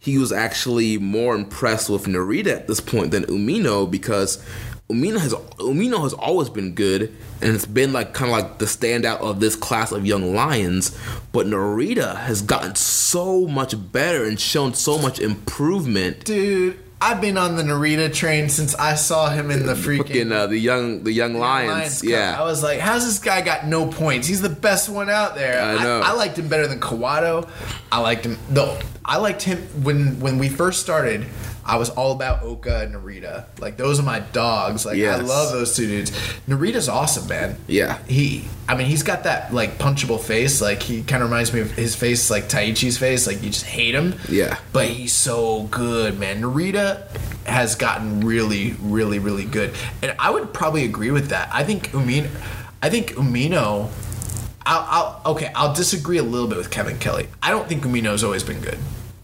[0.00, 4.42] he was actually more impressed with Narita at this point than Umino because
[4.88, 8.64] Umino has Umino has always been good and it's been like kind of like the
[8.64, 10.98] standout of this class of young lions,
[11.30, 16.24] but Narita has gotten so much better and shown so much improvement.
[16.24, 20.48] Dude, I've been on the Narita train since I saw him in the freaking uh,
[20.48, 22.40] the young the young lions, Lions Cup.
[22.40, 24.26] I was like, how's this guy got no points?
[24.26, 25.62] He's the best one out there.
[25.62, 26.00] I know.
[26.00, 27.48] I, liked him better than Kawato.
[27.92, 28.36] I liked him.
[28.48, 28.78] though.
[29.04, 31.26] I liked him when when we first started.
[31.68, 33.44] I was all about Oka and Narita.
[33.60, 34.86] Like those are my dogs.
[34.86, 36.10] Like I love those two dudes.
[36.48, 37.56] Narita's awesome, man.
[37.66, 37.98] Yeah.
[38.04, 40.62] He, I mean, he's got that like punchable face.
[40.62, 43.26] Like he kind of reminds me of his face, like Taichi's face.
[43.26, 44.14] Like you just hate him.
[44.30, 44.58] Yeah.
[44.72, 46.40] But he's so good, man.
[46.40, 47.06] Narita
[47.44, 51.50] has gotten really, really, really good, and I would probably agree with that.
[51.52, 52.30] I think Umino,
[52.82, 53.90] I think Umino.
[54.64, 55.50] I'll, I'll okay.
[55.54, 57.28] I'll disagree a little bit with Kevin Kelly.
[57.42, 58.78] I don't think Umino's always been good.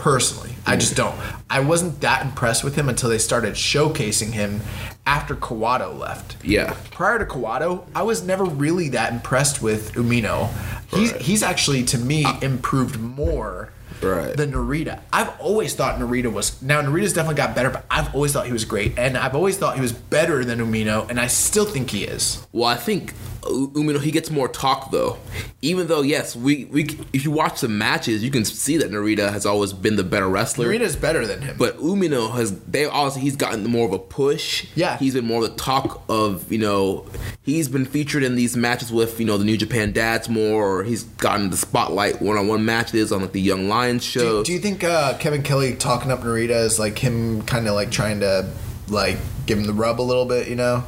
[0.05, 0.97] Personally, I just mm.
[0.97, 1.18] don't.
[1.48, 4.60] I wasn't that impressed with him until they started showcasing him
[5.06, 6.76] after Kawato left Yeah.
[6.90, 10.51] prior to Kawato, I was never really that impressed with Umino.
[10.89, 13.70] He's he's actually to me uh, improved more
[14.02, 14.36] Right.
[14.36, 15.00] than Narita.
[15.12, 18.52] I've always thought Narita was now Narita's definitely got better, but I've always thought he
[18.52, 21.90] was great, and I've always thought he was better than Umino, and I still think
[21.90, 22.46] he is.
[22.52, 23.14] Well, I think
[23.44, 25.18] Umino he gets more talk though.
[25.62, 29.30] Even though yes, we we if you watch the matches, you can see that Narita
[29.32, 30.66] has always been the better wrestler.
[30.66, 31.56] Narita's better than him.
[31.58, 34.66] But Umino has they also he's gotten more of a push.
[34.74, 34.96] Yeah.
[34.98, 37.06] He's been more of the talk of, you know,
[37.42, 40.84] he's been featured in these matches with, you know, the New Japan dads more or
[40.84, 44.47] he's gotten the spotlight one on one matches on like the Young Lions do, shows.
[44.47, 47.90] do you think uh, Kevin Kelly talking up Narita is like him kind of like
[47.90, 48.51] trying to
[48.89, 50.85] like give him the rub a little bit, you know?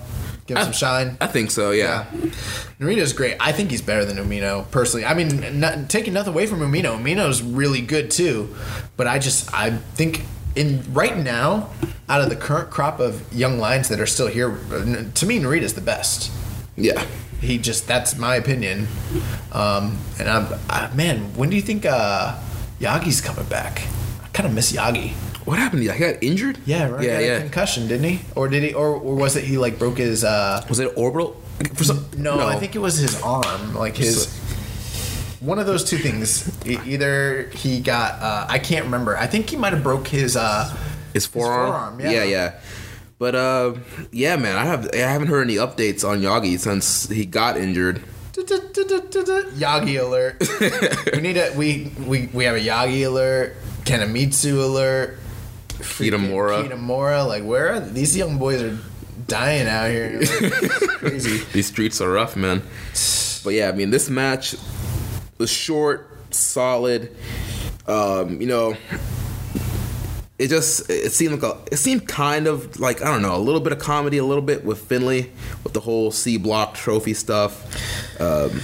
[0.46, 1.16] Give him some shine?
[1.20, 2.04] I think so, yeah.
[2.78, 3.36] Narita's great.
[3.40, 5.04] I think he's better than Umino personally.
[5.04, 6.96] I mean, not, taking nothing away from Umino.
[6.96, 8.54] Umino's really good too,
[8.96, 10.22] but I just I think
[10.54, 11.70] in right now,
[12.08, 15.74] out of the current crop of young lions that are still here, to me, Narita's
[15.74, 16.30] the best.
[16.76, 17.04] Yeah.
[17.40, 18.86] He just that's my opinion.
[19.52, 22.38] Um, and I'm I, man, when do you think uh,
[22.80, 23.82] Yagi's coming back?
[24.22, 25.12] I kind of miss Yagi.
[25.46, 25.82] What happened?
[25.82, 26.58] He got injured?
[26.66, 27.04] Yeah, right.
[27.04, 27.40] Yeah, yeah.
[27.40, 28.20] concussion, didn't he?
[28.34, 28.74] Or did he?
[28.74, 30.24] Or, or was it he like broke his?
[30.24, 31.40] uh Was it orbital?
[31.74, 34.36] For some, No, I think it was his arm, like his.
[35.40, 36.50] One of those two things.
[36.66, 39.16] Either he got, uh, I can't remember.
[39.16, 40.36] I think he might have broke his.
[40.36, 40.74] Uh,
[41.12, 41.70] his forearm.
[41.70, 42.10] forearm, yeah.
[42.10, 42.60] yeah, yeah.
[43.18, 43.74] But uh,
[44.12, 48.02] yeah, man, I have I haven't heard any updates on Yagi since he got injured.
[48.46, 50.42] Yagi alert.
[51.14, 55.18] we need a we we we have a Yagi alert, Kanemitsu alert,
[55.68, 56.68] Kitamura.
[56.68, 57.26] Kitamura.
[57.26, 58.78] Like where are these young boys are
[59.26, 60.20] dying out here?
[60.98, 61.44] Crazy.
[61.52, 62.62] These streets are rough, man.
[63.44, 64.56] But yeah, I mean, this match
[65.38, 67.14] was short, solid.
[67.86, 68.76] Um, you know,
[70.38, 73.38] it just it seemed like a it seemed kind of like I don't know a
[73.40, 75.30] little bit of comedy, a little bit with Finlay
[75.64, 77.64] with the whole C block trophy stuff.
[78.20, 78.60] Um,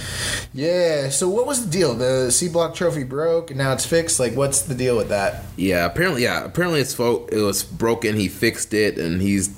[0.53, 1.09] Yeah.
[1.09, 1.95] So what was the deal?
[1.95, 4.19] The C block trophy broke, and now it's fixed.
[4.19, 5.43] Like, what's the deal with that?
[5.55, 8.15] yeah, apparently, yeah, apparently it's fo- it was broken.
[8.15, 9.49] He fixed it, and he's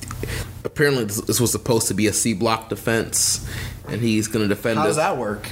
[0.63, 3.45] apparently this, this was supposed to be a C block defense,
[3.87, 5.47] and he's gonna defend How does that work?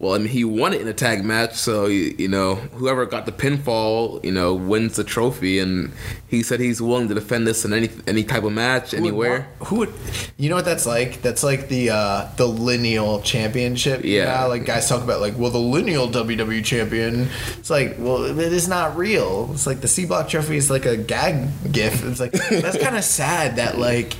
[0.00, 3.06] Well, I mean, he won it in a tag match, so you, you know, whoever
[3.06, 5.92] got the pinfall, you know, wins the trophy, and
[6.28, 9.46] he said he's willing to defend this in any any type of match, Who anywhere.
[9.60, 9.94] want- Who would?
[10.36, 11.22] You know what that's like?
[11.22, 14.04] That's like the uh, the lineal championship.
[14.04, 14.40] you Yeah.
[14.42, 14.48] know?
[14.48, 17.28] like guys talk about like, well, the lineal WWE champion.
[17.58, 19.50] It's like, well, it is not real.
[19.52, 22.04] It's like the C block trophy is like a gag gift.
[22.04, 24.14] It's like that's kind of sad that like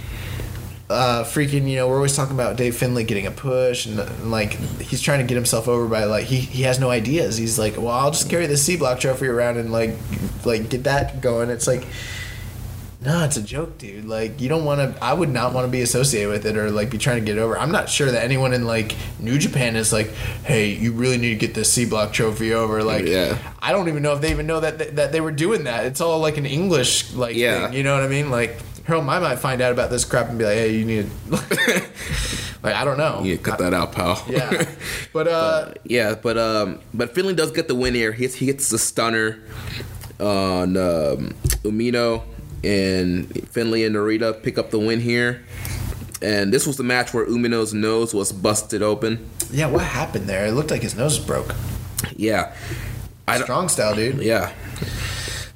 [0.91, 4.31] uh, freaking, you know, we're always talking about Dave Finlay getting a push and, and,
[4.31, 7.37] like he's trying to get himself over by like he, he has no ideas.
[7.39, 9.97] He's like, well, I'll just carry the C block trophy around and like
[10.45, 11.49] like get that going.
[11.49, 11.87] It's like,
[13.01, 14.05] no, it's a joke, dude.
[14.05, 15.03] Like you don't want to.
[15.05, 17.39] I would not want to be associated with it or like be trying to get
[17.39, 17.59] over.
[17.59, 20.09] I'm not sure that anyone in like New Japan is like,
[20.45, 22.83] hey, you really need to get this C block trophy over.
[22.83, 23.39] Like, Yeah.
[23.61, 25.87] I don't even know if they even know that that they were doing that.
[25.87, 27.69] It's all like an English like Yeah.
[27.69, 27.77] thing.
[27.77, 28.31] You know what I mean?
[28.31, 31.09] Like Harold Meij might find out about this crap and be like, hey, you need
[31.31, 33.23] like I don't know.
[33.25, 34.23] Yeah, cut that out, pal.
[34.29, 34.65] Yeah.
[35.13, 38.11] But uh yeah, but um, but Finlay does get the win here.
[38.13, 39.39] He hits, he hits the stunner
[40.19, 42.25] on um, Umino,
[42.65, 45.45] and Finlay and Narita pick up the win here.
[46.21, 49.25] And this was the match where Umino's nose was busted open.
[49.53, 50.47] yeah, what happened there?
[50.47, 51.55] It looked like his nose broke.
[52.17, 52.55] Yeah,
[53.29, 53.41] I.
[53.41, 54.17] Strong style, dude.
[54.19, 54.53] Yeah,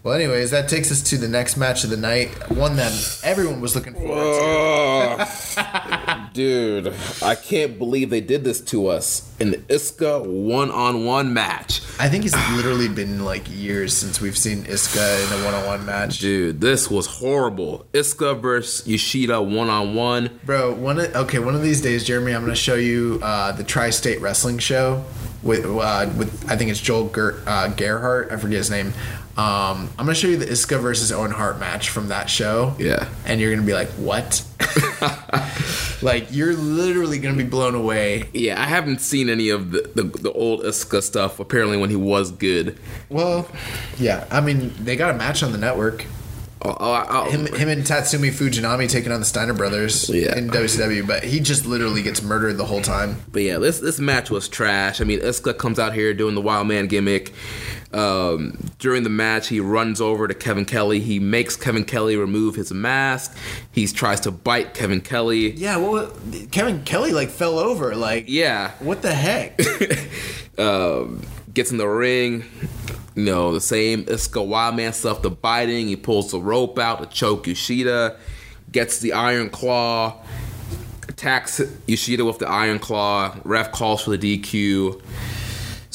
[0.05, 3.61] Well, anyways, that takes us to the next match of the night, one that everyone
[3.61, 6.31] was looking forward to.
[6.33, 11.83] Dude, I can't believe they did this to us in the Iizuka one-on-one match.
[11.99, 16.21] I think it's literally been like years since we've seen Iizuka in a one-on-one match.
[16.21, 17.85] Dude, this was horrible.
[17.93, 20.39] Iizuka versus Yoshida one-on-one.
[20.45, 23.51] Bro, one of, okay, one of these days, Jeremy, I'm going to show you uh,
[23.51, 25.05] the Tri-State Wrestling Show
[25.43, 28.33] with uh, with I think it's Joel Ger- uh, Gerhart.
[28.33, 28.93] I forget his name.
[29.39, 32.75] Um, I'm to show you the Iizuka versus Owen Hart match from that show.
[32.77, 33.09] Yeah.
[33.25, 34.45] and you're to be like, what?
[36.03, 38.29] like you're literally to be blown away.
[38.35, 41.39] Yeah, I haven't seen any of the, the, the old Iizuka stuff.
[41.39, 42.77] Apparently, when he was good.
[43.09, 43.49] Well,
[43.97, 46.05] yeah, I mean they got a match on the network.
[46.61, 50.37] Oh, oh, oh, Him, him and Tatsumi Fujinami taking on the Steiner brothers Yeah.
[50.37, 53.17] in WCW, but he just literally gets murdered the whole time.
[53.31, 55.01] But yeah, this this match was trash.
[55.01, 57.33] I mean, Iizuka comes out here doing the wild man gimmick.
[57.93, 61.01] Um, during the match, he runs over to Kevin Kelly.
[61.01, 63.35] He makes Kevin Kelly remove his mask.
[63.73, 65.53] He tries to bite Kevin Kelly.
[65.53, 66.13] Yeah, well,
[66.51, 67.95] Kevin Kelly like fell over.
[67.95, 68.73] Like, Yeah.
[68.81, 69.59] what the heck?
[70.59, 71.23] um,
[71.55, 72.45] gets in the ring.
[73.19, 75.89] You know, the same Iizuka Wild Man stuff, the biting.
[75.89, 78.17] He pulls the rope out to choke Yoshida.
[78.71, 80.23] Gets the Iron Claw.
[81.09, 83.35] Attacks Yoshida with the Iron Claw.
[83.43, 85.03] Ref calls for the DQ.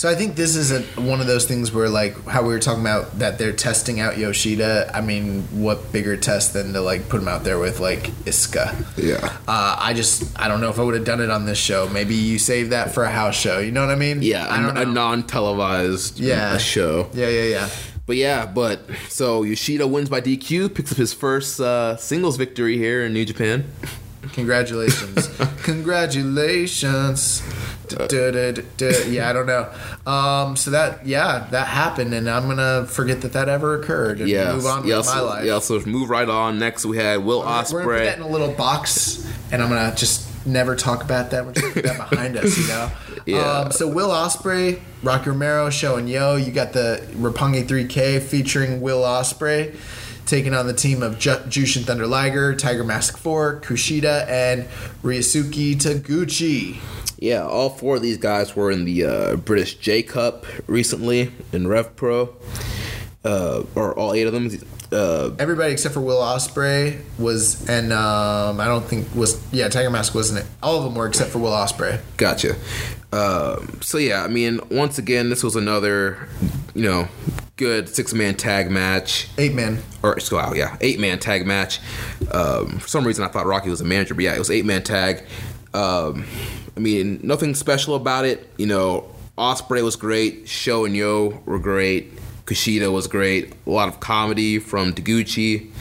[0.04, 2.60] So I think this is a, one of those things where like how we were
[2.60, 4.92] talking about that they're testing out Yoshida.
[4.94, 8.98] I mean, what bigger test than to like put him out there with like Iizuka?
[9.02, 9.26] Yeah.
[9.48, 11.88] Uh, I just I don't know if I would have done it on this show.
[11.88, 13.60] Maybe you save that for a house show.
[13.60, 14.22] You know what I mean?
[14.22, 16.56] Yeah, I don't a, a non-televised Yeah.
[16.56, 17.10] uh, show.
[17.14, 17.70] Yeah, yeah, yeah.
[18.06, 22.78] But yeah, but so Yoshida wins by DQ, picks up his first uh, singles victory
[22.78, 23.72] here in New Japan.
[24.34, 25.30] Congratulations.
[25.64, 27.42] Congratulations.
[27.92, 29.70] Yeah, I don't know.
[30.12, 34.30] Um, so that yeah, that happened, and I'm gonna forget that that ever occurred and
[34.30, 35.46] Yeah, move on yeah, with my so, life.
[35.46, 35.60] yeah.
[35.60, 36.60] So move right on.
[36.60, 38.06] Next, we had Will We're gonna put Ospreay.
[38.06, 41.46] that in a little box, and I'm gonna just never talk about that.
[41.46, 42.92] We're just put that behind us, you know.
[43.26, 43.40] Yeah.
[43.40, 46.36] Um, so Will Ospreay, Rocky Romero, Sho and Yoh.
[46.36, 49.74] You got the Roppongi 3K featuring Will Ospreay.
[50.26, 54.64] Taking on the team of Ju- Jushin Thunder Liger, Tiger Mask 4, Kushida, and
[55.04, 56.78] Ryusuke Taguchi.
[57.20, 61.68] Yeah, all four of these guys were in the uh, British J Cup recently in
[61.68, 62.36] Rev Pro,
[63.24, 64.50] uh, or all eight of them.
[64.92, 69.90] Uh, Everybody except for Will Ospreay was, and um, I don't think was, yeah, Tiger
[69.90, 70.46] Mask wasn't it.
[70.62, 72.00] All of them were except for Will Ospreay.
[72.18, 72.56] Gotcha.
[73.14, 76.28] Um, so yeah, I mean, once again, this was another,
[76.74, 77.08] you know,
[77.58, 79.28] good six man tag match.
[79.38, 79.84] Eight man.
[80.02, 81.80] Or so wow, yeah, eight man tag match.
[82.32, 84.66] Um, for some reason, I thought Rocky was a manager, but yeah, it was eight
[84.66, 85.26] man tag.
[85.76, 86.26] Um,
[86.76, 88.50] I mean, nothing special about it.
[88.58, 90.50] You know, Ospreay was great.
[90.50, 92.16] Sho and Yoh were great.
[92.46, 93.54] Kushida was great.
[93.68, 95.72] A lot of comedy from Taguchi.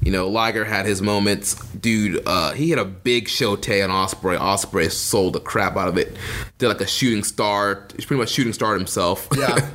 [0.00, 1.54] You know, Liger had his moments.
[1.70, 4.38] Dude, uh, he had a big shote on Ospreay.
[4.38, 6.16] Ospreay sold the crap out of it.
[6.58, 7.86] Did like a shooting star.
[7.96, 9.28] He's pretty much shooting star himself.
[9.36, 9.68] Yeah.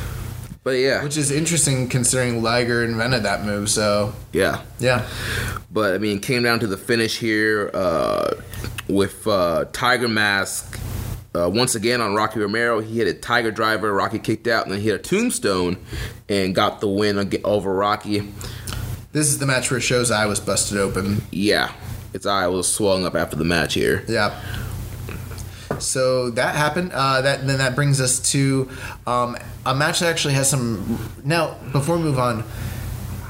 [0.64, 4.62] but yeah, Which is interesting considering Liger invented that move, so yeah.
[4.78, 5.08] yeah.
[5.70, 8.40] But I mean, came down to the finish here uh,
[8.88, 10.80] with uh, Tiger Mask.
[11.34, 13.92] Uh, once again on Rocky Romero, he hit a Tiger Driver.
[13.92, 15.84] Rocky kicked out, and then he hit a Tombstone
[16.28, 18.32] and got the win over Rocky.
[19.14, 21.22] This is the match where it Sho's eye was busted open.
[21.30, 21.72] Yeah,
[22.12, 24.04] its eye was swelling up after the match here.
[24.08, 24.40] Yeah.
[25.78, 26.90] So that happened.
[26.92, 28.68] Uh, that then that brings us to
[29.06, 30.98] um, a match that actually has some.
[31.22, 32.42] Now, before we move on,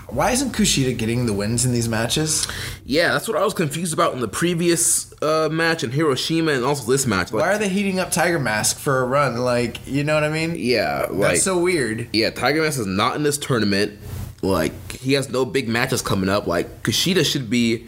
[0.09, 2.49] why isn't Kushida getting the wins in these matches?
[2.87, 6.65] Yeah, that's what I was confused about in the previous uh, match in Hiroshima and
[6.65, 7.31] also this match.
[7.31, 9.37] Like, Why are they heating up Tiger Mask for a run?
[9.37, 10.55] Like, you know what I mean?
[10.57, 12.09] yeah, like That's so weird.
[12.15, 13.99] Yeah, Tiger Mask is not in this tournament.
[14.45, 16.47] Like he has no big matches coming up.
[16.47, 17.87] Like Kushida should be,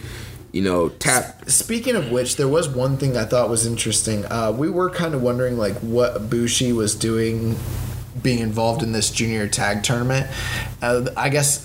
[0.53, 1.49] you know, tap.
[1.49, 4.25] Speaking of which, there was one thing I thought was interesting.
[4.27, 7.57] Uh, we were kind of wondering like what Bushi was doing,
[8.23, 10.27] being involved in this junior tag tournament.
[10.83, 11.59] Uh, I guess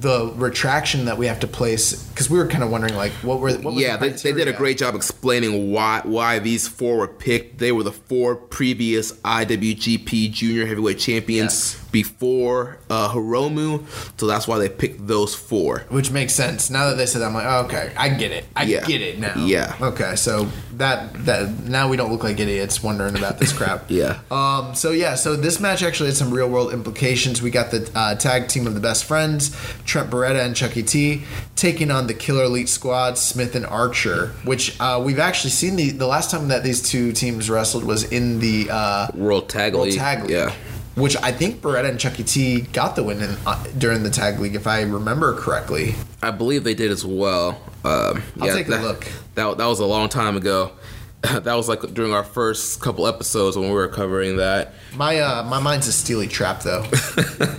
[0.00, 3.38] the retraction that we have to place because we were kind of wondering like what
[3.40, 6.96] were what Yeah, the they, they did a great job explaining why why these four
[6.98, 7.58] were picked.
[7.58, 11.89] They were the four previous IWGP Junior Heavyweight Champions Yes.
[11.92, 13.84] Before uh, Hiromu,
[14.18, 15.80] so that's why they picked those four.
[15.88, 16.70] Which makes sense.
[16.70, 18.44] Now that they said that, I'm like, oh, okay, I get it.
[18.56, 18.84] I Yeah.
[18.86, 19.34] get it now.
[19.36, 19.74] Yeah.
[19.80, 23.84] Okay, so that that now we don't look like idiots wondering about this crap.
[23.90, 24.20] Yeah.
[24.30, 24.74] Um.
[24.74, 25.14] So yeah.
[25.14, 27.42] So this match actually had some real world implications.
[27.42, 31.22] We got the uh, tag team of the best friends, Trent Beretta and Chucky T,
[31.56, 34.28] taking on the Killer Elite Squad, Smith and Archer.
[34.44, 38.04] Which uh, we've actually seen the the last time that these two teams wrestled was
[38.12, 40.30] in the uh, World Tag World Tag League.
[40.30, 40.54] Yeah.
[40.96, 44.40] Which I think Beretta and Chucky T got the win in, uh, during the tag
[44.40, 45.94] league, if I remember correctly.
[46.22, 47.60] I believe they did as well.
[47.84, 49.06] Um, I'll yeah, take a that, look.
[49.36, 50.72] That, that was a long time ago.
[51.22, 54.74] that was like during our first couple episodes when we were covering that.
[54.94, 56.84] My uh, my mind's a steely trap though.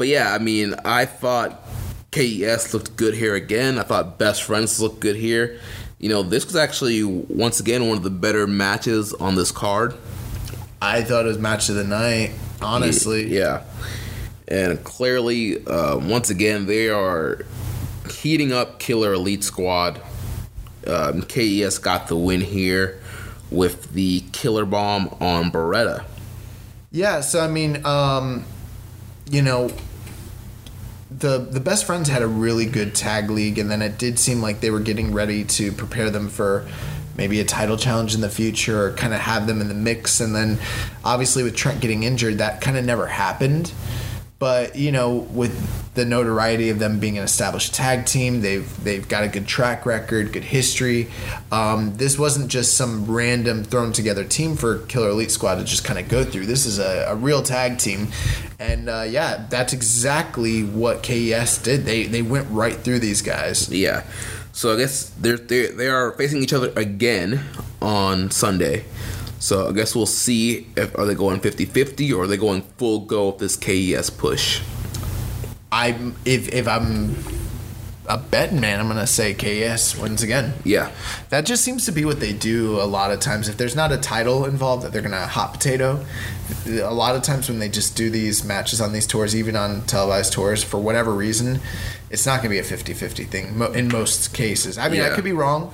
[0.00, 1.62] But yeah, I mean, I thought
[2.10, 3.78] KES looked good here again.
[3.78, 5.60] I thought Best Friends looked good here.
[5.98, 9.92] You know, this was actually once again one of the better matches on this card.
[10.82, 12.32] I thought it was match of the night.
[12.62, 13.62] Honestly, Yeah.
[14.48, 17.44] And clearly, uh, once again, they are
[18.10, 20.00] heating up Killer Elite Squad.
[20.86, 23.00] Um, KES got the win here
[23.50, 26.04] with the Killer Bomb on Beretta.
[26.90, 28.44] Yeah, so I mean, um,
[29.30, 29.70] you know,
[31.10, 34.40] the the best friends had a really good tag league, and then it did seem
[34.40, 36.66] like they were getting ready to prepare them for
[37.20, 40.20] maybe a title challenge in the future, or kind of have them in the mix.
[40.20, 40.58] And then,
[41.04, 43.72] obviously, with Trent getting injured, that kind of never happened.
[44.38, 49.06] But you know, with the notoriety of them being an established tag team, they've they've
[49.06, 51.08] got a good track record, good history.
[51.52, 55.84] Um, this wasn't just some random thrown together team for Killer Elite Squad to just
[55.84, 56.46] kind of go through.
[56.46, 58.08] This is a, a real tag team,
[58.58, 61.84] and uh, yeah, that's exactly what KES did.
[61.84, 63.68] They they went right through these guys.
[63.68, 64.04] Yeah.
[64.60, 67.40] So I guess they're, they they are facing each other again
[67.80, 68.84] on Sunday.
[69.38, 73.00] So I guess we'll see if are they going 50-50 or are they going full
[73.00, 74.60] go with this KES push.
[75.72, 77.16] I'm if if I'm
[78.10, 80.52] a betting man, I'm gonna say KS wins again.
[80.64, 80.90] Yeah.
[81.28, 83.48] That just seems to be what they do a lot of times.
[83.48, 86.04] If there's not a title involved, that they're gonna hot potato.
[86.66, 89.82] A lot of times when they just do these matches on these tours, even on
[89.82, 91.60] televised tours, for whatever reason,
[92.10, 94.76] it's not gonna be a 50-50 thing in most cases.
[94.76, 95.72] I mean, I could be wrong,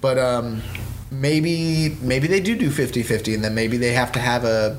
[0.00, 0.62] but um,
[1.10, 4.78] maybe maybe they do do 50-50, and then maybe they have to have a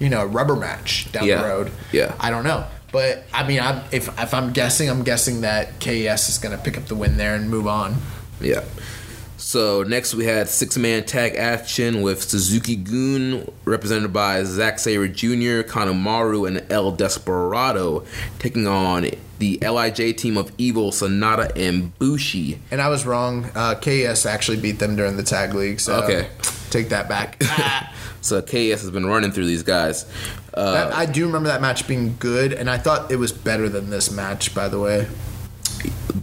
[0.00, 1.42] you know a rubber match down Yeah.
[1.42, 1.70] the road.
[1.92, 2.14] Yeah.
[2.18, 2.64] I don't know.
[2.92, 6.62] But I mean, I'm, if if I'm guessing, I'm guessing that KES is going to
[6.62, 7.96] pick up the win there and move on.
[8.40, 8.64] Yeah.
[9.36, 15.62] So next we had six man tag action with Suzuki-gun represented by Zack Sabre Jr.,
[15.62, 18.04] Kanemaru, and El Desperado
[18.40, 22.58] taking on the LIJ team of Evil, Sanada, and Bushi.
[22.72, 23.48] And I was wrong.
[23.54, 25.78] Uh, KES actually beat them during the tag league.
[25.78, 26.28] So Okay.
[26.70, 27.40] take that back.
[28.20, 30.04] So KS has been running through these guys.
[30.58, 33.68] Uh, That- I do remember that match being good, and I thought it was better
[33.68, 34.54] than this match.
[34.54, 35.06] By the way,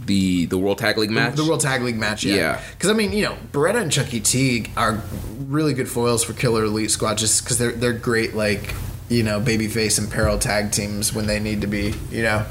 [0.04, 1.36] the the World Tag League match.
[1.36, 2.22] the World Tag League match.
[2.24, 2.60] Yeah, Yeah.
[2.72, 5.00] Because I mean, you know, Beretta and Chucky T are
[5.48, 8.74] really good foils for Killer Elite Squad, just because they're they're great, like
[9.08, 11.94] you know, babyface and peril tag teams when they need to be.
[12.10, 12.44] You know.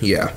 [0.00, 0.32] Yeah.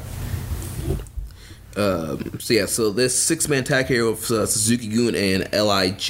[1.76, 6.10] Um, so yeah, so this six man tag here with uh, Suzuki-gun and Lij.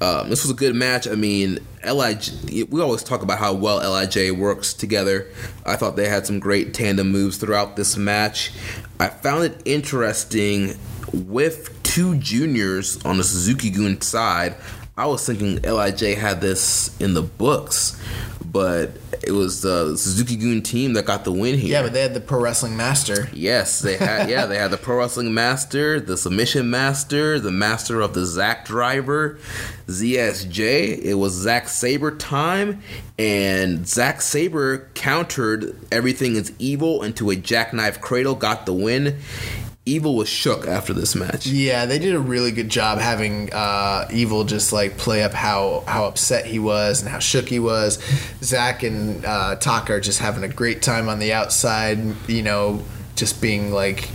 [0.00, 1.08] Um, this was a good match.
[1.08, 2.30] I mean, Lij.
[2.68, 5.28] We always talk about how well Lij works together.
[5.66, 8.52] I thought they had some great tandem moves throughout this match.
[9.00, 10.78] I found it interesting
[11.12, 14.54] with two juniors on the Suzuki-gun side.
[14.98, 17.96] I was thinking Lij had this in the books,
[18.44, 18.90] but
[19.22, 21.70] it was the Suzuki-gun team that got the win here.
[21.70, 23.28] Yeah, but they had the pro wrestling master.
[23.32, 24.28] Yes, they had.
[24.30, 28.64] yeah, they had the pro wrestling master, the submission master, the master of the Zack
[28.64, 29.38] driver,
[29.86, 30.98] ZSJ.
[30.98, 32.82] It was Zack Sabre time,
[33.20, 39.20] and Zack Sabre countered everything is evil into a jackknife cradle, got the win.
[39.88, 41.46] Evil was shook after this match.
[41.46, 45.84] Yeah, they did a really good job having uh, Evil just like play up how
[45.86, 47.98] how upset he was and how shook he was.
[48.42, 51.98] Zack and uh, Taka are just having a great time on the outside.
[52.28, 52.82] You know,
[53.16, 54.08] just being like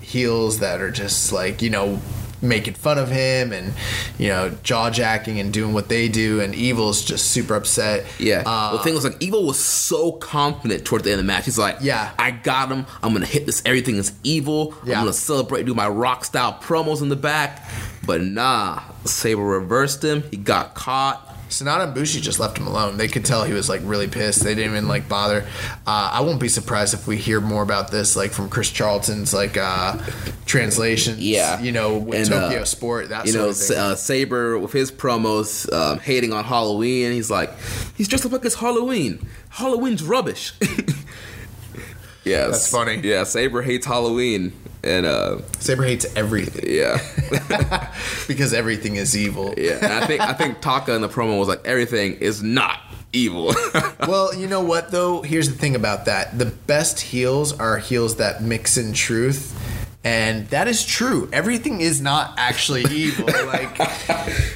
[0.00, 2.00] heels that are just like you know
[2.42, 3.72] making fun of him and
[4.18, 8.04] you know jaw jacking and doing what they do, and Evil's just super upset.
[8.18, 8.42] Yeah.
[8.44, 11.44] Uh, the thing was like Evil was so confident toward the end of the match.
[11.44, 12.12] He's like, Yeah.
[12.18, 12.86] I got him.
[13.02, 13.62] I'm gonna hit this.
[13.64, 14.74] Everything is evil.
[14.84, 14.98] Yeah.
[14.98, 17.64] I'm gonna celebrate, do my rock style promos in the back.
[18.04, 20.24] But nah, Sabre reversed him.
[20.30, 21.28] He got caught.
[21.52, 22.96] Sanada and Bushi just left him alone.
[22.96, 24.42] They could tell he was like really pissed.
[24.42, 25.46] They didn't even like bother.
[25.86, 29.34] Uh, I won't be surprised if we hear more about this, like from Chris Charlton's
[29.34, 29.98] like uh,
[30.46, 31.18] translations.
[31.20, 31.60] Yeah.
[31.60, 33.10] you know, with And, Tokyo uh, Sport.
[33.10, 37.12] That you know, uh, Sabre with his promos um, hating on Halloween.
[37.12, 37.50] He's like,
[37.96, 39.26] he's dressed up like it's Halloween.
[39.50, 40.54] Halloween's rubbish.
[42.24, 42.96] yeah, That's funny.
[43.02, 44.52] Yeah, Sabre hates Halloween,
[44.84, 46.98] and uh, Sabre hates everything yeah,
[48.28, 49.54] because everything is evil.
[49.56, 49.78] yeah.
[49.82, 52.80] And I think I think Taka in the promo was like, everything is not
[53.12, 53.54] evil.
[54.08, 55.22] Well, you know what though?
[55.22, 59.56] Here's the thing about that: the best heels are heels that mix in truth.
[60.04, 61.28] And that is true.
[61.32, 63.28] Everything is not actually evil.
[63.46, 63.76] Like,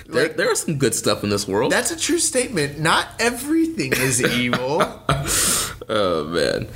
[0.06, 1.70] there, there is some good stuff in this world.
[1.70, 2.80] that's a true statement.
[2.80, 4.82] Not everything is evil.
[5.88, 6.66] Oh man.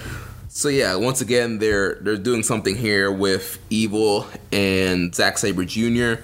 [0.60, 6.20] So yeah, once again they're they're doing something here with Evil and Zack Sabre Jr.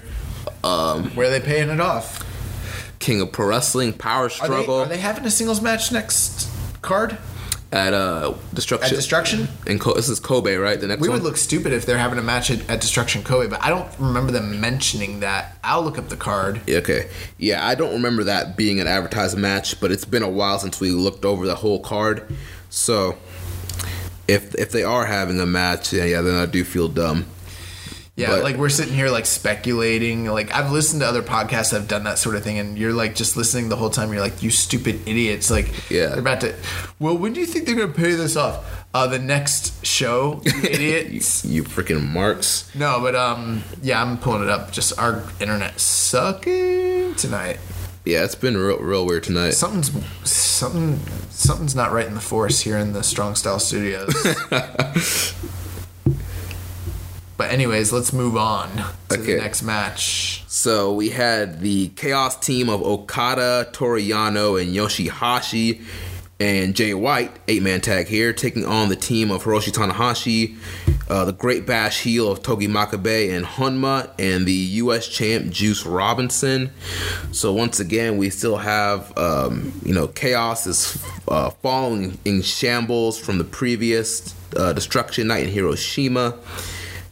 [0.62, 2.22] Um, Where are they paying it off?
[2.98, 6.50] King of Pro Wrestling, Power Are they, Struggle are they having a singles match next
[6.82, 7.16] card
[7.72, 8.94] at uh at Destruction.
[8.94, 9.48] Destruction?
[9.66, 10.78] and Co- this is Kobe, right?
[10.78, 11.16] The next We one.
[11.16, 13.88] would look stupid if they're having a match at, at Destruction Kobe, but I don't
[13.98, 15.56] remember them mentioning that.
[15.64, 16.60] I'll look up the card.
[16.66, 17.08] Yeah, okay.
[17.38, 20.78] Yeah, I don't remember that being an advertised match, but it's been a while since
[20.78, 22.22] we looked over the whole card.
[22.68, 23.16] So
[24.28, 27.26] if if they are having a match, yeah, yeah, then I do feel dumb.
[28.16, 30.24] Yeah, But- like we're sitting here like speculating.
[30.24, 32.94] Like I've listened to other podcasts that have done that sort of thing, and you're
[32.94, 34.10] like just listening the whole time.
[34.10, 35.50] You're like, you stupid idiots!
[35.50, 36.06] Like, Yeah.
[36.08, 36.54] they're about to.
[36.98, 38.64] Well, when do you think they're gonna pay this off?
[38.94, 41.44] Uh, the next show, you You, idiots.
[41.44, 42.70] you freaking marks.
[42.74, 44.72] no, but um, yeah, I'm pulling it up.
[44.72, 47.58] Just our internet sucking tonight.
[48.06, 49.50] Yeah, it's been real real weird tonight.
[49.50, 49.90] Something's
[50.30, 51.00] something
[51.30, 54.14] something's not right in the force here in the Strong Style Studios.
[57.36, 58.70] but anyways, let's move on
[59.08, 59.34] to Okay.
[59.34, 60.44] the next match.
[60.46, 65.82] So we had the Chaos team of Okada, Toru Yano, and Yoshihashi,
[66.38, 70.54] and Jay White, eight man tag here, taking on the team of Hiroshi Tanahashi,
[71.08, 75.08] uh, the Great Bash heel of Togi Makabe and Honma, and the U.S.
[75.08, 76.70] champ Juice Robinson.
[77.32, 83.18] So once again, we still have, um, you know, Chaos is uh, following in shambles
[83.18, 86.38] from the previous uh, Destruction Night in Hiroshima.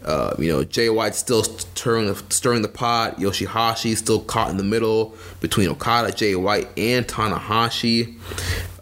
[0.04, 3.18] Uh, you know, Jay White still stirring stirring the pot.
[3.18, 8.14] Yoshihashi still caught in the middle between Okada, Jay White, and Tanahashi.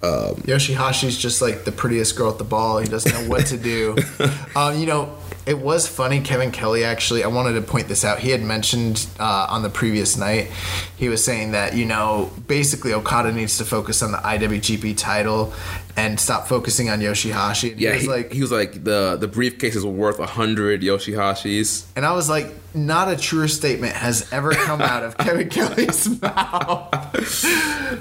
[0.03, 2.79] Um, Yoshihashi's just like the prettiest girl at the ball.
[2.79, 3.97] He doesn't know what to do.
[4.57, 6.21] um, you know, it was funny.
[6.21, 8.21] Kevin Kelly actually, I wanted to point this out.
[8.21, 10.51] He had mentioned uh, on the previous night,
[10.97, 15.53] he was saying that, you know, basically Okada needs to focus on the IWGP title
[15.97, 17.73] and stop focusing on Yoshihashi.
[17.73, 20.27] And yeah, he was he, like, he was like the the briefcases were worth a
[20.27, 21.87] hundred Yoshihashis.
[21.97, 26.21] and I was like, not a truer statement has ever come out of Kevin Kelly's
[26.23, 26.91] mouth.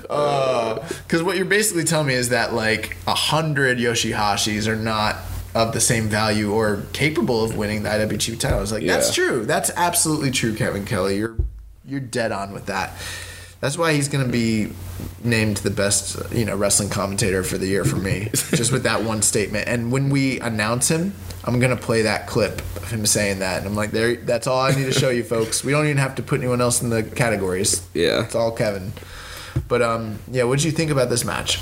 [0.02, 5.18] Because what you're basically telling me is that like a hundred Yoshihashis are not
[5.54, 8.58] of the same value or capable of winning the IWGP title.
[8.58, 9.46] I was like, that's true.
[9.46, 11.18] That's absolutely true, Kevin Kelly.
[11.18, 11.36] You're
[11.86, 12.94] you're dead on with that.
[13.60, 14.72] That's why he's going to be
[15.24, 19.04] named the best, you know, wrestling commentator for the year for me, just with that
[19.04, 19.68] one statement.
[19.68, 21.14] And when we announce him,
[21.44, 24.16] I'm going to play that clip of him saying that, and I'm like, there.
[24.16, 25.64] That's all I need to show you, folks.
[25.64, 27.88] We don't even have to put anyone else in the categories.
[27.94, 28.24] Yeah.
[28.24, 28.94] it's all Kevin.
[29.68, 31.60] But um, yeah, what did you think about this match?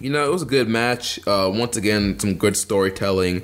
[0.00, 1.18] You know, it was a good match.
[1.26, 3.42] Uh, once again, some good storytelling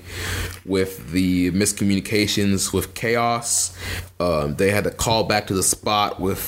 [0.64, 3.76] with the miscommunications with Chaos.
[4.20, 6.39] Um, they had to call back to the spot with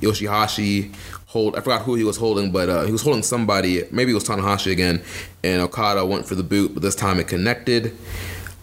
[0.00, 0.94] Yoshihashi.
[1.26, 3.82] Hold, I forgot who he was holding, but uh, he was holding somebody.
[3.90, 5.02] Maybe it was Tanahashi again.
[5.42, 7.96] And Okada went for the boot, but this time it connected.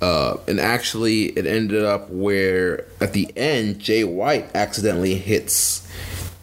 [0.01, 5.87] Uh, and actually, it ended up where at the end, Jay White accidentally hits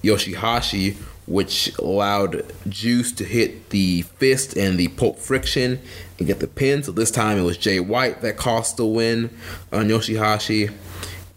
[0.02, 0.96] Yoshihashi,
[1.32, 5.80] which allowed Juice to hit the fist and the pulp friction
[6.18, 6.82] and get the pin.
[6.82, 9.30] So this time it was Jay White that cost the win
[9.72, 10.72] on Yoshihashi.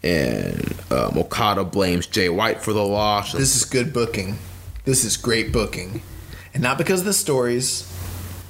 [0.02, 3.32] And um, Okada blames Jay White for the loss.
[3.32, 4.38] This is good booking.
[4.84, 6.02] This is great booking,
[6.54, 7.92] and not because of the stories,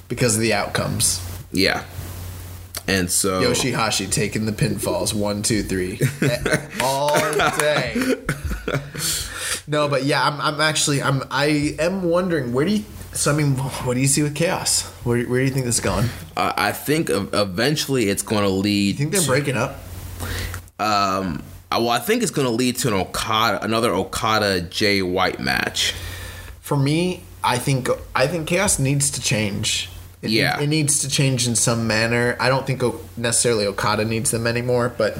[0.07, 1.19] because of the outcomes.
[1.51, 1.83] yeah.
[2.89, 5.99] And so Yoshihashi taking the pinfalls one, two, three,
[6.81, 7.19] all
[7.57, 8.15] day.
[9.67, 12.85] No, but yeah, I'm, I'm actually, I'm, I am wondering where do you.
[13.13, 14.83] So I mean, what do you see with chaos?
[15.03, 16.07] Where, where do you think this is going?
[16.37, 18.87] Uh, I think eventually it's going to lead.
[18.87, 19.77] You think they're to- breaking up?
[20.79, 21.41] Um,
[21.71, 25.93] well, I think it's going to lead to an Okada, another Okada Jay White match.
[26.61, 29.89] For me, I think I think chaos needs to change.
[30.21, 30.59] It, Yeah.
[30.59, 32.35] it needs to change in some manner.
[32.39, 35.17] I don't think O- necessarily Okada needs them anymore, but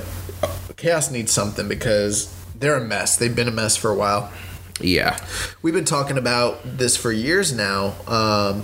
[0.76, 3.16] chaos needs something because they're a mess.
[3.18, 4.32] They've been a mess for a while.
[4.80, 5.18] Yeah,
[5.64, 7.96] We've been talking about this for years now.
[8.06, 8.64] Um,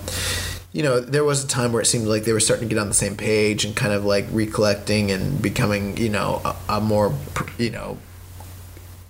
[0.71, 2.79] you know, there was a time where it seemed like they were starting to get
[2.79, 6.81] on the same page and kind of like recollecting and becoming, you know, a, a
[6.81, 7.15] more,
[7.57, 7.97] you know,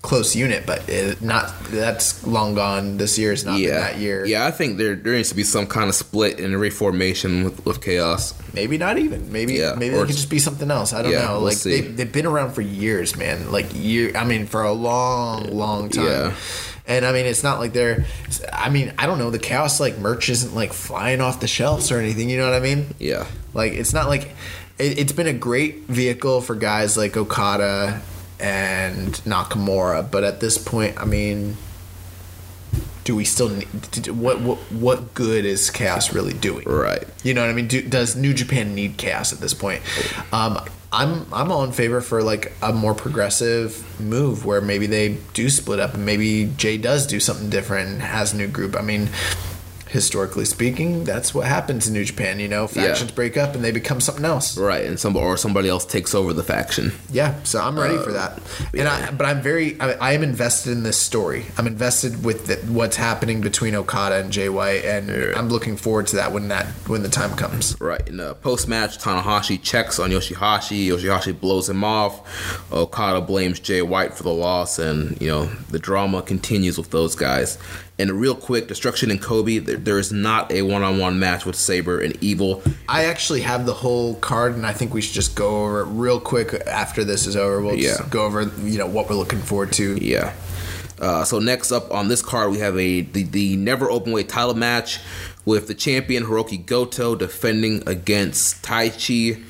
[0.03, 0.67] close unit.
[0.67, 2.97] But it, not that's long gone.
[2.97, 4.23] This year is not yeah, that year.
[4.25, 7.65] Yeah, I think there there needs to be some kind of split and reformation with,
[7.65, 8.35] with Chaos.
[8.53, 9.31] Maybe not even.
[9.31, 10.93] Maybe Yeah, maybe it could just be something else.
[10.93, 11.33] I don't Yeah, know.
[11.37, 11.81] we'll like see.
[11.81, 13.51] they they've been around for years, man.
[13.51, 14.15] Like year.
[14.15, 16.05] I mean, for a long, long time.
[16.05, 16.33] Yeah.
[16.85, 18.03] And I mean, it's not like they're.
[18.51, 19.29] I mean, I don't know.
[19.31, 22.29] The chaos like merch isn't like flying off the shelves or anything.
[22.29, 22.87] You know what I mean?
[22.99, 24.23] Yeah, Like it's not like
[24.77, 28.01] it, it's been a great vehicle for guys like Okada
[28.43, 31.55] and Nakamura, but at this point, I mean,
[33.05, 36.67] do we still need what what what good is chaos really doing?
[36.67, 37.05] right.
[37.23, 37.67] You know what I mean?
[37.67, 39.81] Do, does New Japan need chaos at this point?
[40.33, 40.59] Um,
[40.91, 45.49] I'm I'm all in favor for like a more progressive move where maybe they do
[45.49, 48.75] split up and maybe Jay does do something different and has a new group.
[48.75, 49.09] I mean,
[49.93, 52.39] historically speaking, that's what happens in New Japan.
[52.39, 54.57] You know, factions break up and they become something else.
[54.57, 56.91] Right, and some or somebody else takes over the faction.
[57.11, 58.41] Yeah, so I'm ready for uh, that.
[58.73, 61.45] And I, but I'm very, I, I am invested in this story.
[61.59, 66.07] I'm invested with the, what's happening between Okada and Jay White, and I'm looking forward
[66.07, 67.79] to that when that when the time comes.
[67.79, 68.05] Right.
[68.07, 70.87] In the uh, post match, Tanahashi checks on Yoshihashi.
[70.87, 72.71] Yoshihashi blows him off.
[72.73, 77.15] Okada blames Jay White for the loss, and you know the drama continues with those
[77.15, 77.59] guys.
[77.99, 79.59] And real quick, Destruction and Kobe.
[79.59, 82.63] There, there is not a one-on-one match with Sabre and Evil.
[82.89, 85.85] I actually have the whole card, and I think we should just go over it
[85.85, 87.61] real quick after this is over.
[87.61, 87.97] We'll Yeah.
[87.97, 89.95] just go over, you know, what we're looking forward to.
[90.03, 90.33] Yeah.
[90.99, 94.29] Uh, so next up on this card, we have a the, the never open weight
[94.29, 94.99] title match
[95.45, 99.43] with the champion Hiroki Goto defending against Taichi.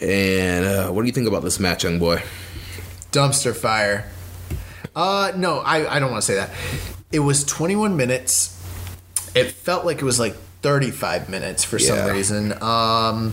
[0.00, 2.22] And uh, what do you think about this match, young boy?
[3.12, 4.10] Dumpster fire.
[4.96, 6.50] Uh, no, I, I don't want to say that.
[7.12, 8.56] It was 21 minutes.
[9.34, 11.86] It felt like it was like 35 minutes for Yeah.
[12.06, 12.62] some reason.
[12.62, 13.32] Um,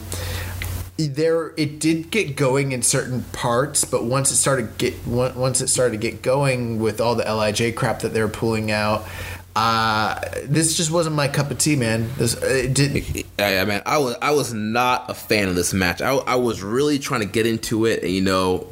[0.98, 5.68] there, it did get going in certain parts, but once it started get once it
[5.68, 9.08] started to get going with all the Lij crap that they were pulling out,
[9.56, 12.10] uh, this just wasn't my cup of tea, man.
[12.18, 13.26] This it didn't.
[13.38, 16.02] Yeah, man, I was I was not a fan of this match.
[16.02, 18.66] I, I was really trying to get into it, and you know,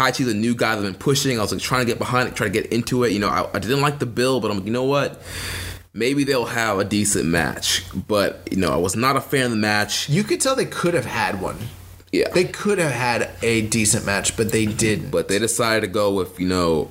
[0.00, 1.38] Taichi's a new guy that I've been pushing.
[1.38, 3.12] I was like trying to get behind it, trying to get into it.
[3.12, 5.20] You know, I, I didn't like the bill, but I'm like, you know what?
[5.92, 7.84] Maybe they'll have a decent match.
[8.08, 10.08] But you know, I was not a fan of the match.
[10.08, 11.58] You could tell they could have had one.
[12.12, 15.10] Yeah, They could have had a decent match, but they didn't.
[15.10, 16.90] but they decided to go with you know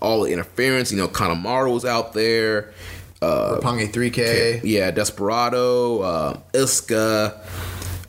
[0.00, 0.92] all the interference.
[0.92, 2.72] You know, Kanemaru was out there.
[3.20, 4.60] Uh, Roppongi 3K.
[4.62, 7.38] yeah, Desperado, uh, Iizuka.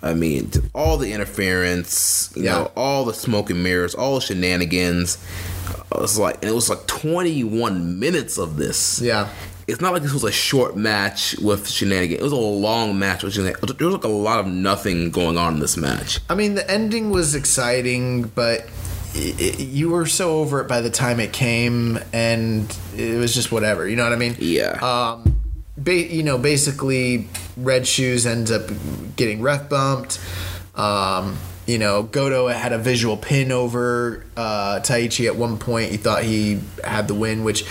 [0.07, 2.51] I mean, all the interference, you Yeah.
[2.53, 5.17] know, all the smoke and mirrors, all the shenanigans.
[5.91, 8.99] It was like, and it was like 21 minutes of this.
[9.01, 9.27] Yeah.
[9.67, 12.21] It's not like this was a short match with shenanigans.
[12.21, 13.73] It was a long match with shenanigans.
[13.77, 16.19] There was like a lot of nothing going on in this match.
[16.29, 18.67] I mean, the ending was exciting, but
[19.15, 23.87] you were so over it by the time it came, and it was just whatever.
[23.87, 24.35] You know what I mean?
[24.39, 24.73] Yeah.
[24.81, 25.36] Um,
[25.77, 28.69] ba- you know, basically, Red Shoes ends up
[29.15, 30.19] getting ref bumped.
[30.75, 35.91] Um, you know, Goto had a visual pin over uh, Taichi at one point.
[35.91, 37.65] He thought he had the win, which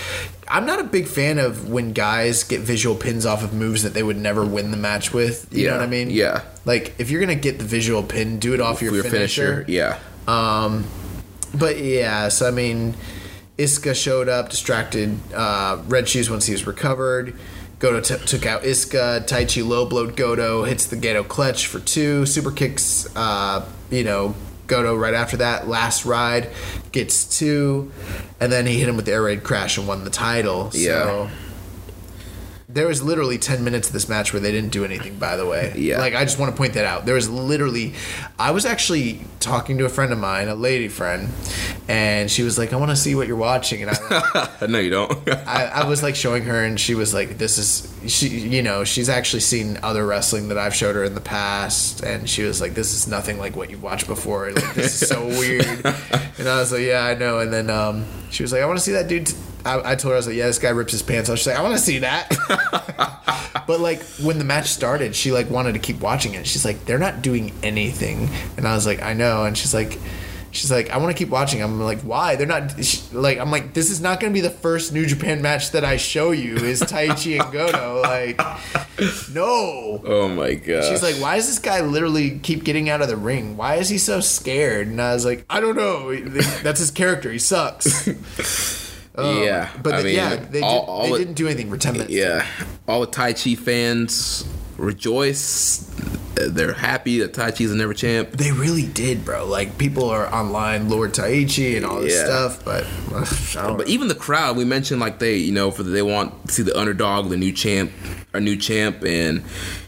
[0.49, 3.95] I'm not a big fan of when guys get visual pins off of moves that
[3.95, 5.49] they would never win the match with.
[5.51, 6.11] You know what I mean?
[6.11, 6.43] yeah.
[6.65, 9.65] Like if you're gonna get the visual pin, do it off your, your finisher.
[9.67, 9.99] yeah.
[10.29, 10.85] Um,
[11.55, 12.95] but yeah, so I mean,
[13.57, 17.35] Iizuka showed up, distracted uh, Red Shoes once he was recovered.
[17.79, 19.27] Goto t- took out Iizuka.
[19.27, 22.25] Taichi low blowed Goto, hits the Gedo clutch for two.
[22.27, 24.35] Super kicks, uh, you know,
[24.67, 25.69] Goto right after that.
[25.69, 26.51] Last ride
[26.93, 27.93] gets two.
[28.41, 30.71] And then he hit him with the air raid crash and won the title.
[30.73, 31.05] Yeah.
[31.05, 31.31] So
[32.77, 35.47] there was literally 10 minutes of this match where they didn't do anything, by the
[35.47, 35.73] way.
[35.77, 35.99] Yeah.
[35.99, 37.07] Like, I just want to point that out.
[37.07, 37.95] There was literally,
[38.39, 41.29] I was actually talking to a friend of mine, a lady friend,
[41.89, 43.83] and she was like, I want to see what you're watching.
[43.83, 45.29] And I, was like, no, you don't.
[45.29, 48.85] I, I was like showing her, and she was like, "This is she." You know,
[48.85, 52.61] she's actually seen other wrestling that I've showed her in the past, and she was
[52.61, 54.51] like, "This is nothing like what you've watched before.
[54.51, 55.85] Like, this is so weird."
[56.39, 58.79] And I was like, "Yeah, I know." And then um, she was like, "I want
[58.79, 59.37] to see that dude." T-.
[59.65, 61.47] I, I told her I was like, "Yeah, this guy rips his pants off." She's
[61.47, 62.31] like, "I want to see that."
[63.67, 66.47] but like when the match started, she like wanted to keep watching it.
[66.47, 69.99] She's like, "They're not doing anything," and I was like, "I know," and she's like.
[70.53, 71.63] She's like, I want to keep watching.
[71.63, 72.37] I'm like, why?
[72.37, 73.37] They're not she, like.
[73.39, 75.99] I'm like, this is not going to be the first New Japan match that I
[75.99, 76.57] show you.
[76.57, 78.41] Is Taichi and Goto like?
[79.35, 80.01] No.
[80.03, 80.85] Oh my god.
[80.85, 83.59] She's like, why does this guy literally keep getting out of the ring?
[83.59, 84.87] Why is he so scared?
[84.87, 86.15] And I was like, I don't know.
[86.63, 87.31] That's his character.
[87.31, 88.09] He sucks.
[89.17, 91.47] Um, yeah, but I the- mean, yeah, they, all- did, all they it- didn't do
[91.47, 92.11] anything for ten minutes.
[92.13, 92.47] Yeah,
[92.87, 94.45] all the Taichi fans
[94.77, 95.91] rejoice.
[96.35, 98.33] They're happy that Taichi's a never champ.
[98.33, 99.47] They really did, bro.
[99.47, 102.25] Like people are online, Lord Taichi and all this Yeah.
[102.25, 103.83] stuff, but But know.
[103.87, 106.63] even the crowd, we mentioned like they, you know, for the, they want to see
[106.63, 107.91] the underdog, the new champ,
[108.35, 109.43] our new champ, and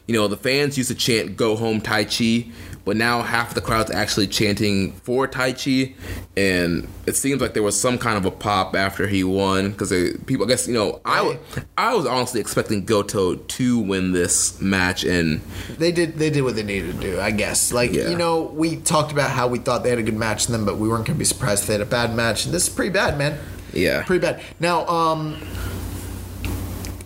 [0.06, 2.50] you know the fans used to chant "Go home Taichi,"
[2.88, 5.94] but now half the crowd's actually chanting for Taichi,
[6.38, 9.92] and it seems like there was some kind of a pop after he won because
[10.24, 11.38] people, I guess, you know, I
[11.76, 15.42] I was honestly expecting Goto to win this match, and
[15.76, 17.74] they did they did what they needed to do, I guess.
[17.74, 18.08] Like Yeah.
[18.08, 20.64] you know, we talked about how we thought they had a good match in them,
[20.64, 22.46] but we weren't gonna be surprised if they had a bad match.
[22.46, 23.38] And this is pretty bad, man.
[23.74, 24.40] yeah, Pretty bad.
[24.60, 25.36] Now, um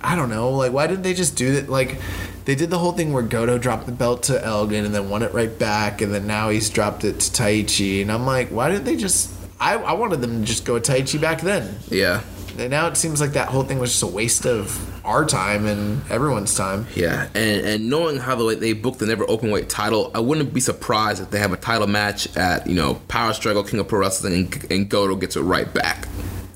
[0.00, 1.98] I don't know, like why didn't they just do that like
[2.44, 5.22] they did the whole thing where Goto dropped the belt to Elgin and then won
[5.22, 8.70] it right back, and then now he's dropped it to Taichi, and I'm like, why
[8.70, 9.30] didn't they just?
[9.60, 11.76] I, I wanted them to just go Taichi back then.
[11.88, 12.22] yeah.
[12.58, 15.64] And now it seems like that whole thing was just a waste of our time
[15.64, 16.86] and everyone's time.
[16.94, 20.20] Yeah, and and knowing how the way they booked the never open weight title, I
[20.20, 23.80] wouldn't be surprised if they have a title match at you know Power Struggle, King
[23.80, 26.08] of Pro Wrestling, and, and Goto gets it right back.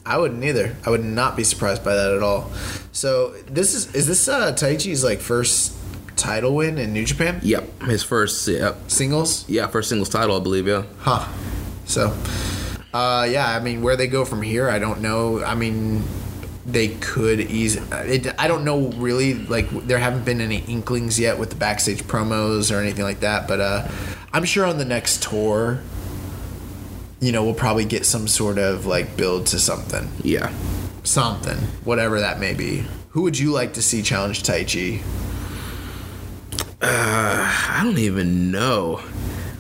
[0.05, 0.77] I wouldn't either.
[0.85, 2.51] I would not be surprised by that at all.
[2.97, 5.77] So this is is this uh, Taichi's like first
[6.17, 9.47] title win in New Japan Yep, his first yeah, singles?
[9.51, 10.67] yeah first singles title, I believe.
[10.67, 11.29] Yeah, Huh.
[11.85, 12.17] So,
[12.95, 13.55] uh, yeah.
[13.55, 15.45] I mean, where they go from here, I don't know.
[15.45, 16.05] I mean,
[16.65, 17.87] they could easily.
[18.15, 19.35] It, I don't know really.
[19.35, 23.47] Like, there haven't been any inklings yet with the backstage promos or anything like that.
[23.47, 23.89] But uh,
[24.33, 25.81] I'm sure on the next tour,
[27.21, 30.51] you know, we'll probably get some sort of like build to something, yeah.
[31.07, 32.85] Something, whatever that may be.
[33.11, 35.03] Who would you like to see challenge Taichi?
[36.83, 39.01] I don't even know.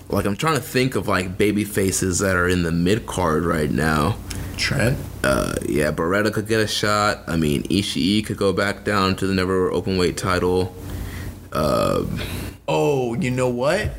[0.09, 3.44] Like I'm trying to think of like baby faces that are in the mid card
[3.44, 4.16] right now.
[4.56, 4.98] Trent.
[5.24, 7.24] Uh, yeah, Beretta could get a shot.
[7.27, 10.74] I mean, Ishii could go back down to the never open weight title.
[12.68, 13.90] Oh, you know what?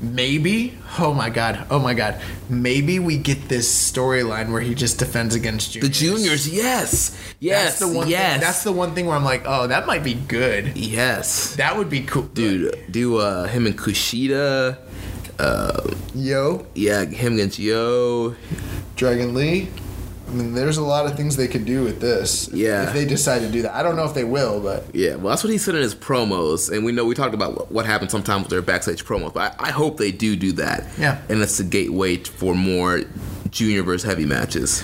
[0.00, 0.76] Maybe.
[0.98, 1.66] Oh my god.
[1.70, 2.20] Oh my god.
[2.48, 5.98] Maybe we get this storyline where he just defends against The juniors.
[6.44, 8.08] juniors, yes, yes, That's the one.
[8.08, 10.76] yes, Thing, that's the one thing where I'm like, oh, that might be good.
[10.76, 11.56] yes.
[11.56, 14.78] That would be cool, dude do uh him and kushida
[16.14, 18.34] Yo, yeah him against yo
[18.96, 19.68] Dragon Lee.
[20.26, 22.48] I mean, there's a lot of things they could do with this.
[22.52, 22.88] Yeah.
[22.88, 25.28] If they decide to do that, I don't know if they will, but yeah well
[25.30, 28.10] that's what he said in his promos and we know we talked about what, happens
[28.10, 31.20] sometimes with their backstage promos but I, I hope they do do that Yeah.
[31.28, 33.02] and it's the gateway for more
[33.50, 34.82] junior versus heavy matches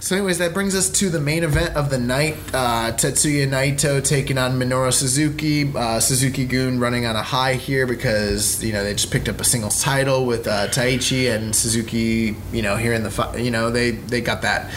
[0.00, 2.38] So, anyways, that brings us to the main event of the night.
[2.54, 5.70] Uh, Tetsuya Naito taking on Minoru Suzuki.
[5.76, 9.44] Uh, Suzuki-gun running on a high here because you know they just picked up a
[9.44, 12.34] singles title with uh, Taichi and Suzuki.
[12.50, 14.70] You know, here in the you know they they got that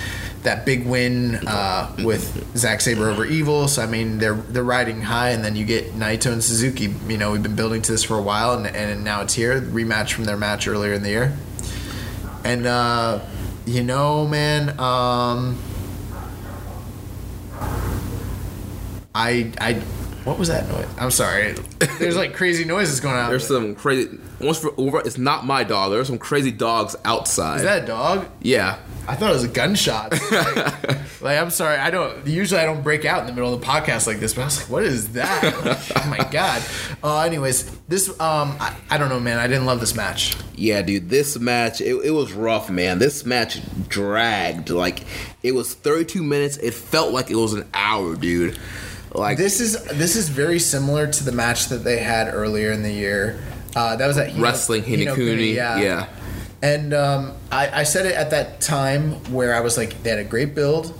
[0.44, 3.70] that big win uh, with Zack Sabre over Evil.
[3.70, 6.94] So I mean they're they're riding high, and then you get Naito and Suzuki.
[7.08, 9.62] You know we've been building to this for a while, and, and now it's here.
[9.62, 11.38] Rematch from their match earlier in the year.
[12.44, 13.22] And uh,
[13.65, 15.57] you know, man, um,
[19.15, 19.73] I I
[20.23, 20.88] what was that noise?
[20.98, 21.53] I'm sorry.
[21.99, 23.30] There's like crazy noises going on.
[23.30, 27.57] there's some crazy once for over it's not my dog there's some crazy dogs outside
[27.57, 28.26] Is that a dog?
[28.41, 30.12] yeah I thought it was a gunshot.
[30.32, 30.56] like,
[31.22, 31.78] like, I'm sorry.
[31.78, 32.26] I don't.
[32.26, 34.34] Usually, I don't break out in the middle of the podcast like this.
[34.34, 35.42] But I was like, "What is that?"
[35.96, 36.64] oh my god.
[37.04, 38.10] Uh, anyways, this.
[38.22, 39.40] Um, I, I don't know, man.
[39.40, 40.38] I didn't love this match.
[40.56, 43.00] Yeah, dude, this match it, it was rough, man.
[43.00, 43.60] This match
[43.90, 45.04] dragged like
[45.42, 46.58] it was 32 minutes.
[46.58, 48.58] It felt like it was an hour, dude.
[49.14, 52.82] Like This is this is very similar to the match that they had earlier in
[52.84, 53.40] the year.
[53.76, 55.54] Uh, that was at Hino- wrestling Hinokuni.
[55.56, 56.08] Yeah.
[56.64, 60.19] And um, I, I said it at that time where I was like, they had
[60.19, 60.98] a great build,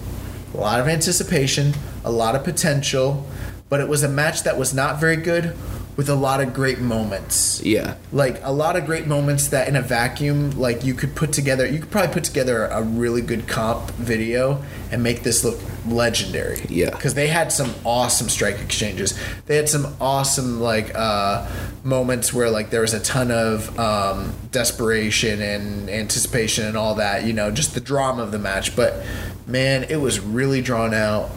[0.54, 1.74] a lot of anticipation,
[2.04, 3.26] a lot of potential,
[3.70, 5.56] but it was a match that was not very good
[5.96, 7.62] with a lot of great moments.
[7.64, 11.32] yeah, Like a lot of great moments that in a vacuum, like you could put
[11.32, 15.60] together, you could probably put together a really good comp video and make this look
[15.86, 16.62] legendary.
[16.68, 16.90] Yeah.
[16.90, 19.18] Because they had some awesome strike exchanges.
[19.46, 21.48] They had some awesome like uh,
[21.84, 27.24] moments where like there was a ton of um, desperation and anticipation and all that.
[27.26, 28.76] You know, just the drama of the match.
[28.76, 29.06] But
[29.46, 31.30] man, it was really drawn out.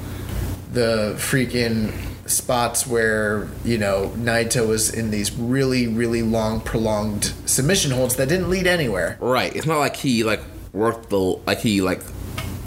[0.72, 1.94] The freaking
[2.28, 8.28] spots where you know Naito was in these really really long prolonged submission holds that
[8.28, 9.16] didn't lead anywhere.
[9.20, 9.54] Right.
[9.54, 10.40] It's not like he like
[10.72, 12.02] worked the like he like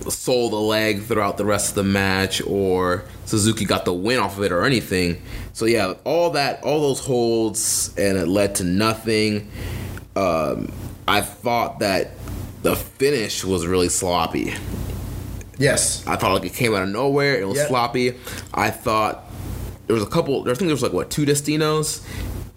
[0.10, 4.38] sold the leg throughout the rest of the match or Suzuki got the win off
[4.38, 5.22] of it or anything.
[5.54, 9.52] So yeah, all that all those holds and it led to nothing.
[10.16, 10.72] Um,
[11.08, 12.12] I thought that
[12.64, 14.54] the finish was really sloppy.
[15.58, 16.06] Yes.
[16.08, 17.40] I thought like it came out of nowhere.
[17.40, 17.68] It was Yep.
[17.68, 18.14] sloppy.
[18.54, 19.29] I thought
[19.90, 20.42] there was a couple.
[20.42, 22.06] I think there was like what two Destinos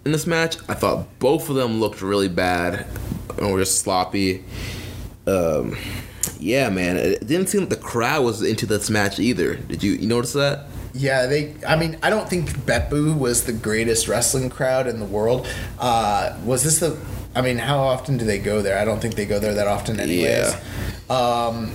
[0.05, 0.57] in this match.
[0.69, 2.85] I thought both of them looked really bad
[3.39, 4.45] and were just sloppy.
[5.25, 5.75] Um,
[6.39, 9.55] yeah, man, it didn't seem like the crowd was into this match either.
[9.55, 10.67] Did you you notice that?
[10.93, 11.55] Yeah, they.
[11.67, 15.47] I mean, I don't think Beppu was the greatest wrestling crowd in the world.
[15.79, 16.99] Uh, was this the?
[17.33, 18.77] I mean, how often do they go there?
[18.77, 20.53] I don't think they go there that often, anyways.
[21.09, 21.71] Um,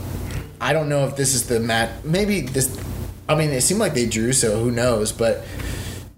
[0.60, 1.90] I don't know if this is the match.
[2.04, 2.68] Maybe this.
[3.28, 5.12] I mean, it seemed like they drew, so who knows?
[5.12, 5.44] But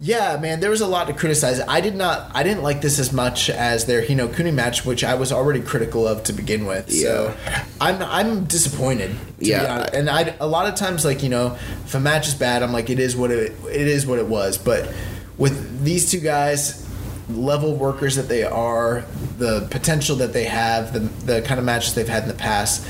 [0.02, 1.60] yeah, man, there was a lot to criticize.
[1.60, 2.30] I did not.
[2.34, 5.60] I didn't like this as much as their Hino Kuni match, which I was already
[5.60, 6.88] critical of to begin with.
[6.90, 7.02] Yeah.
[7.02, 7.36] So
[7.80, 9.10] I'm I'm disappointed.
[9.40, 9.60] To Yeah.
[9.60, 9.94] be honest.
[9.94, 12.72] and I a lot of times like you know if a match is bad, I'm
[12.72, 14.56] like it is what it it is what it was.
[14.56, 14.90] But
[15.36, 16.86] with these two guys,
[17.28, 19.04] level workers that they are,
[19.38, 22.86] the potential that they have, the the kind of matches they've had in the past.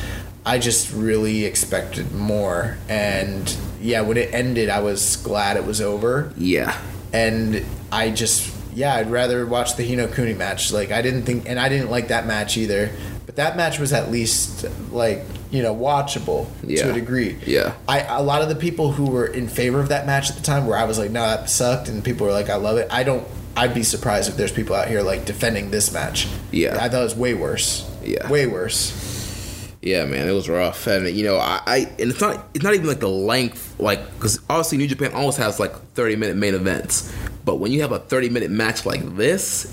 [0.47, 5.81] I just really expected more, and yeah, when it ended, I was glad it was
[5.81, 6.77] over Yeah,
[7.12, 10.73] and I just yeah, I'd rather watch the Hino Kuni match.
[10.73, 12.90] Like I didn't think, and I didn't like that match either.
[13.27, 16.85] But that match was at least like you know watchable Yeah.
[16.85, 17.36] to a degree.
[17.47, 17.74] Yeah.
[17.89, 20.43] I a lot of the people who were in favor of that match at the
[20.43, 22.89] time, where I was like, no, that sucked, and people were like, I love it.
[22.90, 23.27] I don't.
[23.57, 26.28] I'd be surprised if there's people out here like defending this match.
[26.52, 26.77] Yeah.
[26.81, 27.89] I thought it was way worse.
[28.05, 28.31] Yeah.
[28.31, 28.93] way worse.
[29.82, 30.86] Yeah, man, it was rough.
[30.86, 34.05] And you know, I, I and it's not it's not even like the length, like
[34.15, 37.12] because obviously New Japan almost has like thirty minute main events,
[37.44, 39.73] but when you have a thirty minute match like this,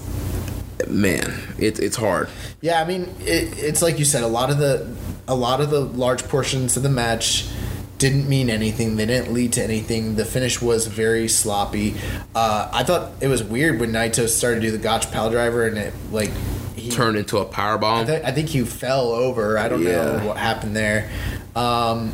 [0.88, 2.30] man, it's it's hard.
[2.62, 4.24] Yeah, I mean, it, it's like you said.
[4.24, 4.96] A lot of the,
[5.28, 7.50] a lot of the large portions of the match
[7.98, 8.96] didn't mean anything.
[8.96, 10.16] They didn't lead to anything.
[10.16, 11.96] The finish was very sloppy.
[12.36, 15.78] Uh, I thought it was weird when Naito started to do the Gotch piledriver and
[15.78, 16.32] it like
[16.76, 18.06] he Turned into a power I, bomb.
[18.06, 19.58] th- I think he fell over.
[19.58, 20.18] I don't Yeah.
[20.20, 21.10] know what happened there.
[21.56, 22.14] Um,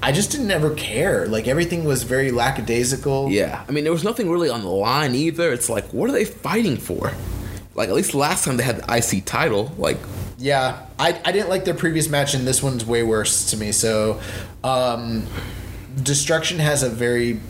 [0.00, 1.26] I just didn't ever care.
[1.26, 3.30] Like everything was very lackadaisical.
[3.30, 5.52] Yeah, I mean, there was nothing really on the line either.
[5.52, 7.12] It's like, what are they fighting for?
[7.74, 9.72] Like, at least last time they had the IC title.
[9.76, 9.98] Like,
[10.38, 13.72] Yeah, I, I didn't like their previous match, and this one's way worse to me.
[13.72, 14.20] So,
[14.62, 15.26] um,
[16.00, 17.40] Destruction has a very,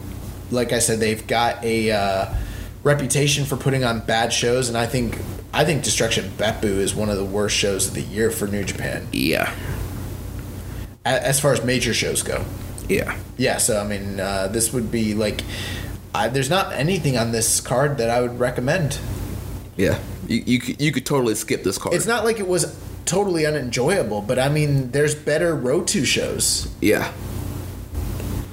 [0.51, 2.35] like I said, they've got a uh,
[2.83, 5.19] reputation for putting on bad shows, and I think
[5.53, 8.65] I think Destruction Beppu is one of the worst shows of the year for New
[8.65, 9.55] Japan yeah,
[11.05, 12.43] a- as far as major shows go.
[12.89, 15.43] yeah, Yeah, so I mean, uh, this would be like,
[16.15, 18.99] I, there's not anything on this card that I would recommend.
[19.77, 19.99] yeah.
[20.29, 21.95] You you could, you could totally skip this card.
[21.95, 26.71] It's not like it was totally unenjoyable, but I mean, there's better Road to shows.
[26.81, 27.11] Yeah,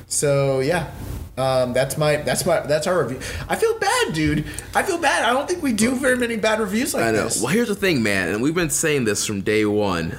[0.07, 0.91] So yeah,
[1.37, 3.19] um, that's my that's my that's our review.
[3.49, 4.45] I feel bad, dude.
[4.73, 5.25] I feel bad.
[5.25, 7.25] I don't think we do very many bad reviews like I know.
[7.25, 7.41] this.
[7.41, 10.17] Well, here's the thing, man, and we've been saying this from day one.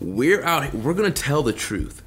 [0.00, 0.74] We're out.
[0.74, 2.02] We're gonna tell the truth.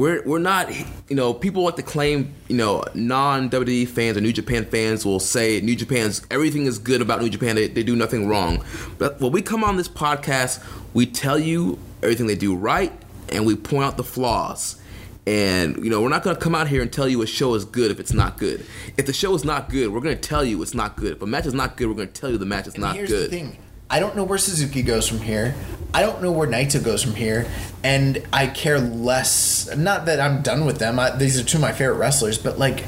[0.00, 0.72] We're we're not.
[1.10, 2.32] You know, people like to claim.
[2.48, 6.78] You know, non WWE fans or New Japan fans will say New Japan's everything is
[6.78, 7.56] good about New Japan.
[7.56, 8.64] They, they do nothing wrong.
[8.96, 10.64] But when we come on this podcast,
[10.94, 12.92] we tell you everything they do right,
[13.28, 14.80] and we point out the flaws.
[15.26, 17.66] And you know, we're not gonna come out here and tell you a show is
[17.66, 18.64] good if it's not good.
[18.96, 21.12] If the show is not good, we're gonna tell you it's not good.
[21.12, 23.10] If a match is not good, we're gonna tell you the match is not Here's
[23.10, 23.30] good.
[23.30, 23.58] the thing.
[23.90, 25.54] I don't know where Suzuki goes from here.
[25.92, 27.46] I don't know where Naito goes from here,
[27.82, 29.74] and I care less.
[29.76, 31.00] Not that I'm done with them.
[31.00, 32.84] I, these are two of my favorite wrestlers, but like,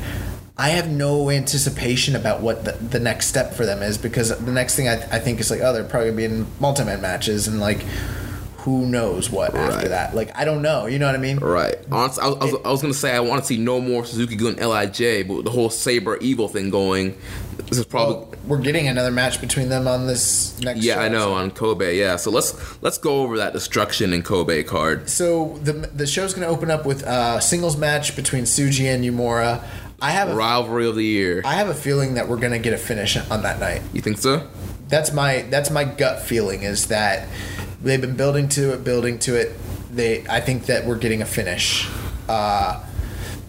[0.56, 4.52] I have no anticipation about what the, the next step for them is because the
[4.52, 7.48] next thing I, I think is like, oh, they're probably gonna be in multi-man matches,
[7.48, 7.84] and like,
[8.62, 10.14] who knows what after that?
[10.14, 10.86] Like, I don't know.
[10.86, 11.38] You know what I mean?
[11.38, 11.76] Right.
[11.90, 14.04] Honestly, I was, I, was, I was gonna say I want to see no more
[14.04, 17.16] Suzuki going Lij, but the whole Sabre Evil thing going,
[17.56, 18.14] this is probably.
[18.14, 20.84] Well, we're getting another match between them on this next.
[20.84, 21.98] yeah, show, I know so- on Kobe.
[21.98, 25.10] Yeah, so let's let's go over that destruction and Kobe card.
[25.10, 29.04] So the the show's going to open up with a singles match between Tsuji and
[29.04, 29.64] Uemura.
[30.00, 31.42] I have a, Rivalry of the year.
[31.44, 33.82] I have a feeling that we're going to get a finish on that night.
[33.92, 34.48] You think so?
[34.88, 37.28] That's my that's my gut feeling is that
[37.82, 39.56] they've been building to it, building to it.
[39.90, 41.88] They I think that we're getting a finish.
[42.28, 42.84] Uh,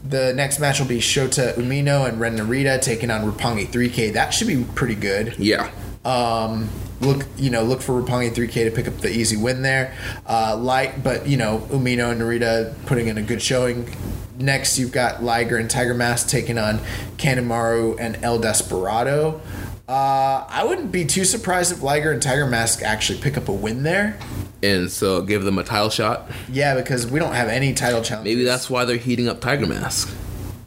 [0.03, 4.13] the next match will be Shota Umino and Ren Narita taking on Roppongi 3K.
[4.13, 5.35] That should be pretty good.
[5.39, 5.71] Yeah.
[6.03, 6.69] Um,
[6.99, 9.95] look, you know, look for Roppongi 3K to pick up the easy win there.
[10.27, 13.89] Uh, light, but you know, Umino and Narita putting in a good showing.
[14.37, 16.79] next, you've got Liger and Tiger Mask taking on
[17.17, 19.41] Kanemaru and El Desperado.
[19.87, 23.51] Uh, I wouldn't be too surprised if Liger and Tiger Mask actually pick up a
[23.53, 24.17] win there.
[24.61, 26.31] And so give them a title shot.
[26.49, 28.33] Yeah, because we don't have any title challenges.
[28.33, 30.09] Maybe that's why they're heating up Tiger Mask.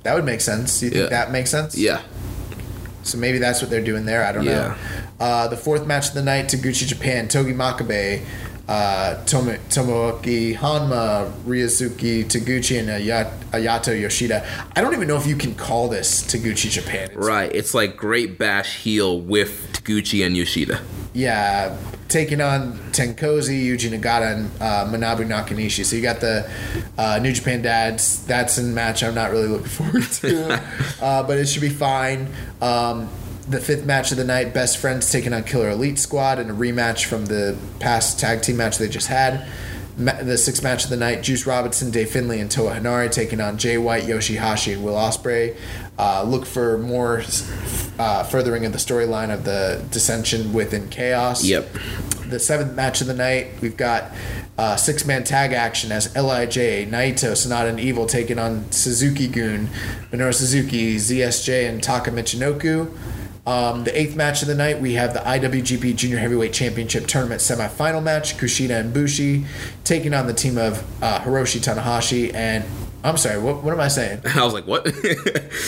[0.02, 0.78] that would make sense.
[0.78, 1.08] Do you think Yeah.
[1.08, 1.76] that makes sense?
[1.76, 2.00] Yeah.
[3.02, 4.24] So maybe that's what they're doing there.
[4.24, 4.52] I don't Yeah.
[4.52, 4.74] know.
[5.18, 8.20] Uh, the fourth match of the night, Taguchi Japan, Togi Makabe,
[8.68, 14.44] uh, Tomo- Tomoaki Honma, Ryosuke Taguchi, and Aya- Ayato Yoshida.
[14.74, 17.04] I don't even know if you can call this Taguchi Japan.
[17.10, 17.50] It's- Right.
[17.54, 20.80] It's like Great Bash heel with Taguchi and Yoshida.
[21.12, 21.76] Yeah,
[22.08, 25.82] taking on TenCozy, Yuji Nagata, and uh, Manabu Nakanishi.
[25.84, 26.46] So you got the
[26.98, 28.26] uh, New Japan dads.
[28.26, 30.60] That's a match I'm not really looking forward to,
[31.00, 32.28] uh, but it should be fine.
[32.60, 33.08] Um,
[33.48, 36.54] the fifth match of the night, Best Friends taking on Killer Elite Squad in a
[36.54, 39.46] rematch from the past tag team match they just had.
[39.96, 43.40] Ma- The sixth match of the night, Juice Robinson, Dave Finlay, and Toa Henare taking
[43.40, 45.56] on Jay White, Yoshihashi, and Will Ospreay.
[45.98, 47.22] Uh, look for more
[47.98, 51.42] uh, furthering of the storyline of the dissension within Chaos.
[51.44, 51.68] Yep.
[52.28, 54.12] The seventh match of the night, we've got
[54.58, 56.56] uh, six man tag action as Lij,
[56.90, 59.68] Naito, Sanada, and Evil taking on Suzuki-gun,
[60.10, 62.90] Minoru Suzuki, ZSJ, and Taka Michinoku.
[63.46, 67.40] Um, the eighth match of the night, we have the IWGP Junior Heavyweight Championship Tournament
[67.40, 68.36] semifinal match.
[68.36, 69.44] Kushida and Bushi
[69.84, 72.64] taking on the team of uh, Hiroshi Tanahashi and.
[73.04, 74.22] I'm sorry, what, what am I saying?
[74.34, 74.84] I was like, what?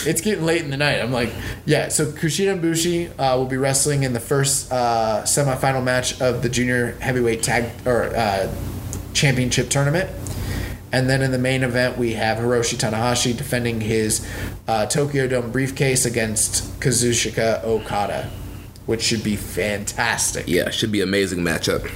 [0.06, 1.00] It's getting late in the night.
[1.00, 1.30] I'm like,
[1.66, 1.88] yeah.
[1.88, 6.42] So Kushida and Bushi uh, will be wrestling in the first uh, semifinal match of
[6.42, 8.52] the junior heavyweight tag or uh,
[9.12, 10.10] championship tournament.
[10.92, 14.26] And then in the main event, we have Hiroshi Tanahashi defending his
[14.66, 18.30] uh, Tokyo Dome briefcase against Kazuchika Okada,
[18.86, 20.48] which should be fantastic.
[20.48, 21.90] yeah, should be amazing matchup.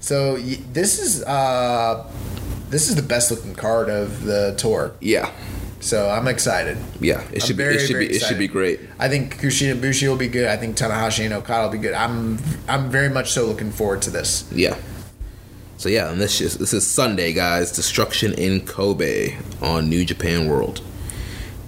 [0.00, 2.10] So this is uh,
[2.70, 4.92] this is the best looking card of the tour.
[5.00, 5.30] Yeah.
[5.80, 6.78] So I'm excited.
[6.98, 7.22] Yeah.
[7.30, 8.80] It should I'm be very, it should be it should be great.
[8.98, 10.48] I think Kushida Bushi will be good.
[10.48, 11.94] I think Tanahashi and Okada will be good.
[11.94, 12.38] I'm
[12.68, 14.50] I'm very much so looking forward to this.
[14.52, 14.76] Yeah.
[15.84, 17.70] So yeah, and this is this is Sunday, guys.
[17.70, 20.80] Destruction in Kobe on New Japan World.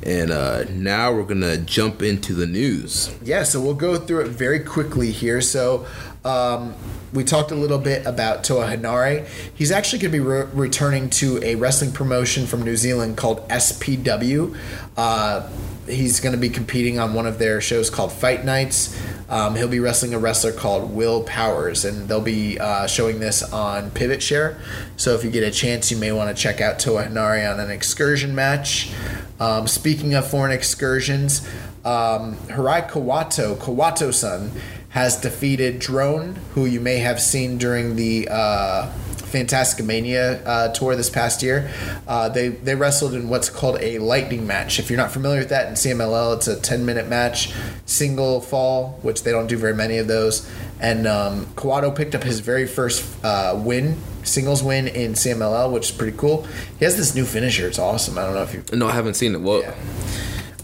[0.02, 3.14] And uh, now we're gonna jump into the news.
[3.22, 5.42] Yeah, so we'll go through it very quickly here.
[5.42, 5.86] So
[6.26, 6.74] um,
[7.12, 9.26] we talked a little bit about Toa Henare.
[9.54, 13.48] He's actually going to be re- returning to a wrestling promotion from New Zealand called
[13.48, 14.56] SPW.
[14.96, 15.48] Uh,
[15.86, 19.00] he's going to be competing on one of their shows called Fight Nights.
[19.28, 23.42] Um, he'll be wrestling a wrestler called Will Powers, and they'll be uh, showing this
[23.52, 24.58] on Pivotshare.
[24.96, 27.60] So if you get a chance, you may want to check out Toa Henare on
[27.60, 28.90] an excursion match.
[29.38, 31.46] Um, speaking of foreign excursions,
[31.84, 34.50] um, Hirai Kawato, Kawato-san,
[34.96, 38.90] has defeated Drone, who you may have seen during the uh,
[39.30, 41.70] Fantastica Mania uh, tour this past year.
[42.08, 44.78] Uh, they they wrestled in what's called a lightning match.
[44.78, 47.52] If you're not familiar with that in CMLL, it's a 10 minute match,
[47.84, 50.50] single fall, which they don't do very many of those.
[50.80, 55.94] And um, picked up his very first uh, win, singles win in CMLL, which is
[55.94, 56.46] pretty cool.
[56.78, 57.66] He has this new finisher.
[57.66, 58.16] It's awesome.
[58.16, 59.42] I don't know if you No, I haven't seen it.
[59.42, 59.74] Well, Yeah.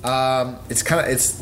[0.05, 1.39] Um, it's kind of it's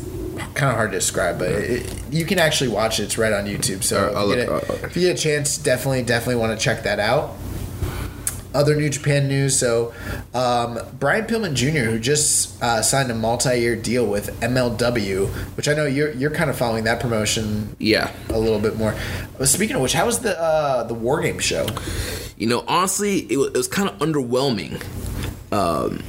[0.53, 3.03] kind of hard to describe, but it, you can actually watch it.
[3.03, 3.83] It's right on YouTube.
[3.83, 4.83] So I'll if, you look- get a, alright.
[4.91, 7.35] if you get a chance, definitely definitely want to check that out.
[8.53, 9.57] Other New Japan news.
[9.57, 9.93] So
[10.33, 15.73] um, Brian Pillman Jr., who just uh, signed a multi-year deal with MLW, which I
[15.73, 18.11] know you're you're kind of following that promotion yeah.
[18.29, 18.93] a little bit more.
[19.39, 21.65] Uh, Speaking of which, how was the uh, the War Game show?
[22.37, 24.83] You know, honestly, it was, it was kind of underwhelming.
[25.53, 26.03] Um,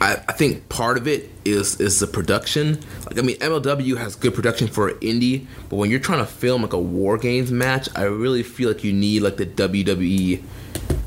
[0.00, 2.80] I, I think part of it is is the production.
[3.06, 6.62] Like, I mean, MLW has good production for indie, but when you're trying to film
[6.62, 10.42] like a war games match, I really feel like you need like the WWE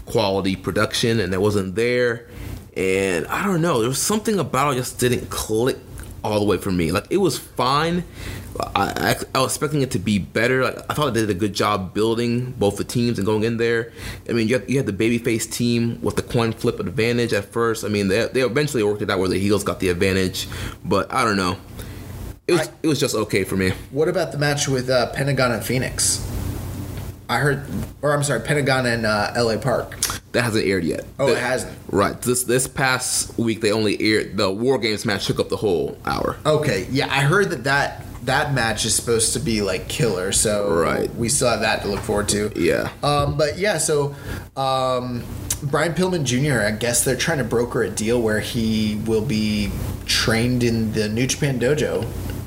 [0.05, 2.27] quality production, and that wasn't there.
[2.75, 5.77] And I don't know, there was something about it just didn't click
[6.23, 6.91] all the way for me.
[6.91, 8.03] Like it was fine.
[8.59, 10.63] I, I, I was expecting it to be better.
[10.63, 13.57] Like, I thought they did a good job building both the teams and going in
[13.57, 13.91] there.
[14.29, 17.45] I mean, you had, you had the babyface team with the coin flip advantage at
[17.45, 17.83] first.
[17.85, 20.47] I mean, they, they eventually worked it out where the heels got the advantage,
[20.83, 21.57] but I don't know.
[22.47, 23.71] It was I- it was just okay for me.
[23.91, 26.19] What about the match with uh, Pentagon and Phoenix?
[27.31, 27.63] I heard,
[28.01, 29.97] or I'm sorry, Pentagon and uh, LA Park.
[30.33, 31.05] That hasn't aired yet.
[31.17, 31.77] Oh, it hasn't.
[31.89, 32.21] Right.
[32.21, 35.97] This this past week they only aired the War Games match took up the whole
[36.05, 36.35] hour.
[36.45, 40.69] Okay, yeah, I heard that that that match is supposed to be like killer, so
[40.69, 41.13] Right.
[41.15, 42.51] we still have that to look forward to.
[42.55, 42.89] Yeah.
[43.01, 44.13] Um, but yeah, so
[44.57, 45.23] um,
[45.63, 46.61] Brian Pillman Jr.
[46.67, 49.71] I guess they're trying to broker a deal where he will be
[50.05, 52.05] trained in the New Japan Dojo.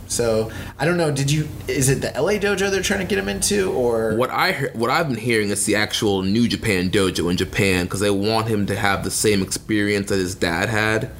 [0.09, 1.11] So I don't know.
[1.11, 1.49] Did you?
[1.69, 4.91] Is it the LA Dojo they're trying to get him into, or What I what
[4.91, 8.67] I've been hearing is the actual New Japan dojo in Japan because they want him
[8.67, 11.11] to have the same experience that his dad had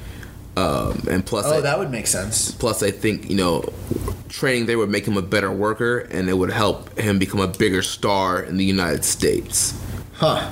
[0.57, 2.51] Um, and plus, Oh, I, that would make sense.
[2.51, 3.63] plus I think you know
[4.29, 7.47] training there would make him a better worker, and it would help him become a
[7.47, 9.73] bigger star in the United States.
[10.13, 10.49] Huh.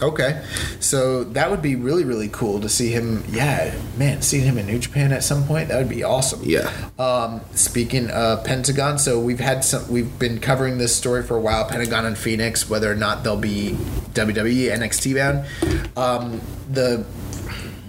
[0.00, 0.42] Okay.
[0.80, 3.24] So that would be really, really cool to see him.
[3.28, 6.40] Yeah, man, seeing him in New Japan at some point, that would be awesome.
[6.44, 6.70] Yeah.
[6.98, 11.40] Um, speaking of Pentagon, so we've had some, we've been covering this story for a
[11.40, 11.68] while.
[11.68, 13.70] Pentagon and Phoenix, whether or not they'll be
[14.14, 15.96] WWE NXT bound.
[15.96, 17.04] Um, the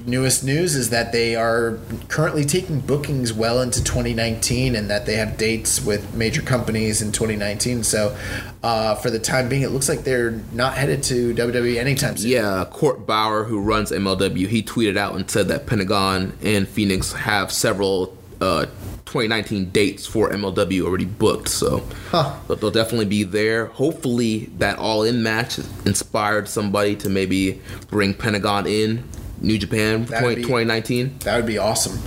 [0.06, 1.78] newest news is that they are
[2.08, 7.12] currently taking bookings well into 2019 and that they have dates with major companies in
[7.12, 8.16] 2019 so
[8.64, 12.30] uh, for the time being it looks like they're not headed to WWE anytime soon
[12.32, 17.14] Yeah, Court Bauer, who runs MLW, he tweeted out and said that Pentagon and Phoenix
[17.14, 18.66] have several uh,
[19.06, 21.50] 2019 dates for MLW already booked.
[21.50, 22.36] So Huh.
[22.48, 23.66] they'll- they'll definitely be there.
[23.68, 27.60] Hopefully, that All In match inspired somebody to maybe
[27.90, 29.04] bring Pentagon in
[29.41, 31.20] New Japan for That'd 20, be- 2019.
[31.20, 31.99] That would be awesome.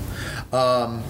[0.52, 1.02] Um,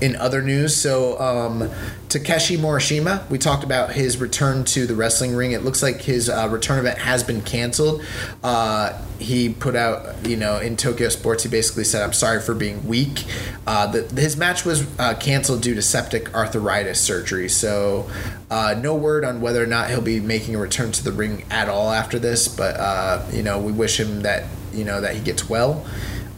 [0.00, 1.70] in other news, so um,
[2.10, 5.52] Takeshi Morishima, we talked about his return to the wrestling ring.
[5.52, 8.04] It looks like his uh, return event has been canceled.
[8.44, 12.54] Uh, he put out, you know, in Tokyo Sports, he basically said, "I'm sorry for
[12.54, 13.24] being weak."
[13.66, 17.48] Uh, the, his match was uh, canceled due to septic arthritis surgery.
[17.48, 18.10] So,
[18.50, 21.44] uh, no word on whether or not he'll be making a return to the ring
[21.50, 22.48] at all after this.
[22.48, 24.44] But uh, you know, we wish him that
[24.76, 25.84] you know that he gets well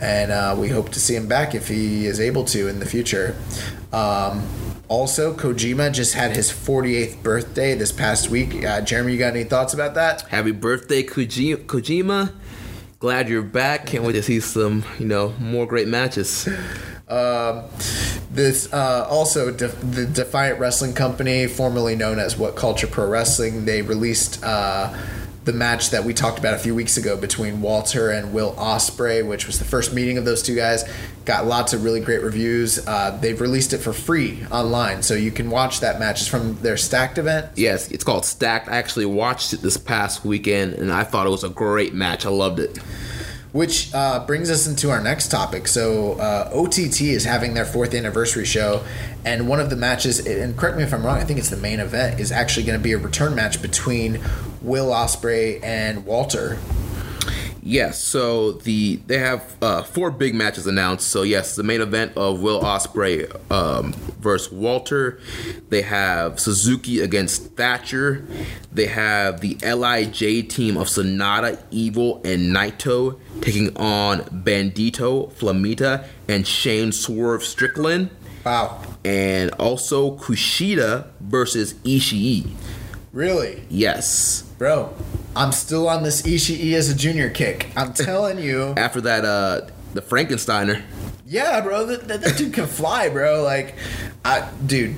[0.01, 2.87] and uh, we hope to see him back if he is able to in the
[2.87, 3.35] future.
[3.93, 4.47] Um,
[4.87, 8.65] also, Kojima just had his 48th birthday this past week.
[8.65, 10.23] Uh, Jeremy, you got any thoughts about that?
[10.23, 12.33] Happy birthday, Koji- Kojima.
[13.01, 13.87] Glad you're back.
[13.87, 16.49] Can't wait to see some, you know, more great matches.
[17.09, 17.65] Um,
[18.31, 23.65] this uh, also De- the Defiant Wrestling Company, formerly known as What Culture Pro Wrestling,
[23.65, 24.95] they released uh,
[25.49, 29.27] the match that we talked about a few weeks ago between Walter and Will Ospreay,
[29.27, 30.85] which was the first meeting of those two guys.
[31.25, 32.87] Got lots of really great reviews.
[32.87, 36.21] Uh, they've released it for free online, so you can watch that match.
[36.21, 37.47] It's from their Stacked event.
[37.57, 38.69] Yes, it's called Stacked.
[38.69, 42.27] I actually watched it this past weekend, and I thought it was a great match.
[42.27, 42.79] I loved it.
[43.59, 45.67] Which uh, brings us into our next topic.
[45.67, 48.85] So, uh, OTT is having their fourth anniversary show,
[49.25, 51.57] and one of the matches, and correct me if I'm wrong, I think it's the
[51.57, 54.21] main event, is actually going to be a return match between
[54.63, 56.61] Will Ospreay and Walter.
[57.69, 61.09] Yes, so the they have uh, four big matches announced.
[61.09, 65.21] So yes, the main event of Will Ospreay um, versus Walter.
[65.69, 68.27] They have Suzuki against Thatcher.
[68.73, 76.49] They have the Lij team of Sanada, Evil, and Naito taking on Bandito, Flamita, and
[76.49, 78.09] Shane Swerve Strickland.
[78.47, 78.83] Wow.
[79.05, 82.51] And also Kushida versus Ishii.
[83.13, 83.63] Really?
[83.69, 84.43] Yes.
[84.57, 84.95] Bro,
[85.39, 87.69] I'm still on this Ishii as a junior kick.
[87.77, 88.75] I'm telling you.
[88.77, 90.83] After that, uh, the Frankensteiner.
[91.25, 93.45] Yeah, bro, that, that, that dude can fly, bro.
[93.45, 93.77] Like,
[94.25, 94.97] I, dude,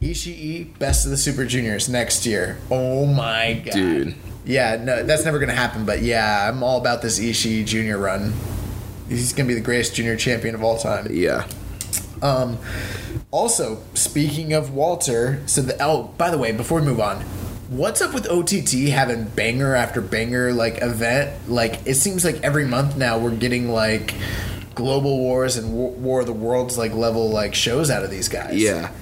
[0.00, 2.56] Ishii, best of the Super Juniors next year.
[2.70, 4.14] Oh my god, Dude.
[4.46, 5.84] Yeah, no, that's never gonna happen.
[5.84, 8.32] But yeah, I'm all about this Ishii Junior run.
[9.10, 11.08] He's gonna be the greatest junior champion of all time.
[11.10, 11.46] Yeah.
[12.22, 12.56] Um,
[13.30, 17.22] also, speaking of Walter, so the oh, by the way, before we move on,
[17.68, 21.48] what's up with OTT having banger after banger like event?
[21.48, 24.14] Like it seems like every month now we're getting like
[24.74, 28.56] Global Wars and War, of the Worlds like level like shows out of these guys.
[28.56, 28.92] Yeah.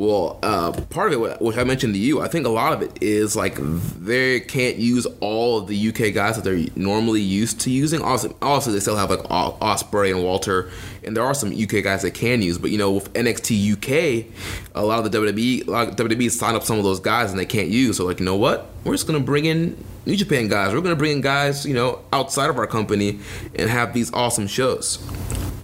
[0.00, 2.80] Well, uh, part of it, which I mentioned to you, I think a lot of
[2.80, 7.60] it is like they can't use all of the UK guys that they're normally used
[7.60, 8.00] to using.
[8.00, 10.70] Also, also they still have like Ospreay and Walter,
[11.04, 12.56] and there are some UK guys they can use.
[12.56, 14.32] But you know, with NXT UK,
[14.74, 17.30] a lot of the WWE, a lot of WWE signed up some of those guys
[17.30, 17.98] and they can't use.
[17.98, 18.70] So like, you know what?
[18.84, 20.72] We're just gonna bring in New Japan guys.
[20.72, 23.18] We're gonna bring in guys, you know, outside of our company
[23.54, 24.98] and have these awesome shows.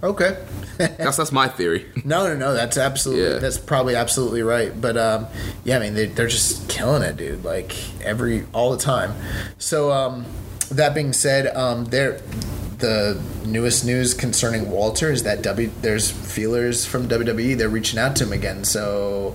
[0.03, 0.37] Okay.
[0.79, 1.87] That's that's my theory.
[2.05, 2.55] No, no, no.
[2.55, 3.25] That's absolutely.
[3.25, 3.39] Yeah.
[3.39, 4.79] That's probably absolutely right.
[4.81, 5.27] But um,
[5.65, 7.45] yeah, I mean, they, they're just killing it, dude.
[7.45, 7.75] Like
[8.05, 9.13] every all the time.
[9.59, 10.25] So um,
[10.71, 12.21] that being said, um, there,
[12.79, 15.71] the newest news concerning Walter is that W.
[15.81, 17.57] There's feelers from WWE.
[17.59, 18.65] They're reaching out to him again.
[18.65, 19.35] So.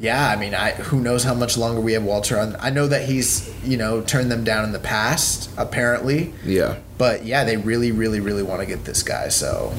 [0.00, 2.54] Yeah, I mean, I who knows how much longer we have Walter on.
[2.60, 6.32] I know that he's, you know, turned them down in the past, apparently.
[6.44, 9.26] Yeah, But yeah, they really, really, really want to get this guy.
[9.26, 9.72] So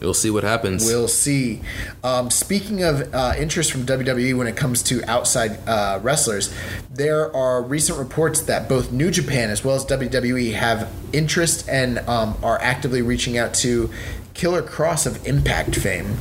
[0.00, 0.84] we'll see what happens.
[0.84, 1.60] We'll see.
[2.02, 6.54] Um, speaking of uh, interest from WWE when it comes to outside uh, wrestlers,
[6.90, 11.98] there are recent reports that both New Japan as well as WWE have interest and
[12.00, 13.90] um, are actively reaching out to
[14.34, 16.16] Killer Kross of Impact fame,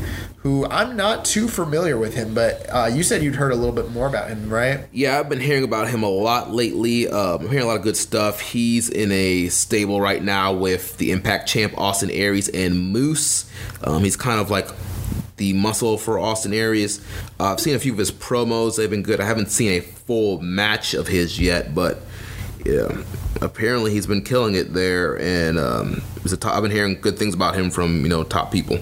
[0.46, 3.72] who I'm not too familiar with him, but uh, you said you'd heard a little
[3.72, 4.82] bit more about him, right?
[4.92, 7.08] Yeah, I've been hearing about him a lot lately.
[7.08, 8.42] Um, I'm hearing a lot of good stuff.
[8.42, 13.50] He's in a stable right now with the Impact champ Austin Aries and Moose.
[13.84, 14.70] Um, he's kind of like
[15.38, 17.04] the muscle for Austin Aries.
[17.40, 19.20] Uh, I've seen a few of his promos; they've been good.
[19.20, 22.02] I haven't seen a full match of his yet, but
[22.64, 23.02] yeah,
[23.42, 26.04] apparently he's been killing it there, and um,
[26.40, 28.78] top, I've been hearing good things about him from you know top people.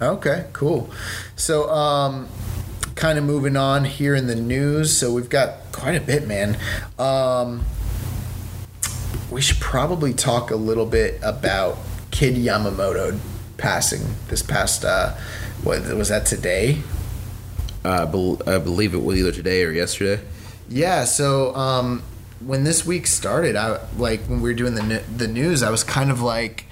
[0.00, 0.90] Okay, cool.
[1.36, 2.28] So, um,
[2.94, 4.96] kind of moving on here in the news.
[4.96, 6.56] So we've got quite a bit, man.
[6.98, 7.64] Um,
[9.30, 11.78] we should probably talk a little bit about
[12.10, 13.18] Kid Yamamoto
[13.56, 14.84] passing this past.
[14.84, 15.14] Uh,
[15.62, 16.78] what was that today?
[17.84, 20.22] I, bel I believe it was either today or yesterday.
[20.68, 21.04] Yeah.
[21.04, 22.02] So um,
[22.40, 25.84] when this week started, I like when we were doing the the news, I was
[25.84, 26.66] kind of like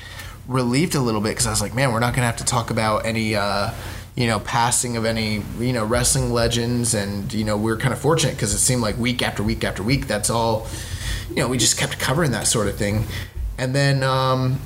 [0.47, 2.71] relieved a little bit because I was like, man, we're not gonna have to talk
[2.71, 3.35] about any.
[3.35, 3.73] Uh,
[4.15, 6.95] you know, passing of any, you know, wrestling legends.
[6.95, 9.65] And, you know, we are kind of fortunate because it seemed like week after week
[9.65, 10.67] after week, that's all,
[11.31, 13.05] you know, we just kept covering that sort of thing.
[13.57, 14.61] And then, um,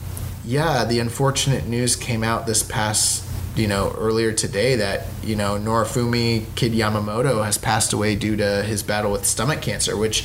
[0.44, 3.24] yeah, the unfortunate news came out this past,
[3.57, 8.62] you know, earlier today that, you know, Norifumi Kid Yamamoto has passed away due to
[8.65, 10.24] his battle with stomach cancer, which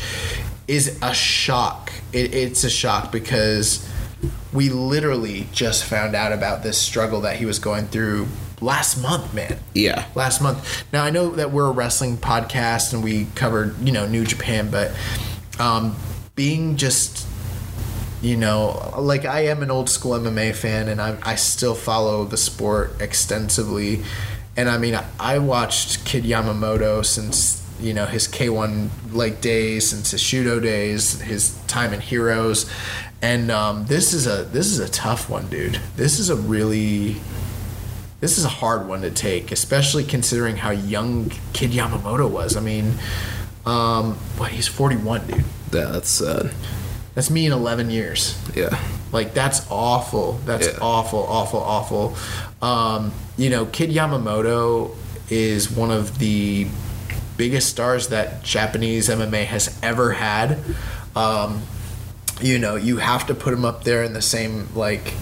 [0.68, 1.92] is a shock.
[2.12, 3.88] It, it's a shock because
[4.54, 8.28] we literally just found out about this struggle that he was going through
[8.62, 9.58] last month, man.
[9.74, 10.06] Yeah.
[10.16, 10.86] Last month.
[10.94, 14.70] Now I know that we're a wrestling podcast and we covered, you know, New Japan,
[14.70, 14.92] but
[15.60, 15.96] um,
[16.36, 17.28] being just,
[18.22, 22.26] you know, like I am an old school MMA fan and I, I still follow
[22.26, 24.04] the sport extensively.
[24.56, 30.12] And I mean, I watched Kid Yamamoto since, you know, his K1 like days, since
[30.12, 32.70] his Shooto days, his time in Heroes.
[33.22, 35.80] And um, this is a this is a tough one, dude.
[35.96, 37.18] This is a really
[38.20, 42.56] this is a hard one to take, especially considering how young Kid Yamamoto was.
[42.56, 42.94] I mean,
[43.66, 44.18] um,
[44.50, 45.38] he's 41, dude.
[45.74, 46.52] Yeah, that's uh,
[47.16, 48.40] That's me in 11 years.
[48.56, 48.80] yeah.
[49.12, 50.40] Like that's awful.
[50.46, 50.78] That's Yeah.
[50.82, 52.16] awful, awful, awful.
[52.62, 54.96] Um, you know, Kid Yamamoto
[55.30, 56.68] is one of the
[57.38, 60.58] biggest stars that Japanese MMA has ever had.
[61.16, 61.62] Um,
[62.42, 65.14] you know, you have to put him up there in the same like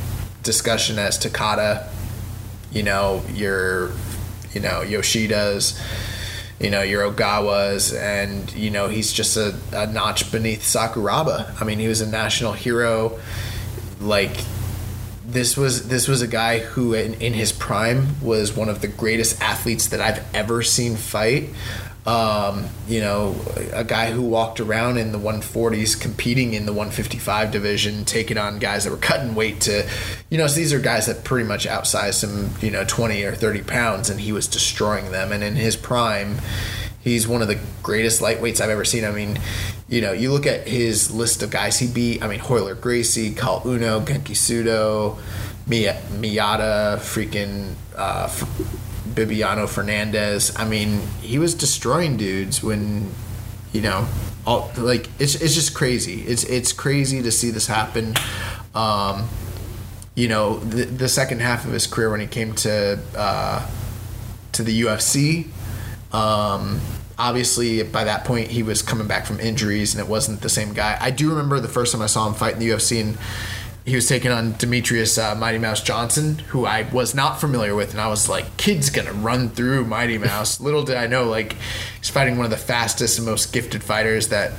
[0.44, 1.88] discussion as Takada.
[2.72, 3.92] You know, your,
[4.54, 5.80] you know, Yoshida's
[6.60, 11.60] you know, your Ogawas, and you know he's just a, a notch beneath Sakuraba.
[11.62, 13.18] I mean, he was a national hero.
[14.02, 14.44] Like
[15.26, 18.88] this was this was a guy who, in, in his prime, was one of the
[18.88, 21.50] greatest athletes that I've ever seen fight.
[22.10, 23.36] Um, you know,
[23.72, 28.58] a guy who walked around in the 140s, competing in the 155 division, taking on
[28.58, 29.88] guys that were cutting weight to,
[30.32, 33.36] you know, so these are guys that pretty much outsized him, you know, 20 or
[33.36, 35.32] 30 pounds, and he was destroying them.
[35.32, 36.40] And in his prime,
[37.00, 39.06] he's one of the greatest lightweights I've ever seen.
[39.06, 39.38] I mean,
[39.88, 42.24] you know, you look at his list of guys he beat.
[42.24, 45.20] I mean, Royler Gracie, Caol Uno, Genki Sudo,
[45.68, 48.28] Miyata, freaking uh,
[49.14, 50.58] Bibiano Fernandes.
[50.60, 53.12] I mean, he was destroying dudes when,
[53.74, 54.08] you know,
[54.46, 56.22] all like it's it's just crazy.
[56.22, 58.16] It's it's crazy to see this happen.
[58.74, 59.28] Um,
[60.16, 63.70] you know, the, the second half of his career when he came to uh,
[64.54, 65.48] to the UFC.
[66.12, 66.82] Um,
[67.18, 70.74] obviously, by that point, he was coming back from injuries, and it wasn't the same
[70.74, 70.98] guy.
[71.00, 73.18] I do remember the first time I saw him fight in the UFC, and
[73.90, 77.92] he was taking on Demetrius uh, Mighty Mouse Johnson, who I was not familiar with,
[77.92, 81.56] and I was like, "Kid's gonna run through Mighty Mouse." Little did I know, like,
[81.98, 84.54] he's fighting one of the fastest and most gifted fighters that.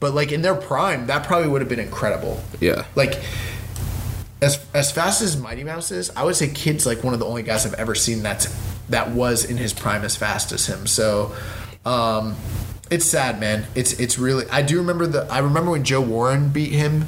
[0.00, 2.40] But like in their prime, that probably would have been incredible.
[2.60, 2.84] Yeah.
[2.94, 3.20] Like
[4.40, 7.26] as as fast as Mighty Mouse is, I would say Kid's like one of the
[7.26, 8.46] only guys I've ever seen that's
[8.88, 10.86] that was in his prime as fast as him.
[10.86, 11.34] So
[11.84, 12.36] um,
[12.90, 13.66] it's sad, man.
[13.74, 14.46] It's it's really.
[14.50, 15.26] I do remember the.
[15.30, 17.06] I remember when Joe Warren beat him,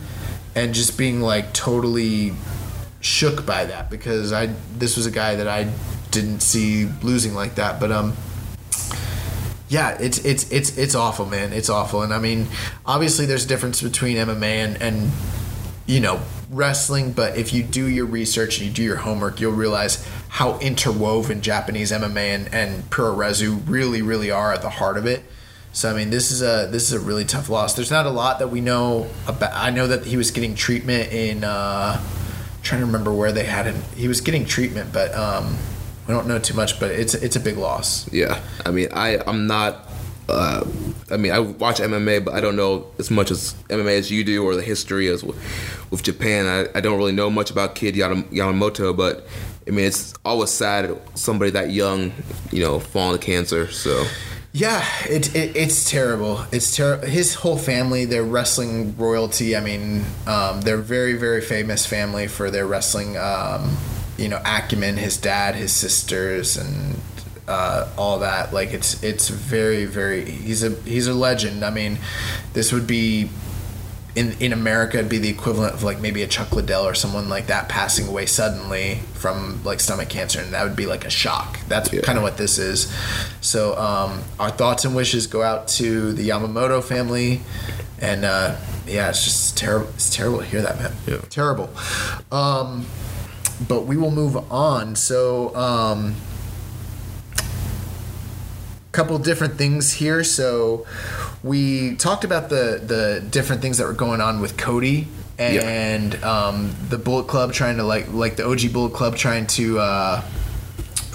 [0.54, 2.32] and just being like totally
[3.00, 4.46] shook by that because I
[4.76, 5.70] this was a guy that I
[6.10, 7.80] didn't see losing like that.
[7.80, 8.16] But um,
[9.68, 11.52] yeah, it's it's it's it's awful, man.
[11.52, 12.48] It's awful, and I mean,
[12.84, 15.10] obviously, there's a difference between MMA and and
[15.86, 16.20] you know
[16.50, 17.12] wrestling.
[17.12, 21.40] But if you do your research and you do your homework, you'll realize how interwoven
[21.40, 25.22] Japanese MMA and and Puroresu really really are at the heart of it.
[25.72, 27.74] So I mean, this is a this is a really tough loss.
[27.74, 29.52] There's not a lot that we know about.
[29.54, 31.44] I know that he was getting treatment in.
[31.44, 32.00] Uh,
[32.62, 33.82] trying to remember where they had him.
[33.96, 35.56] He was getting treatment, but um,
[36.06, 36.78] we don't know too much.
[36.80, 38.12] But it's it's a big loss.
[38.12, 39.88] Yeah, I mean, I I'm not
[40.30, 40.64] uh,
[41.10, 44.24] I mean, I watch MMA, but I don't know as much as MMA as you
[44.24, 45.36] do, or the history as with,
[45.90, 46.46] with Japan.
[46.46, 49.26] I, I don't really know much about Kid Yamamoto, but
[49.66, 52.12] I mean, it's always sad somebody that young,
[52.52, 53.70] you know, falling to cancer.
[53.70, 54.04] So
[54.52, 56.44] yeah, it, it it's terrible.
[56.50, 57.06] It's terrible.
[57.06, 59.56] His whole family, they're wrestling royalty.
[59.56, 63.76] I mean, um, they're very very famous family for their wrestling, um,
[64.18, 64.96] you know, acumen.
[64.96, 66.96] His dad, his sisters, and
[67.46, 68.52] uh, all that.
[68.52, 70.24] Like it's it's very very.
[70.24, 71.64] He's a he's a legend.
[71.64, 71.98] I mean,
[72.52, 73.30] this would be
[74.14, 77.28] in in America it'd be the equivalent of like maybe a Chuck Liddell or someone
[77.28, 81.10] like that passing away suddenly from like stomach cancer, and that would be like a
[81.10, 81.60] shock.
[81.68, 82.02] That's yeah.
[82.02, 82.92] kind of what this is.
[83.40, 87.40] So um, our thoughts and wishes go out to the Yamamoto family,
[88.00, 88.56] and uh,
[88.86, 89.88] yeah, it's just terrible.
[89.94, 90.92] It's terrible to hear that, man.
[91.06, 91.18] Yeah.
[91.30, 91.70] Terrible.
[92.32, 92.86] Um,
[93.68, 94.96] but we will move on.
[94.96, 95.54] So.
[95.54, 96.16] Um,
[98.92, 100.24] couple different things here.
[100.24, 100.84] So
[101.42, 105.08] we talked about the the different things that were going on with Cody
[105.38, 106.24] and yep.
[106.24, 110.22] um, the Bullet Club trying to like like the OG Bullet Club trying to uh,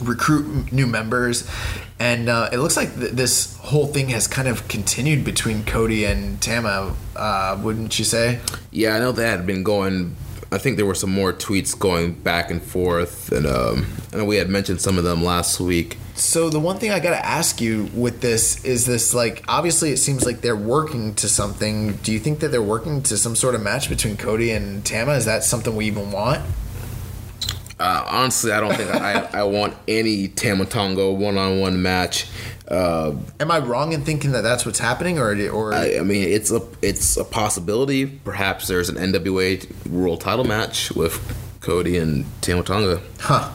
[0.01, 1.49] recruit new members.
[1.97, 6.03] And uh, it looks like th- this whole thing has kind of continued between Cody
[6.03, 8.41] and Tama, uh, wouldn't you say?
[8.69, 10.17] Yeah, I know that had been going
[10.51, 14.25] I think there were some more tweets going back and forth, and um, I know
[14.25, 15.97] we had mentioned some of them last week.
[16.15, 19.91] So the one thing I got to ask you with this is this like obviously
[19.91, 21.93] it seems like they're working to something.
[21.97, 25.13] Do you think that they're working to some sort of match between Cody and Tama?
[25.13, 26.41] Is that something we even want?
[27.77, 32.27] Uh, honestly, I don't think I, I want any Tama Tonga one on one match.
[32.69, 36.23] Uh, Am I wrong in thinking that that's what's happening, or or I, I, mean,
[36.29, 38.05] it's a it's a possibility.
[38.05, 41.19] Perhaps there's an NWA World Title match with
[41.59, 43.01] Cody and Tama Tonga.
[43.19, 43.51] Huh.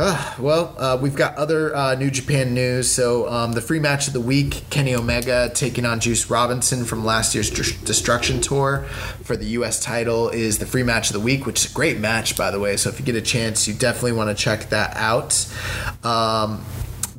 [0.00, 2.88] Uh, well, uh, we've got other uh, New Japan news.
[2.88, 7.04] So, um, the free match of the week Kenny Omega taking on Juice Robinson from
[7.04, 8.86] last year's Destruction Tour
[9.24, 9.82] for the U.S.
[9.82, 12.60] title is the free match of the week, which is a great match, by the
[12.60, 12.76] way.
[12.76, 15.44] So, if you get a chance, you definitely want to check that out.
[16.04, 16.64] Um,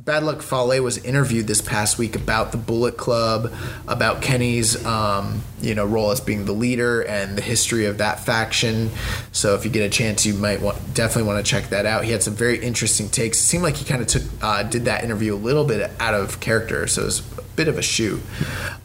[0.04, 3.52] Bad Luck Fale was interviewed this past week about the Bullet Club,
[3.86, 8.20] about Kenny's um, you know role as being the leader and the history of that
[8.20, 8.90] faction.
[9.32, 12.04] So if you get a chance, you might want, definitely want to check that out.
[12.04, 13.38] He had some very interesting takes.
[13.38, 16.14] It seemed like he kind of took uh, did that interview a little bit out
[16.14, 18.22] of character, so it was a bit of a shoot.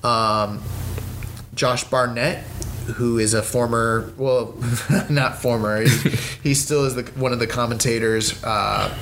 [0.04, 0.62] Um,
[1.54, 2.44] Josh Barnett
[2.86, 4.54] who is a former, well,
[5.10, 5.82] not former,
[6.44, 8.96] he, still is the, one of the commentators uh,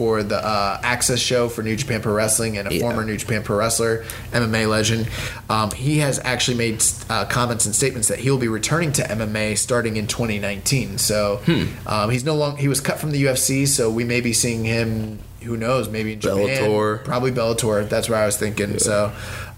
[0.00, 2.80] for the uh, Access show for New Japan Pro Wrestling and a yeah.
[2.80, 4.02] former New Japan Pro Wrestler,
[4.32, 5.10] MMA legend.
[5.50, 9.58] Um, he has actually made uh, comments and statements that he'll be returning to MMA
[9.58, 10.96] starting in 2019.
[10.96, 11.66] So hmm.
[11.86, 14.64] um, he's no longer he was cut from the UFC, so we may be seeing
[14.64, 15.18] him.
[15.42, 15.90] Who knows?
[15.90, 17.04] Maybe in Japan, Bellator.
[17.04, 17.86] probably Bellator.
[17.86, 18.72] That's where I was thinking.
[18.72, 18.78] Yeah.
[18.78, 19.12] So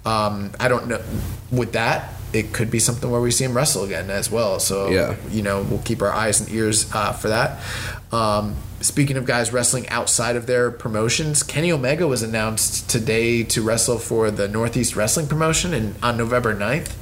[0.04, 1.00] um, I don't know.
[1.52, 4.58] With that, it could be something where we see him wrestle again as well.
[4.58, 5.16] So yeah.
[5.30, 7.60] you know, we'll keep our eyes and ears uh, for that.
[8.12, 13.62] Um, speaking of guys wrestling outside of their promotions, Kenny Omega was announced today to
[13.62, 16.92] wrestle for the Northeast Wrestling promotion in, on November 9th,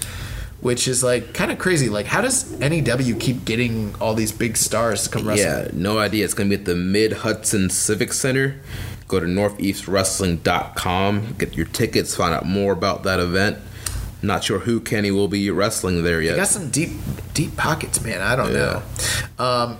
[0.60, 1.88] which is like kind of crazy.
[1.88, 5.64] Like, how does NEW keep getting all these big stars to come wrestle?
[5.64, 6.24] Yeah, no idea.
[6.24, 8.60] It's going to be at the Mid Hudson Civic Center.
[9.08, 13.58] Go to northeastwrestling.com, get your tickets, find out more about that event.
[14.22, 16.36] Not sure who Kenny will be wrestling there yet.
[16.36, 16.90] Got some deep,
[17.34, 18.20] deep pockets, man.
[18.20, 18.82] I don't yeah.
[19.38, 19.44] know.
[19.44, 19.78] Um,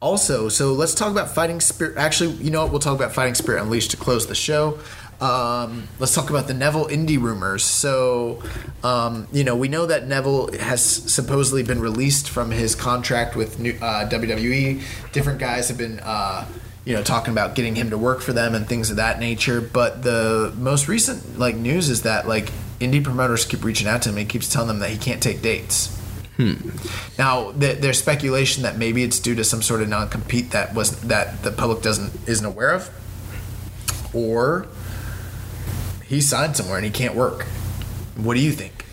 [0.00, 1.96] also, so let's talk about Fighting Spirit.
[1.96, 2.70] Actually, you know what?
[2.70, 4.78] We'll talk about Fighting Spirit Unleashed to close the show.
[5.20, 7.64] Um, let's talk about the Neville indie rumors.
[7.64, 8.42] So,
[8.84, 13.58] um, you know, we know that Neville has supposedly been released from his contract with
[13.58, 14.82] new, uh, WWE.
[15.12, 16.46] Different guys have been, uh,
[16.84, 19.62] you know, talking about getting him to work for them and things of that nature.
[19.62, 24.08] But the most recent like news is that like indie promoters keep reaching out to
[24.10, 24.16] him.
[24.16, 25.94] And he keeps telling them that he can't take dates.
[26.36, 26.54] Hmm.
[27.18, 31.00] Now, th- there's speculation that maybe it's due to some sort of non-compete that was
[31.02, 32.90] that the public doesn't isn't aware of,
[34.14, 34.66] or
[36.04, 37.44] he signed somewhere and he can't work.
[38.16, 38.84] What do you think?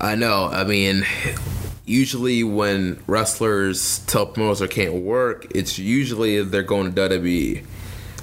[0.00, 0.46] I know.
[0.46, 1.04] I mean,
[1.84, 7.64] usually when wrestlers tell promoters they can't work, it's usually they're going to WWE.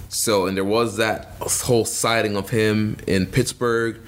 [0.10, 4.00] So, and there was that whole sighting of him in Pittsburgh.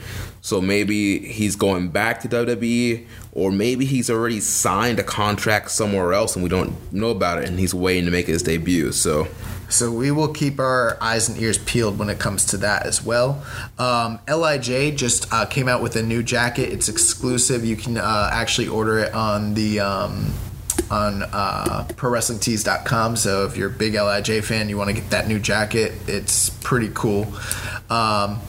[0.48, 6.14] So maybe he's going back to WWE, or maybe he's already signed a contract somewhere
[6.14, 9.28] else and we don't know about it and he's waiting to make his debut so
[9.68, 13.04] so we will keep our eyes and ears peeled when it comes to that as
[13.04, 13.44] well.
[13.78, 16.72] Um, Lij just uh, came out with a new jacket.
[16.72, 17.66] It's exclusive.
[17.66, 20.34] You can uh, actually order it on the um,
[20.90, 23.18] on uh, ProWrestlingTees.com.
[23.18, 25.92] So if you're a big Lij fan, you want to get that new jacket.
[26.08, 27.28] It's pretty cool.
[27.90, 28.40] Um,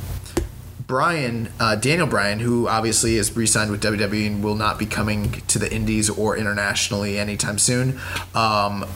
[0.89, 5.33] Bryan, uh, Daniel Bryan, who obviously is re-signed with WWE and will not be coming
[5.33, 8.01] to the Indies or internationally anytime soon,
[8.35, 8.87] um,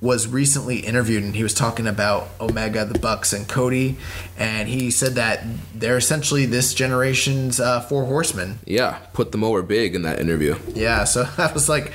[0.00, 3.98] was recently interviewed and he was talking about Omega, the Bucks, and Cody,
[4.38, 5.44] and he said that
[5.74, 8.58] they're essentially this generation's uh, four horsemen.
[8.64, 10.56] Yeah, put them over big in that interview.
[10.74, 11.92] Yeah, so I was like,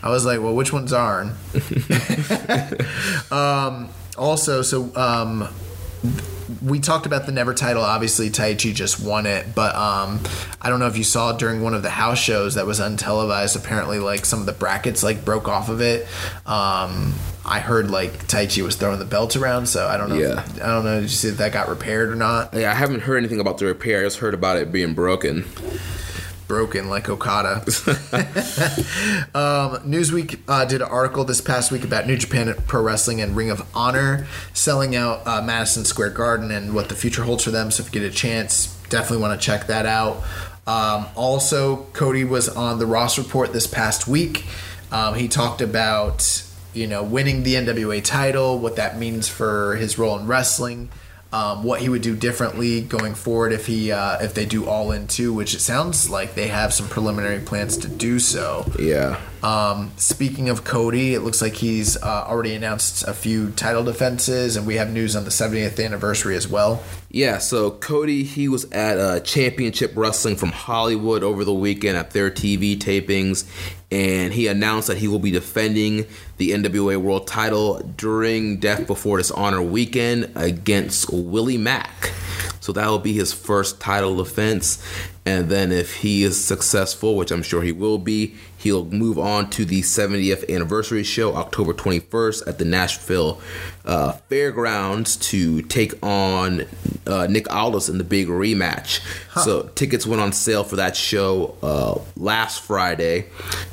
[0.00, 1.34] I was like, well, which one's Arn?
[3.32, 5.48] um, also, so um,
[6.62, 7.82] we talked about the Never title.
[7.82, 10.20] Obviously, Taichi just won it, but um,
[10.60, 13.56] I don't know if you saw during one of the house shows that was untelevised.
[13.56, 16.06] Apparently, like some of the brackets like broke off of it.
[16.46, 17.14] Um,
[17.44, 20.16] I heard like Taichi was throwing the belt around, so I don't know.
[20.16, 20.44] Yeah.
[20.56, 21.00] I don't know.
[21.00, 22.54] Did you see if that got repaired or not?
[22.54, 24.00] Yeah, I haven't heard anything about the repair.
[24.00, 25.44] I just heard about it being broken.
[26.46, 27.56] Broken like Okada.
[29.34, 33.36] um, Newsweek uh, did an article this past week about New Japan Pro Wrestling and
[33.36, 37.50] Ring of Honor selling out uh, Madison Square Garden and what the future holds for
[37.50, 37.70] them.
[37.70, 40.22] So if you get a chance, definitely want to check that out.
[40.66, 44.44] Um, also, Cody was on the Ross report this past week.
[44.90, 46.42] Um, he talked about
[46.74, 50.88] you know winning the NWA title, what that means for his role in wrestling
[51.32, 54.92] um, what he would do differently going forward if he uh, if they do all
[54.92, 58.70] in two, which it sounds like they have some preliminary plans to do so.
[58.78, 59.20] Yeah.
[59.42, 64.56] Um, speaking of Cody, it looks like he's uh, already announced a few title defenses,
[64.56, 66.82] and we have news on the 70th anniversary as well.
[67.10, 72.10] Yeah, so Cody, he was at uh, Championship Wrestling from Hollywood over the weekend at
[72.10, 73.44] their TV tapings,
[73.90, 76.06] and he announced that he will be defending
[76.38, 82.12] the NWA World title during Death Before Dishonor weekend against Willie Mack.
[82.60, 84.84] So that will be his first title defense.
[85.24, 88.34] And then if he is successful, which I'm sure he will be,
[88.66, 93.40] he'll move on to the 70th anniversary show, October 21st, at the Nashville
[93.84, 96.64] uh, Fairgrounds to take on
[97.06, 99.00] uh, Nick Aldis in the big rematch.
[99.44, 103.26] So tickets went on sale for that show uh, last Friday.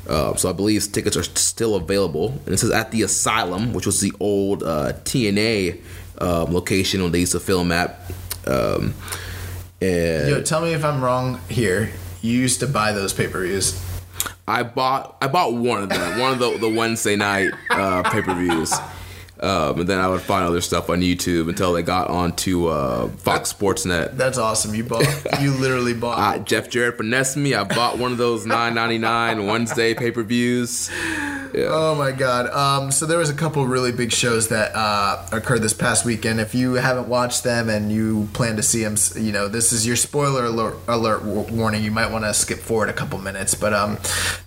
[0.08, 2.28] Uh, so I believe tickets are still available.
[2.44, 5.80] And it says at the Asylum, which was the old uh, TNA
[6.18, 7.98] um, location when they used to film at.
[8.46, 8.94] Um,
[9.80, 11.90] and Yo, tell me if I'm wrong here.
[12.22, 13.74] You used to buy those pay per views.
[14.46, 18.20] I bought I bought one of them, one of the the Wednesday night uh, pay
[18.20, 18.72] per views,
[19.44, 23.08] um, and then I would find other stuff on YouTube until they got onto uh,
[23.08, 24.16] Fox Sports Net.
[24.16, 24.74] That's awesome.
[24.74, 25.04] You bought.
[25.40, 26.18] You literally bought.
[26.18, 27.54] Uh, Jeff Jarrett finessed me.
[27.54, 30.90] I bought one of those nine ninety nine Wednesday pay per views.
[31.56, 32.48] Oh my god!
[32.48, 36.40] Um, so there was a couple really big shows that uh, occurred this past weekend.
[36.40, 39.86] If you haven't watched them and you plan to see them, you know this is
[39.86, 41.82] your spoiler alert, alert warning.
[41.84, 43.54] You might want to skip forward a couple minutes.
[43.54, 43.96] But um,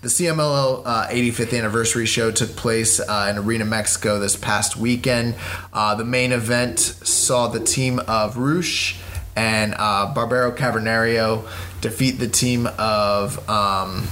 [0.01, 5.35] the CMLL uh, 85th anniversary show took place uh, in Arena, Mexico this past weekend.
[5.73, 8.99] Uh, the main event saw the team of Rush
[9.35, 11.47] and uh, Barbaro Cavernario
[11.81, 13.47] defeat the team of.
[13.49, 14.07] Um,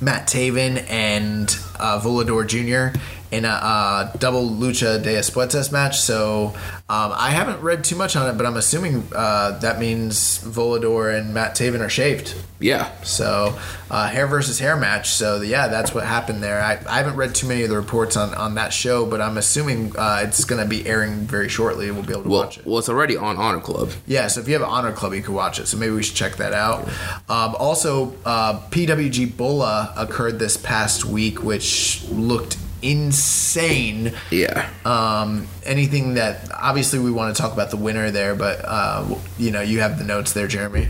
[0.00, 2.96] Matt Taven and uh, Volador Jr.
[3.30, 6.00] in a uh, double Lucha de Apuestas match.
[6.00, 6.54] So
[6.88, 11.16] um, I haven't read too much on it, but I'm assuming uh, that means Volador
[11.16, 12.34] and Matt Taven are shaved.
[12.60, 13.56] Yeah, So
[13.90, 15.10] uh, hair versus hair match.
[15.10, 16.60] So yeah, that's what happened there.
[16.60, 19.36] I, I haven't read too many of the reports on, on that show, but I'm
[19.36, 21.86] assuming uh, it's going to be airing very shortly.
[21.88, 22.66] And we'll be able to well, watch it.
[22.66, 23.90] well, it's already on Honor Club.
[24.06, 25.66] Yeah, so if you have an Honor Club, you can watch it.
[25.68, 26.88] So maybe we should check that out.
[27.28, 34.12] Um, also, uh, PWG Bola occurred this past week, which looked insane.
[34.30, 39.06] Yeah, Um, anything that obviously we want to talk about the winner there, but uh,
[39.38, 40.88] you know you have the notes there, Jeremy.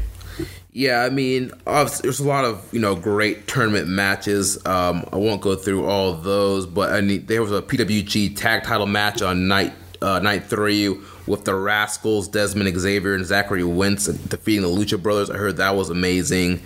[0.71, 4.65] Yeah, I mean, there's a lot of you know great tournament matches.
[4.67, 8.63] Um, I won't go through all those, but I mean, there was a PWG tag
[8.63, 10.97] title match on night uh, night three
[11.27, 15.31] with the Rascals, Desmond Xavier, and Zachary Wentz defeating the Lucha Brothers.
[15.31, 16.63] I heard that was amazing.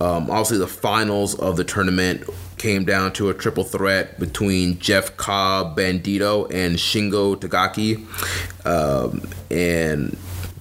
[0.00, 2.28] Um, obviously, the finals of the tournament
[2.64, 8.00] came down to a triple threat between Jeff Cobb, Bandito, and Shingo Takagi.
[8.64, 9.20] Um,
[9.50, 10.16] and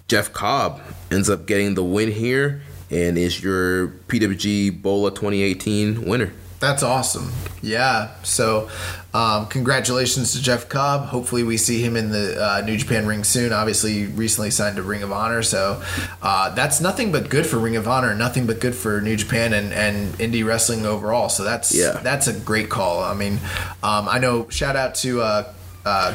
[0.09, 2.61] Jeff Cobb ends up getting the win here
[2.91, 6.33] and is your PWG Bola 2018 winner.
[6.59, 7.31] That's awesome.
[7.61, 8.13] Yeah.
[8.23, 8.69] So,
[9.13, 11.05] um, congratulations to Jeff Cobb.
[11.07, 13.53] Hopefully, we see him in the uh, New Japan ring soon.
[13.53, 15.81] Obviously, he recently signed to Ring of Honor, so
[16.21, 18.15] uh, that's nothing but good for Ring of Honor.
[18.15, 21.29] Nothing but good for New Japan and, and indie wrestling overall.
[21.29, 21.99] So that's Yeah.
[22.03, 23.03] that's a great call.
[23.03, 23.39] I mean,
[23.83, 24.49] um, I know.
[24.49, 25.53] Shout out to uh,
[25.85, 26.13] uh,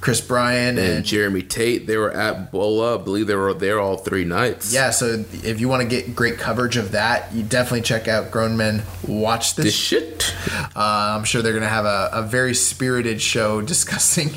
[0.00, 2.98] Chris Bryan And and Jeremy Tate, they were at Bola.
[2.98, 4.72] I believe they were there all three nights.
[4.72, 4.90] yeah.
[4.90, 8.56] So if you want to get great coverage of that, you definitely check out Grown
[8.56, 10.34] Men Watch This shit.
[10.74, 14.30] Uh, I'm sure they're going to have a, a very spirited show discussing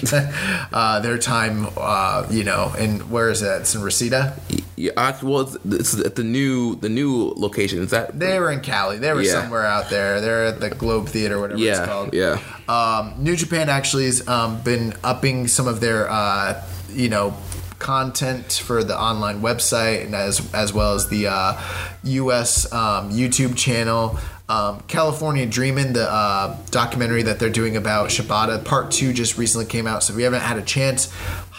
[0.72, 3.62] uh, their time, uh, you know, and where is that?
[3.62, 4.36] It's in Reseda?
[4.76, 7.80] Yeah, actually, well, it's, this is at the new the new location.
[7.80, 8.98] Is that They were in Cali.
[8.98, 9.42] They were Yeah.
[9.42, 10.20] somewhere out there.
[10.20, 12.14] They're at the Globe Theater, whatever it's called.
[12.14, 12.40] yeah.
[12.68, 17.36] Um, New Japan actually has um, been upping some of their, uh, you know,
[17.80, 21.62] content for the online website and as as well as the uh,
[22.04, 22.72] U.S.
[22.72, 24.18] Um, YouTube channel.
[24.50, 29.66] Um, California Dreamin', the uh, documentary that they're doing about Shibata, part two just recently
[29.66, 30.04] came out.
[30.04, 31.12] So if you haven't had a chance,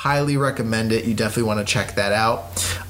[0.04, 1.06] highly recommend it.
[1.06, 2.42] You definitely want to check that out.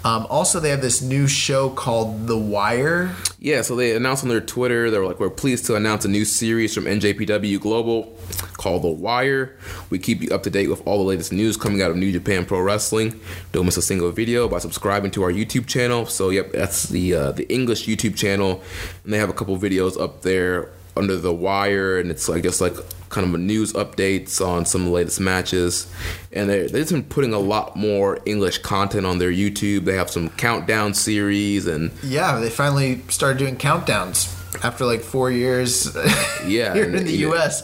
[0.04, 3.14] Um, also, they have this new show called The Wire.
[3.38, 6.08] Yeah, so they announced on their Twitter, they were like, we're pleased to announce a
[6.08, 8.18] new series from NJPW Global
[8.54, 9.56] called The Wire.
[9.90, 12.10] We keep you up to date with all the latest news coming out of New
[12.10, 13.20] Japan Pro Wrestling.
[13.52, 16.06] Don't miss a single video by subscribing to our YouTube channel.
[16.06, 18.60] So, yep, that's the uh, the English YouTube channel,
[19.04, 22.60] and they have a couple videos up there under The Wire, and it's I guess
[22.60, 22.74] like
[23.14, 25.86] kind of a news updates on some of the latest matches.
[26.32, 29.84] And they've been putting a lot more English content on their YouTube.
[29.84, 34.32] They have some countdown series and Yeah, they finally started doing countdowns
[34.64, 35.94] after like four years
[36.46, 37.28] Yeah, here in the yeah.
[37.28, 37.62] U.S.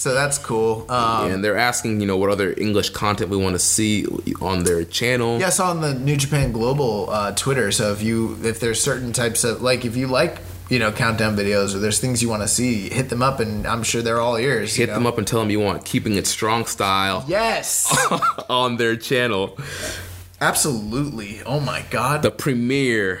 [0.00, 0.86] So that's cool.
[0.90, 4.06] Um, and they're asking, you know, what other English content we want to see
[4.40, 5.38] on their channel.
[5.38, 7.70] yeah, on the New Japan Global uh, Twitter.
[7.72, 10.38] So if you if there's certain types of like if you like
[10.72, 13.66] you know countdown videos or there's things you want to see, hit them up, and
[13.66, 14.74] I'm sure they're all ears.
[14.74, 17.94] Hit them up and tell them you want keeping it strong style Yes,
[18.48, 19.58] on their channel.
[20.40, 21.42] absolutely.
[21.44, 22.22] Oh my God.
[22.22, 23.20] The premier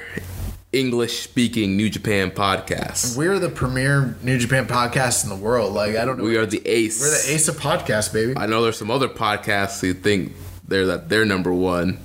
[0.72, 3.16] English speaking New Japan podcast.
[3.18, 5.74] we're the premier New Japan podcast in the world.
[5.74, 6.24] Like I don't know.
[6.24, 7.00] We are the ace.
[7.02, 8.32] We're the ace of podcasts, baby.
[8.36, 10.32] I know there's some other podcasts who think
[10.66, 11.98] they're that they're number one.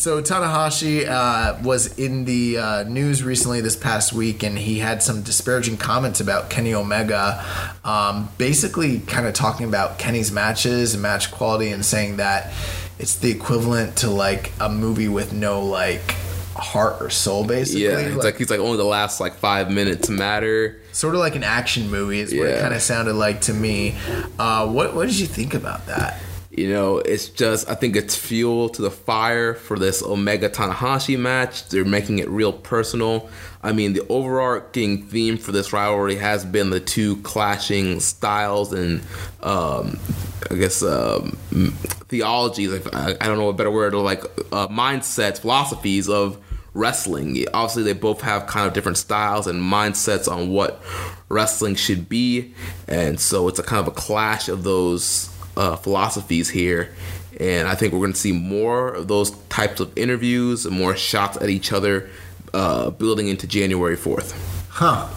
[0.00, 5.02] So Tanahashi uh, was in the uh, news recently this past week, and he had
[5.02, 7.44] some disparaging comments about Kenny Omega,
[7.84, 12.50] um, basically kind of talking about Kenny's matches and match quality, and saying that
[12.98, 16.12] it's the equivalent to like a movie with no like
[16.56, 17.84] heart or soul, basically.
[17.84, 20.80] Yeah, it's like, he's like only the last like five minutes matter.
[20.92, 23.98] sort of like an action movie is what it kind of sounded like to me.
[24.38, 26.22] Uh, what what did you think about that?
[26.50, 31.16] You know, it's just I think it's fuel to the fire for this Omega Tanahashi
[31.16, 31.68] match.
[31.68, 33.30] They're making it real personal.
[33.62, 39.00] I mean, the overarching theme for this rivalry has been the two clashing styles and
[39.42, 40.00] um,
[40.50, 41.38] I guess um,
[42.08, 42.84] theologies.
[42.88, 46.36] I, I don't know a better word, or like uh, mindsets, philosophies of
[46.74, 47.44] wrestling.
[47.54, 50.82] Obviously, they both have kind of different styles and mindsets on what
[51.28, 52.54] wrestling should be,
[52.88, 56.94] and so it's a kind of a clash of those uh, philosophies here.
[57.38, 61.36] And I think we're going to see more of those types of interviews more shots
[61.38, 62.10] at each other
[62.52, 64.36] uh, building into January 4th.
[64.68, 65.08] Huh.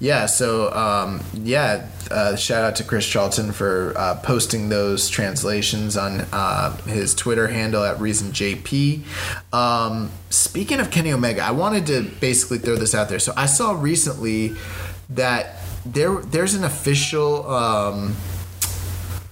[0.00, 5.94] Yeah, so um, yeah, uh, shout out to Chris Charlton for uh, posting those translations
[5.94, 9.02] on uh, his Twitter handle at ReasonJP.
[9.52, 13.18] Um, speaking of Kenny Omega, I wanted to basically throw this out there.
[13.18, 14.54] So I saw recently
[15.10, 18.16] that there there's an official um,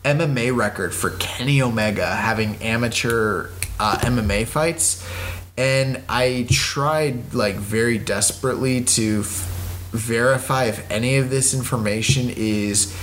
[0.08, 5.06] MMA record for Kenny Omega having amateur uh, MMA fights,
[5.58, 12.96] and I tried like very desperately to f- verify if any of this information is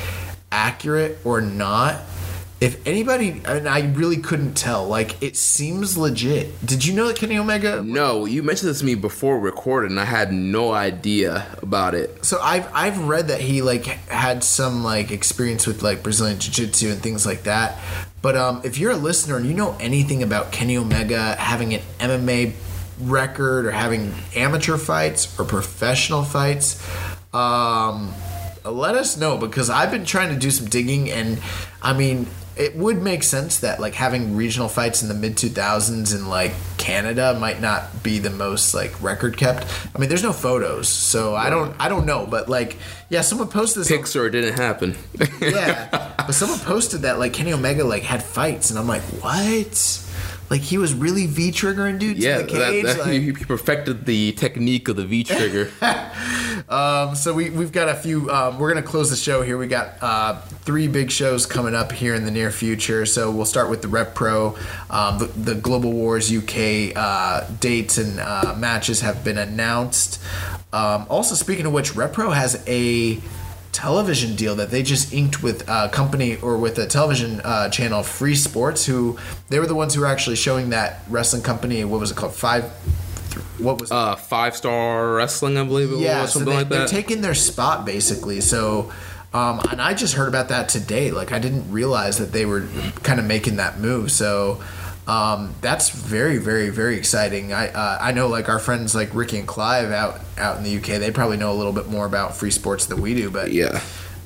[0.52, 2.02] accurate or not.
[2.62, 4.88] If anybody, and I really couldn't tell.
[4.88, 6.66] Like it seems legit.
[6.66, 7.84] Did you know that Kenny Omega?
[7.84, 11.96] No, you mentioned this to me before we recorded, and I had no idea about
[11.96, 12.24] it.
[12.24, 16.92] So I've I've read that he like had some like experience with like Brazilian jiu-jitsu
[16.92, 17.78] and things like that.
[18.22, 21.82] But um, if you're a listener and you know anything about Kenny Omega having an
[22.00, 22.54] MMA
[23.02, 26.82] record or having amateur fights or professional fights,
[27.34, 28.14] um,
[28.64, 31.40] let us know because I've been trying to do some digging and
[31.82, 36.16] I mean it would make sense that like having regional fights in the mid 2000s
[36.16, 39.66] in like Canada might not be the most like record kept.
[39.94, 42.78] I mean there's no photos so I don't I don't know but like
[43.10, 44.96] yeah someone posted this on- or it didn't happen.
[45.42, 50.02] yeah but someone posted that like Kenny Omega like had fights and I'm like what
[50.50, 54.06] like he was really V triggering dude yeah, in the cage that, like- he perfected
[54.06, 55.72] the technique of the V trigger.
[56.68, 58.30] Um, so we, we've got a few.
[58.32, 59.58] Um, we're going to close the show here.
[59.58, 63.06] We got uh, three big shows coming up here in the near future.
[63.06, 64.58] So we'll start with the Rev Pro.
[64.90, 70.20] Um, the, the Global Wars UK uh, dates and uh, matches have been announced.
[70.74, 73.20] Um, also, speaking of which, Rev Pro has a
[73.76, 78.04] television deal that they just inked with a company or with a television uh, channel,
[78.04, 79.18] Free Sports, who
[79.50, 81.84] they were the ones who were actually showing that wrestling company.
[81.84, 82.34] What was it called?
[82.34, 82.64] Five.
[83.60, 86.88] What was uh, five star wrestling, I believe it yeah, was, so they, like they're
[86.88, 88.40] taking their spot basically.
[88.42, 88.92] So
[89.36, 91.12] Um, and I just heard about that today.
[91.12, 92.64] Like I didn't realize that they were
[93.04, 94.10] kind of making that move.
[94.12, 94.64] So
[95.08, 97.54] um, that's very, very, very exciting.
[97.54, 100.78] I uh, I know like our friends like Ricky and Clive out out in the
[100.78, 101.00] UK.
[101.00, 103.30] They probably know a little bit more about free sports than we do.
[103.30, 103.82] But Yeah.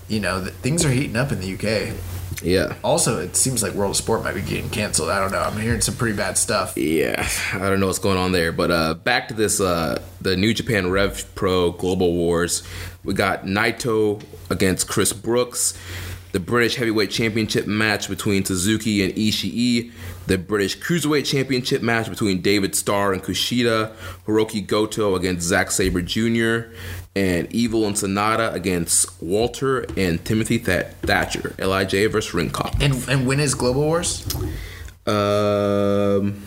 [0.08, 1.94] you know th- things are heating up in the UK.
[2.42, 2.76] Yeah.
[2.86, 5.10] Also, it seems like World of Sport might be getting canceled.
[5.10, 5.40] I don't know.
[5.42, 6.78] I'm hearing some pretty bad stuff.
[6.78, 10.38] Yeah, I don't know what's going on there, but uh, back to this uh, the
[10.38, 12.64] New Japan Rev Pro Global Wars.
[13.04, 15.74] We got Naito against Chris Brooks,
[16.32, 19.92] the British Heavyweight Championship match between Suzuki and Ishii,
[20.28, 23.94] the British Cruiserweight Championship match between David Starr and Kushida,
[24.28, 26.72] Hiroki Goto against Zack Sabre Jr.,
[27.16, 31.56] and Evil and Sanada against Walter and Timothy Th- Thatcher.
[31.58, 32.82] Lij versus Ringkampf.
[32.82, 34.26] And and when is Global Wars?
[35.08, 36.44] Um,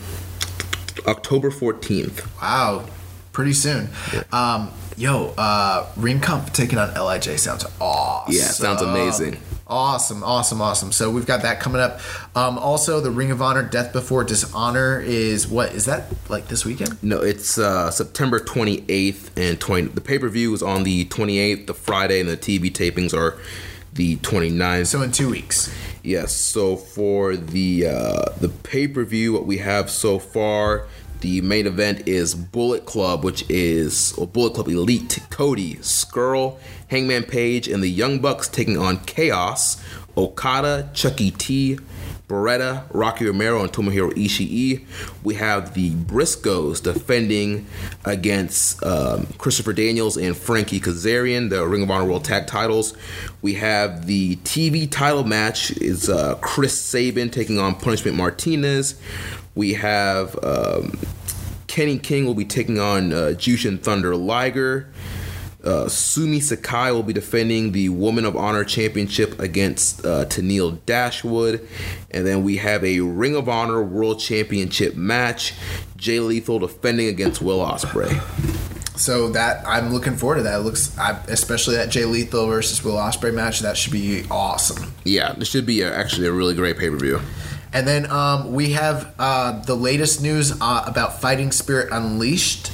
[1.06, 2.24] October fourteenth.
[2.40, 2.86] Wow,
[3.32, 3.90] pretty soon.
[4.30, 8.34] Um, yo, uh, Ringkampf taking on Lij sounds awesome.
[8.34, 9.38] Yeah, sounds amazing.
[9.66, 10.92] Awesome, awesome, awesome.
[10.92, 12.00] So we've got that coming up.
[12.34, 16.64] Um, also, the Ring of Honor Death Before Dishonor is what is that like this
[16.64, 17.02] weekend?
[17.02, 19.88] No, it's uh, September 28th and 20.
[19.88, 23.38] The pay per view is on the 28th, the Friday, and the TV tapings are
[23.92, 24.86] the 29th.
[24.86, 25.72] So in two weeks.
[26.02, 26.34] Yes.
[26.34, 30.86] So for the uh, the pay per view, what we have so far,
[31.20, 36.58] the main event is Bullet Club, which is or Bullet Club Elite, Cody, Scurll,
[36.92, 39.82] Hangman Page, and the Young Bucks taking on Chaos,
[40.14, 41.78] Okada, Chucky T.
[42.28, 44.84] Beretta, Rocky Romero, and Tomohiro Ishii.
[45.22, 47.66] We have the Briscoes defending
[48.04, 52.94] against um, Christopher Daniels and Frankie Kazarian, the Ring of Honor World Tag Titles.
[53.40, 59.00] We have the TV title match is uh, Chris Sabin taking on Punishment Martinez.
[59.54, 60.98] We have um,
[61.72, 64.91] Kenny King will be taking on uh, Jushin Thunder Liger.
[65.64, 71.66] Uh, Sumie Sakai will be defending the Woman of Honor Championship against uh, Tenille Dashwood.
[72.10, 75.54] And then we have a Ring of Honor World Championship match.
[75.96, 78.20] Jay Lethal defending against Will Ospreay.
[78.98, 80.60] So that I'm looking forward to that.
[80.60, 83.60] It looks, I, especially that Jay Lethal versus Will Ospreay match.
[83.60, 84.92] That should be awesome.
[85.04, 87.20] Yeah, this should be a, actually a really great pay per view.
[87.72, 92.70] And then um, we have uh, the latest news uh, about Fighting Spirit Unleashed.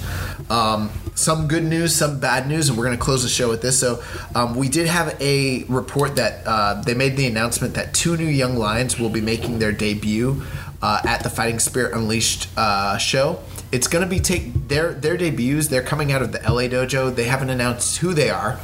[0.50, 3.60] Um, some good news, some bad news, and we're going to close the show with
[3.60, 3.78] this.
[3.78, 4.02] So,
[4.34, 8.24] um, we did have a report that uh, they made the announcement that two new
[8.24, 10.42] young lions will be making their debut
[10.80, 13.40] uh, at the Fighting Spirit Unleashed uh, show.
[13.72, 15.66] It's going to be take their their debuts.
[15.68, 17.14] They're coming out of the LA dojo.
[17.14, 18.58] They haven't announced who they are.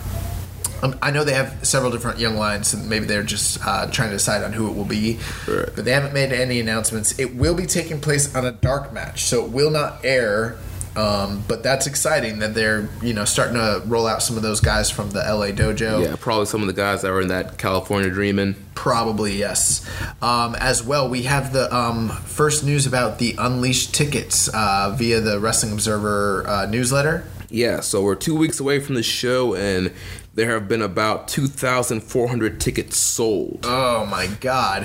[0.83, 4.11] Um, I know they have several different young lions, and maybe they're just uh, trying
[4.11, 5.19] to decide on who it will be.
[5.49, 5.69] Right.
[5.75, 7.19] But they haven't made any announcements.
[7.19, 10.57] It will be taking place on a dark match, so it will not air.
[10.97, 14.61] Um, but that's exciting that they're you know starting to roll out some of those
[14.61, 16.05] guys from the LA dojo.
[16.05, 18.57] Yeah, probably some of the guys that were in that California Dreamin'.
[18.75, 19.89] Probably yes.
[20.21, 25.21] Um, as well, we have the um, first news about the Unleashed tickets uh, via
[25.21, 27.25] the Wrestling Observer uh, newsletter.
[27.51, 29.93] Yeah, so we're two weeks away from the show, and
[30.35, 33.61] there have been about 2,400 tickets sold.
[33.63, 34.85] Oh my God!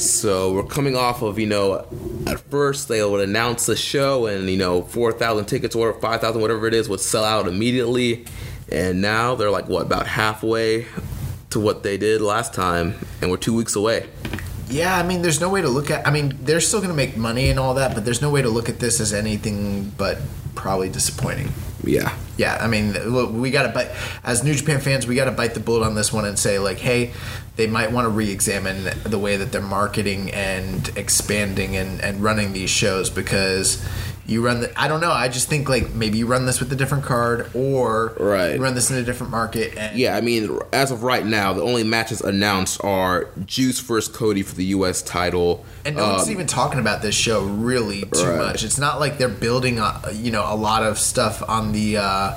[0.00, 1.86] So we're coming off of, you know,
[2.26, 6.66] at first they would announce the show and, you know, 4,000 tickets or 5,000, whatever
[6.66, 8.24] it is, would sell out immediately.
[8.72, 10.86] And now they're like, what, about halfway
[11.50, 14.08] to what they did last time, and we're two weeks away.
[14.68, 16.06] Yeah, I mean, there's no way to look at.
[16.06, 18.40] I mean, they're still going to make money and all that, but there's no way
[18.40, 20.18] to look at this as anything but
[20.54, 21.52] probably disappointing.
[21.82, 22.14] Yeah.
[22.36, 23.90] Yeah, I mean, look, we got to bite
[24.24, 25.06] as New Japan fans.
[25.06, 27.12] We got to bite the bullet on this one and say, like, hey,
[27.56, 32.52] they might want to re-examine the way that they're marketing and expanding and, and running
[32.52, 33.86] these shows because
[34.30, 34.80] you run the.
[34.80, 35.10] I don't know.
[35.10, 38.54] I just think like maybe you run this with a different card or Right.
[38.54, 39.76] you run this in a different market.
[39.76, 44.14] And Yeah, I mean, as of right now, the only matches announced are Juice versus
[44.14, 45.02] Cody for the U.S.
[45.02, 45.64] title.
[45.84, 48.38] And no one's Um, even talking about this show really too Right.
[48.38, 48.62] much.
[48.64, 52.32] It's not like they're building, a, you know, a lot of stuff on the, uh,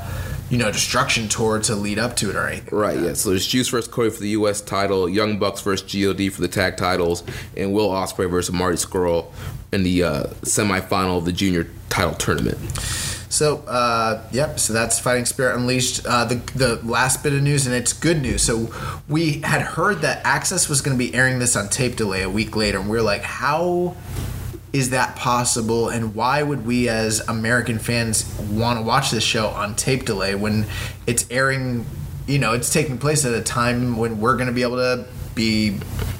[0.50, 2.78] you know, destruction tour to lead up to it or anything.
[2.78, 3.14] Right, yeah.
[3.14, 4.62] So there's Juice versus Cody for the U.S.
[4.62, 7.24] title, Young Bucks versus God for the tag titles,
[7.58, 9.28] and Will Ospreay versus Marty Scurll
[9.74, 12.58] in the uh, semifinal of the junior title tournament.
[13.30, 14.60] So, uh, yep.
[14.60, 16.06] So that's Fighting Spirit Unleashed.
[16.06, 18.44] Uh, the the last bit of news, and it's good news.
[18.44, 18.72] So
[19.10, 22.30] we had heard that Access was going to be airing this on tape delay a
[22.30, 23.96] week later, and we are like, how
[24.72, 25.90] is that possible?
[25.90, 30.36] And why would we, as American fans, want to watch this show on tape delay
[30.36, 30.68] when
[31.08, 31.88] it's airing?
[32.28, 35.06] You know, it's taking place at a time when we're going to be able to
[35.34, 35.80] be,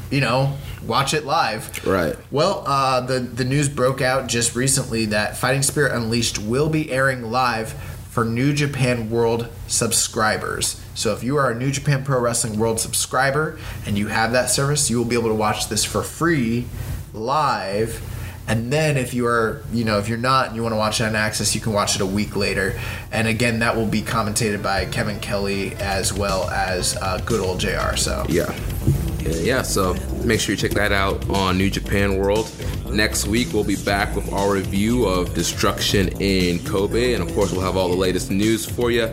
[0.10, 1.86] you know, watch it live.
[1.86, 2.16] Right.
[2.32, 6.92] Well, uh, the the news broke out just recently that Fighting Spirit Unleashed will be
[6.92, 7.74] airing live
[8.10, 10.80] for New Japan World subscribers.
[10.94, 14.52] So if you are a New Japan Pro Wrestling World subscriber and you have that
[14.52, 16.66] service, you will be able to watch this for free
[17.12, 18.08] live.
[18.48, 21.00] And then if you are, you know, if you're not and you want to watch
[21.00, 22.80] it on Access, you can watch it a week later.
[23.12, 27.60] And again, that will be commentated by Kevin Kelly as well as uh, good old
[27.60, 27.96] JR.
[27.96, 28.54] So Yeah.
[28.86, 29.94] Yeah, yeah, so
[30.24, 32.52] make sure you check that out on New Japan World.
[32.90, 37.52] Next week, we'll be back with our review of Destruction in Kobe, and of course,
[37.52, 39.12] we'll have all the latest news for you.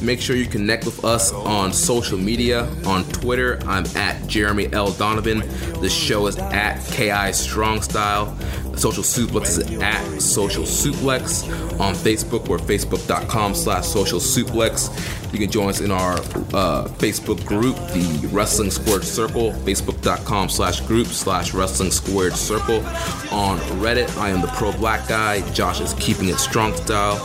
[0.00, 2.64] Make sure you connect with us on social media.
[2.86, 4.90] On Twitter, I'm at Jeremy L.
[4.92, 5.40] Donovan.
[5.80, 8.36] The show is at KI Strong Style.
[8.76, 11.44] Social Suplex is at Social Suplex.
[11.78, 14.88] On Facebook, we're facebook.com slash social suplex.
[15.32, 20.80] You can join us in our uh, Facebook group, the Wrestling Squared Circle, facebook.com slash
[20.82, 22.84] group slash Wrestling Squared Circle.
[23.30, 25.48] On Reddit, I am the pro black guy.
[25.52, 27.16] Josh is keeping it strong style.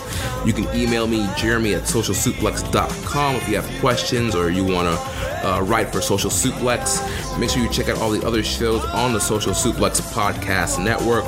[0.46, 5.48] You can email me, Jeremy at socialsuplex.com if you have questions or you want to
[5.48, 7.40] uh, write for Social Suplex.
[7.40, 11.26] Make sure you check out all the other shows on the Social Suplex Podcast Network.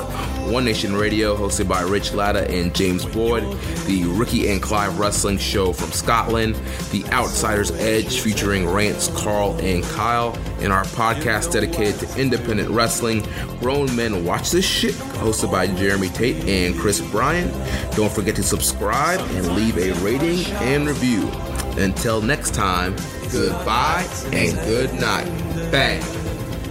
[0.50, 3.42] One Nation Radio, hosted by Rich Latta and James Boyd.
[3.86, 6.54] The Ricky and Clive Wrestling Show from Scotland.
[6.90, 10.36] The Outsider's Edge, featuring Rance, Carl, and Kyle.
[10.60, 13.26] And our podcast dedicated to independent wrestling.
[13.60, 17.50] Grown Men Watch This Shit, hosted by Jeremy Tate and Chris Bryan.
[17.94, 21.28] Don't forget to subscribe and leave a rating and review.
[21.76, 22.96] Until next time,
[23.30, 25.26] goodbye and good night.
[25.70, 26.27] Bang.